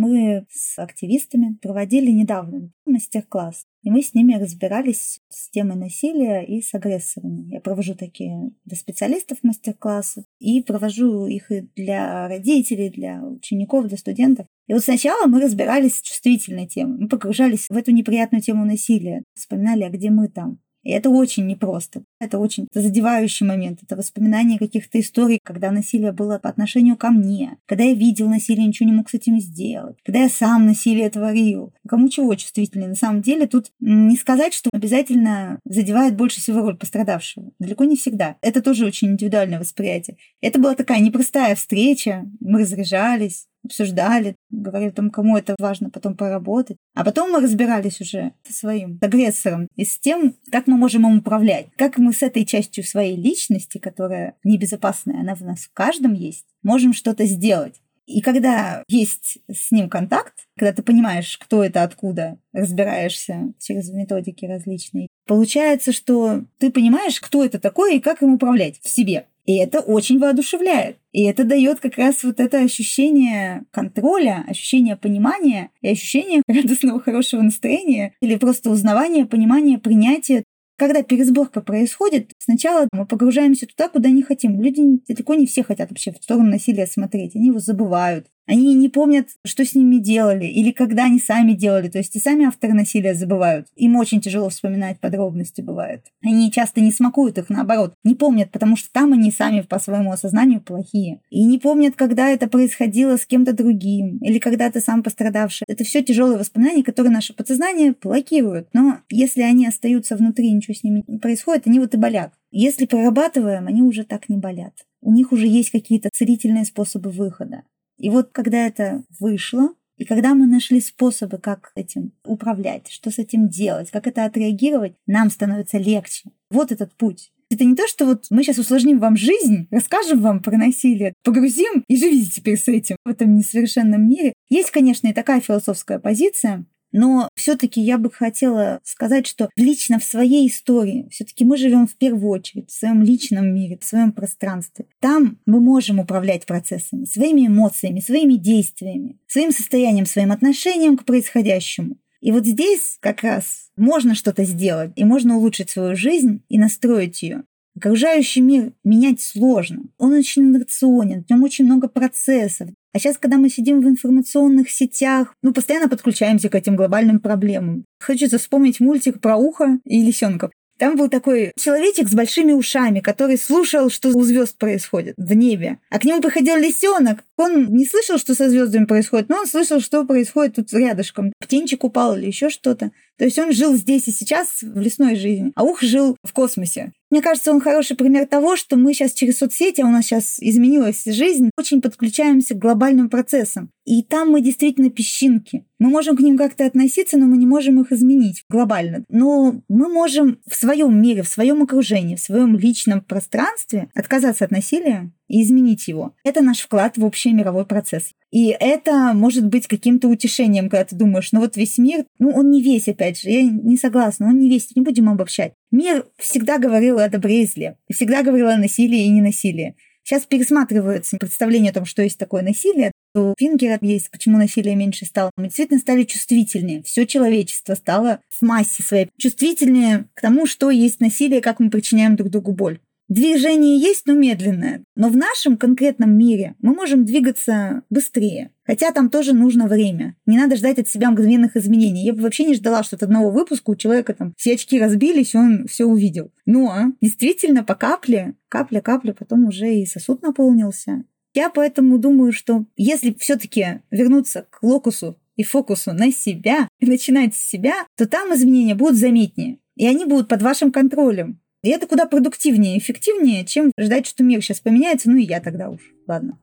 Мы 0.00 0.46
с 0.48 0.78
активистами 0.78 1.58
проводили 1.60 2.12
недавно 2.12 2.70
мастер-класс, 2.86 3.64
и 3.82 3.90
мы 3.90 4.00
с 4.00 4.14
ними 4.14 4.34
разбирались 4.34 5.18
с 5.28 5.50
темой 5.50 5.74
насилия 5.74 6.44
и 6.44 6.62
с 6.62 6.72
агрессорами. 6.72 7.52
Я 7.52 7.60
провожу 7.60 7.96
такие 7.96 8.52
для 8.64 8.76
специалистов 8.76 9.38
мастер-классы 9.42 10.24
и 10.38 10.62
провожу 10.62 11.26
их 11.26 11.50
и 11.50 11.68
для 11.74 12.28
родителей, 12.28 12.90
для 12.90 13.24
учеников, 13.24 13.88
для 13.88 13.96
студентов. 13.96 14.46
И 14.68 14.72
вот 14.72 14.84
сначала 14.84 15.26
мы 15.26 15.40
разбирались 15.40 15.96
с 15.96 16.02
чувствительной 16.02 16.68
темой. 16.68 16.98
Мы 17.00 17.08
погружались 17.08 17.66
в 17.68 17.76
эту 17.76 17.90
неприятную 17.90 18.40
тему 18.40 18.64
насилия, 18.64 19.24
вспоминали, 19.34 19.82
а 19.82 19.90
где 19.90 20.10
мы 20.10 20.28
там. 20.28 20.60
И 20.88 20.90
это 20.90 21.10
очень 21.10 21.46
непросто. 21.46 22.02
Это 22.18 22.38
очень 22.38 22.66
задевающий 22.72 23.44
момент. 23.44 23.80
Это 23.82 23.94
воспоминание 23.94 24.58
каких-то 24.58 24.98
историй, 24.98 25.38
когда 25.42 25.70
насилие 25.70 26.12
было 26.12 26.38
по 26.38 26.48
отношению 26.48 26.96
ко 26.96 27.10
мне, 27.10 27.58
когда 27.66 27.84
я 27.84 27.92
видел 27.92 28.26
насилие, 28.26 28.66
ничего 28.66 28.88
не 28.88 28.94
мог 28.94 29.10
с 29.10 29.14
этим 29.14 29.38
сделать, 29.38 29.98
когда 30.02 30.20
я 30.20 30.30
сам 30.30 30.64
насилие 30.64 31.10
творил. 31.10 31.74
Кому 31.86 32.08
чего 32.08 32.34
чувствительнее. 32.36 32.88
На 32.88 32.94
самом 32.94 33.20
деле 33.20 33.46
тут 33.46 33.66
не 33.80 34.16
сказать, 34.16 34.54
что 34.54 34.70
обязательно 34.72 35.60
задевает 35.66 36.16
больше 36.16 36.40
всего 36.40 36.62
роль 36.62 36.78
пострадавшего. 36.78 37.50
Далеко 37.58 37.84
не 37.84 37.96
всегда. 37.96 38.36
Это 38.40 38.62
тоже 38.62 38.86
очень 38.86 39.08
индивидуальное 39.08 39.60
восприятие. 39.60 40.16
Это 40.40 40.58
была 40.58 40.74
такая 40.74 41.00
непростая 41.00 41.54
встреча. 41.54 42.24
Мы 42.40 42.60
разряжались, 42.60 43.46
обсуждали, 43.68 44.34
говорили 44.50 44.90
о 44.90 44.92
том, 44.92 45.10
кому 45.10 45.36
это 45.36 45.54
важно 45.58 45.90
потом 45.90 46.16
поработать. 46.16 46.76
А 46.94 47.04
потом 47.04 47.30
мы 47.30 47.40
разбирались 47.40 48.00
уже 48.00 48.32
со 48.46 48.52
своим 48.52 48.98
агрессором 49.00 49.68
и 49.76 49.84
с 49.84 49.98
тем, 49.98 50.34
как 50.50 50.66
мы 50.66 50.76
можем 50.76 51.06
им 51.06 51.18
управлять. 51.18 51.66
Как 51.76 51.98
мы 51.98 52.12
с 52.12 52.22
этой 52.22 52.44
частью 52.44 52.84
своей 52.84 53.16
личности, 53.16 53.78
которая 53.78 54.34
небезопасная, 54.42 55.20
она 55.20 55.34
в 55.34 55.42
нас 55.42 55.60
в 55.60 55.72
каждом 55.72 56.14
есть, 56.14 56.46
можем 56.62 56.92
что-то 56.92 57.24
сделать. 57.26 57.80
И 58.08 58.22
когда 58.22 58.84
есть 58.88 59.38
с 59.52 59.70
ним 59.70 59.90
контакт, 59.90 60.32
когда 60.56 60.72
ты 60.72 60.82
понимаешь, 60.82 61.36
кто 61.36 61.62
это, 61.62 61.82
откуда, 61.82 62.38
разбираешься 62.54 63.52
через 63.58 63.90
методики 63.90 64.46
различные, 64.46 65.08
получается, 65.26 65.92
что 65.92 66.44
ты 66.58 66.72
понимаешь, 66.72 67.20
кто 67.20 67.44
это 67.44 67.58
такой 67.58 67.96
и 67.96 68.00
как 68.00 68.22
им 68.22 68.32
управлять 68.32 68.80
в 68.80 68.88
себе. 68.88 69.26
И 69.48 69.56
это 69.56 69.80
очень 69.80 70.18
воодушевляет. 70.18 70.98
И 71.10 71.24
это 71.24 71.42
дает 71.42 71.80
как 71.80 71.96
раз 71.96 72.22
вот 72.22 72.38
это 72.38 72.58
ощущение 72.60 73.64
контроля, 73.70 74.44
ощущение 74.46 74.94
понимания 74.94 75.70
и 75.80 75.88
ощущение 75.88 76.42
радостного 76.48 77.00
хорошего 77.00 77.40
настроения 77.40 78.12
или 78.20 78.36
просто 78.36 78.68
узнавания, 78.68 79.24
понимания, 79.24 79.78
принятия 79.78 80.44
когда 80.78 81.02
пересборка 81.02 81.60
происходит, 81.60 82.30
сначала 82.38 82.86
мы 82.92 83.04
погружаемся 83.04 83.66
туда, 83.66 83.88
куда 83.88 84.10
не 84.10 84.22
хотим. 84.22 84.62
Люди 84.62 85.00
далеко 85.08 85.34
не 85.34 85.44
все 85.44 85.64
хотят 85.64 85.90
вообще 85.90 86.12
в 86.12 86.22
сторону 86.22 86.50
насилия 86.50 86.86
смотреть. 86.86 87.34
Они 87.34 87.48
его 87.48 87.58
забывают. 87.58 88.28
Они 88.48 88.74
не 88.74 88.88
помнят, 88.88 89.28
что 89.44 89.64
с 89.64 89.74
ними 89.74 89.96
делали 89.96 90.46
или 90.46 90.70
когда 90.70 91.04
они 91.04 91.20
сами 91.20 91.52
делали. 91.52 91.88
То 91.88 91.98
есть 91.98 92.16
и 92.16 92.18
сами 92.18 92.46
авторы 92.46 92.72
насилия 92.72 93.14
забывают. 93.14 93.68
Им 93.76 93.96
очень 93.96 94.22
тяжело 94.22 94.48
вспоминать 94.48 94.98
подробности 95.00 95.60
бывает. 95.60 96.06
Они 96.24 96.50
часто 96.50 96.80
не 96.80 96.90
смакуют 96.90 97.36
их, 97.36 97.50
наоборот. 97.50 97.92
Не 98.04 98.14
помнят, 98.14 98.50
потому 98.50 98.76
что 98.76 98.90
там 98.90 99.12
они 99.12 99.30
сами 99.30 99.60
по 99.60 99.78
своему 99.78 100.12
осознанию 100.12 100.62
плохие. 100.62 101.20
И 101.28 101.44
не 101.44 101.58
помнят, 101.58 101.94
когда 101.94 102.30
это 102.30 102.48
происходило 102.48 103.18
с 103.18 103.26
кем-то 103.26 103.52
другим 103.52 104.16
или 104.18 104.38
когда 104.38 104.70
ты 104.70 104.80
сам 104.80 105.02
пострадавший. 105.02 105.66
Это 105.68 105.84
все 105.84 106.02
тяжелые 106.02 106.38
воспоминания, 106.38 106.82
которые 106.82 107.12
наше 107.12 107.34
подсознание 107.34 107.94
блокирует. 108.00 108.68
Но 108.72 109.00
если 109.10 109.42
они 109.42 109.66
остаются 109.66 110.16
внутри, 110.16 110.50
ничего 110.50 110.74
с 110.74 110.82
ними 110.82 111.04
не 111.06 111.18
происходит, 111.18 111.66
они 111.66 111.80
вот 111.80 111.92
и 111.92 111.98
болят. 111.98 112.32
Если 112.50 112.86
прорабатываем, 112.86 113.66
они 113.66 113.82
уже 113.82 114.04
так 114.04 114.30
не 114.30 114.38
болят. 114.38 114.72
У 115.02 115.12
них 115.12 115.32
уже 115.32 115.46
есть 115.46 115.70
какие-то 115.70 116.08
целительные 116.10 116.64
способы 116.64 117.10
выхода. 117.10 117.64
И 117.98 118.10
вот 118.10 118.30
когда 118.32 118.66
это 118.66 119.04
вышло, 119.18 119.74
и 119.96 120.04
когда 120.04 120.34
мы 120.34 120.46
нашли 120.46 120.80
способы, 120.80 121.38
как 121.38 121.72
этим 121.74 122.12
управлять, 122.24 122.88
что 122.88 123.10
с 123.10 123.18
этим 123.18 123.48
делать, 123.48 123.90
как 123.90 124.06
это 124.06 124.24
отреагировать, 124.24 124.94
нам 125.06 125.28
становится 125.28 125.78
легче. 125.78 126.30
Вот 126.50 126.70
этот 126.70 126.94
путь. 126.94 127.32
Это 127.50 127.64
не 127.64 127.74
то, 127.74 127.86
что 127.88 128.04
вот 128.04 128.26
мы 128.30 128.42
сейчас 128.42 128.58
усложним 128.58 128.98
вам 128.98 129.16
жизнь, 129.16 129.66
расскажем 129.70 130.20
вам 130.20 130.42
про 130.42 130.56
насилие, 130.56 131.14
погрузим 131.24 131.82
и 131.88 131.96
живите 131.96 132.30
теперь 132.30 132.58
с 132.58 132.68
этим 132.68 132.96
в 133.04 133.08
этом 133.08 133.34
несовершенном 133.36 134.06
мире. 134.06 134.34
Есть, 134.50 134.70
конечно, 134.70 135.08
и 135.08 135.14
такая 135.14 135.40
философская 135.40 135.98
позиция, 135.98 136.66
Но 136.92 137.28
все-таки 137.34 137.80
я 137.80 137.98
бы 137.98 138.10
хотела 138.10 138.80
сказать, 138.82 139.26
что 139.26 139.50
лично 139.56 139.98
в 139.98 140.04
своей 140.04 140.48
истории, 140.48 141.08
все-таки 141.10 141.44
мы 141.44 141.56
живем 141.56 141.86
в 141.86 141.94
первую 141.96 142.30
очередь 142.30 142.70
в 142.70 142.74
своем 142.74 143.02
личном 143.02 143.54
мире, 143.54 143.78
в 143.80 143.84
своем 143.84 144.12
пространстве. 144.12 144.86
Там 145.00 145.38
мы 145.46 145.60
можем 145.60 145.98
управлять 146.00 146.46
процессами, 146.46 147.04
своими 147.04 147.46
эмоциями, 147.46 148.00
своими 148.00 148.34
действиями, 148.34 149.18
своим 149.26 149.52
состоянием, 149.52 150.06
своим 150.06 150.32
отношением 150.32 150.96
к 150.96 151.04
происходящему. 151.04 151.96
И 152.20 152.32
вот 152.32 152.46
здесь 152.46 152.98
как 153.00 153.22
раз 153.22 153.70
можно 153.76 154.14
что-то 154.14 154.44
сделать, 154.44 154.92
и 154.96 155.04
можно 155.04 155.36
улучшить 155.36 155.70
свою 155.70 155.94
жизнь 155.94 156.42
и 156.48 156.58
настроить 156.58 157.22
ее. 157.22 157.44
Окружающий 157.76 158.40
мир 158.40 158.72
менять 158.82 159.20
сложно. 159.20 159.84
Он 159.98 160.12
очень 160.12 160.42
инерционен, 160.42 161.22
в 161.22 161.30
нем 161.30 161.44
очень 161.44 161.64
много 161.64 161.86
процессов. 161.86 162.70
А 162.94 162.98
сейчас, 162.98 163.18
когда 163.18 163.36
мы 163.36 163.50
сидим 163.50 163.80
в 163.80 163.88
информационных 163.88 164.70
сетях, 164.70 165.34
ну, 165.42 165.52
постоянно 165.52 165.88
подключаемся 165.88 166.48
к 166.48 166.54
этим 166.54 166.76
глобальным 166.76 167.20
проблемам. 167.20 167.84
Хочется 168.04 168.38
вспомнить 168.38 168.80
мультик 168.80 169.20
про 169.20 169.36
ухо 169.36 169.78
и 169.84 170.02
лисенка. 170.02 170.50
Там 170.78 170.94
был 170.96 171.08
такой 171.08 171.52
человечек 171.58 172.08
с 172.08 172.14
большими 172.14 172.52
ушами, 172.52 173.00
который 173.00 173.36
слушал, 173.36 173.90
что 173.90 174.10
у 174.10 174.22
звезд 174.22 174.56
происходит 174.58 175.14
в 175.16 175.32
небе. 175.34 175.78
А 175.90 175.98
к 175.98 176.04
нему 176.04 176.20
приходил 176.20 176.56
лисенок. 176.56 177.24
Он 177.36 177.66
не 177.74 177.84
слышал, 177.84 178.16
что 178.16 178.34
со 178.34 178.48
звездами 178.48 178.84
происходит, 178.84 179.28
но 179.28 179.38
он 179.38 179.46
слышал, 179.46 179.80
что 179.80 180.04
происходит 180.04 180.54
тут 180.54 180.72
рядышком. 180.72 181.32
Птенчик 181.40 181.82
упал 181.82 182.16
или 182.16 182.26
еще 182.26 182.48
что-то. 182.48 182.92
То 183.18 183.24
есть 183.24 183.38
он 183.40 183.52
жил 183.52 183.74
здесь 183.74 184.06
и 184.06 184.12
сейчас, 184.12 184.62
в 184.62 184.78
лесной 184.78 185.16
жизни, 185.16 185.52
а 185.56 185.64
ух 185.64 185.82
жил 185.82 186.16
в 186.22 186.32
космосе. 186.32 186.92
Мне 187.10 187.22
кажется, 187.22 187.52
он 187.52 187.60
хороший 187.60 187.96
пример 187.96 188.26
того, 188.26 188.56
что 188.56 188.76
мы 188.76 188.92
сейчас 188.92 189.12
через 189.12 189.38
соцсети, 189.38 189.80
а 189.80 189.86
у 189.86 189.90
нас 189.90 190.04
сейчас 190.04 190.36
изменилась 190.40 191.04
жизнь, 191.06 191.50
очень 191.56 191.80
подключаемся 191.80 192.54
к 192.54 192.58
глобальным 192.58 193.08
процессам. 193.08 193.70
И 193.84 194.02
там 194.02 194.30
мы 194.30 194.42
действительно 194.42 194.90
песчинки. 194.90 195.64
Мы 195.78 195.88
можем 195.88 196.16
к 196.16 196.20
ним 196.20 196.36
как-то 196.36 196.66
относиться, 196.66 197.16
но 197.16 197.26
мы 197.26 197.38
не 197.38 197.46
можем 197.46 197.80
их 197.80 197.92
изменить 197.92 198.44
глобально. 198.50 199.04
Но 199.08 199.62
мы 199.68 199.88
можем 199.88 200.40
в 200.46 200.54
своем 200.54 201.00
мире, 201.00 201.22
в 201.22 201.28
своем 201.28 201.62
окружении, 201.62 202.16
в 202.16 202.20
своем 202.20 202.58
личном 202.58 203.00
пространстве 203.00 203.88
отказаться 203.94 204.44
от 204.44 204.50
насилия 204.50 205.10
и 205.28 205.42
изменить 205.42 205.88
его. 205.88 206.14
Это 206.24 206.42
наш 206.42 206.60
вклад 206.60 206.96
в 206.96 207.04
общий 207.04 207.32
мировой 207.32 207.66
процесс. 207.66 208.10
И 208.30 208.48
это 208.48 209.12
может 209.14 209.46
быть 209.46 209.66
каким-то 209.66 210.08
утешением, 210.08 210.68
когда 210.68 210.84
ты 210.84 210.96
думаешь, 210.96 211.32
ну 211.32 211.40
вот 211.40 211.56
весь 211.56 211.78
мир, 211.78 212.04
ну 212.18 212.30
он 212.30 212.50
не 212.50 212.62
весь, 212.62 212.88
опять 212.88 213.20
же, 213.20 213.30
я 213.30 213.42
не 213.42 213.76
согласна, 213.76 214.26
он 214.26 214.38
не 214.38 214.50
весь, 214.50 214.74
не 214.74 214.82
будем 214.82 215.08
обобщать. 215.08 215.52
Мир 215.70 216.06
всегда 216.18 216.58
говорил 216.58 216.98
о 216.98 217.08
добре 217.08 217.42
и 217.42 217.46
зле, 217.46 217.76
всегда 217.90 218.22
говорил 218.22 218.48
о 218.48 218.56
насилии 218.56 219.04
и 219.04 219.08
ненасилии. 219.08 219.76
Сейчас 220.08 220.24
пересматривается 220.24 221.18
представление 221.18 221.70
о 221.70 221.74
том, 221.74 221.84
что 221.84 222.02
есть 222.02 222.16
такое 222.16 222.40
насилие. 222.40 222.92
У 223.14 223.34
Фингера 223.38 223.78
есть 223.82 224.10
«Почему 224.10 224.38
насилие 224.38 224.74
меньше 224.74 225.04
стало». 225.04 225.30
Мы 225.36 225.44
действительно 225.44 225.78
стали 225.78 226.04
чувствительнее. 226.04 226.82
Все 226.82 227.06
человечество 227.06 227.74
стало 227.74 228.20
в 228.30 228.40
массе 228.40 228.82
своей 228.82 229.10
чувствительнее 229.18 230.08
к 230.14 230.22
тому, 230.22 230.46
что 230.46 230.70
есть 230.70 231.00
насилие, 231.00 231.42
как 231.42 231.60
мы 231.60 231.68
причиняем 231.68 232.16
друг 232.16 232.30
другу 232.30 232.52
боль. 232.52 232.80
Движение 233.08 233.80
есть, 233.80 234.02
но 234.04 234.12
медленное. 234.12 234.84
Но 234.94 235.08
в 235.08 235.16
нашем 235.16 235.56
конкретном 235.56 236.16
мире 236.16 236.56
мы 236.60 236.74
можем 236.74 237.06
двигаться 237.06 237.82
быстрее. 237.88 238.50
Хотя 238.64 238.92
там 238.92 239.08
тоже 239.08 239.32
нужно 239.32 239.66
время. 239.66 240.14
Не 240.26 240.36
надо 240.36 240.56
ждать 240.56 240.78
от 240.78 240.88
себя 240.88 241.10
мгновенных 241.10 241.56
изменений. 241.56 242.04
Я 242.04 242.12
бы 242.12 242.20
вообще 242.20 242.44
не 242.44 242.54
ждала, 242.54 242.82
что 242.82 242.96
от 242.96 243.02
одного 243.02 243.30
выпуска 243.30 243.70
у 243.70 243.76
человека 243.76 244.12
там 244.12 244.34
все 244.36 244.54
очки 244.54 244.78
разбились, 244.78 245.34
он 245.34 245.66
все 245.66 245.86
увидел. 245.86 246.30
Но 246.44 246.92
действительно 247.00 247.64
по 247.64 247.74
капле, 247.74 248.34
капля-капля, 248.50 249.14
потом 249.14 249.46
уже 249.46 249.74
и 249.74 249.86
сосуд 249.86 250.20
наполнился. 250.20 251.04
Я 251.32 251.48
поэтому 251.48 251.98
думаю, 251.98 252.32
что 252.32 252.66
если 252.76 253.16
все-таки 253.18 253.80
вернуться 253.90 254.46
к 254.50 254.62
локусу 254.62 255.18
и 255.36 255.44
фокусу 255.44 255.94
на 255.94 256.12
себя 256.12 256.68
и 256.78 256.84
начинать 256.84 257.34
с 257.34 257.48
себя, 257.48 257.86
то 257.96 258.06
там 258.06 258.34
изменения 258.34 258.74
будут 258.74 258.96
заметнее. 258.96 259.60
И 259.76 259.86
они 259.86 260.04
будут 260.04 260.28
под 260.28 260.42
вашим 260.42 260.72
контролем. 260.72 261.40
И 261.62 261.70
это 261.70 261.86
куда 261.86 262.06
продуктивнее 262.06 262.76
и 262.76 262.78
эффективнее, 262.78 263.44
чем 263.44 263.72
ждать, 263.78 264.06
что 264.06 264.22
мир 264.22 264.40
сейчас 264.42 264.60
поменяется, 264.60 265.10
ну 265.10 265.16
и 265.16 265.24
я 265.24 265.40
тогда 265.40 265.70
уж. 265.70 265.80
Ладно. 266.06 266.38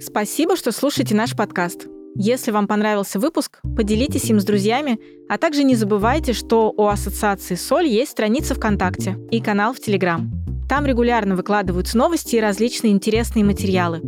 Спасибо, 0.00 0.56
что 0.56 0.72
слушаете 0.72 1.14
наш 1.14 1.34
подкаст. 1.34 1.86
Если 2.18 2.50
вам 2.50 2.66
понравился 2.66 3.18
выпуск, 3.18 3.60
поделитесь 3.76 4.28
им 4.30 4.40
с 4.40 4.44
друзьями, 4.44 4.98
а 5.28 5.38
также 5.38 5.64
не 5.64 5.74
забывайте, 5.74 6.32
что 6.32 6.72
у 6.76 6.86
Ассоциации 6.86 7.54
«Соль» 7.54 7.88
есть 7.88 8.12
страница 8.12 8.54
ВКонтакте 8.54 9.16
и 9.30 9.40
канал 9.40 9.74
в 9.74 9.80
Телеграм. 9.80 10.30
Там 10.68 10.86
регулярно 10.86 11.36
выкладываются 11.36 11.96
новости 11.96 12.36
и 12.36 12.40
различные 12.40 12.92
интересные 12.92 13.44
материалы. 13.44 14.00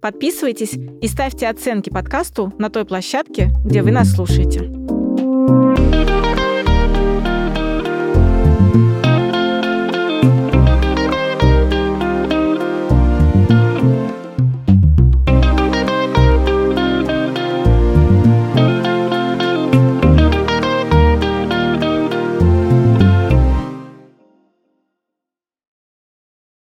Подписывайтесь 0.00 0.74
и 0.74 1.08
ставьте 1.08 1.48
оценки 1.48 1.90
подкасту 1.90 2.52
на 2.58 2.70
той 2.70 2.84
площадке, 2.84 3.50
где 3.64 3.82
вы 3.82 3.90
нас 3.90 4.12
слушаете. 4.12 4.95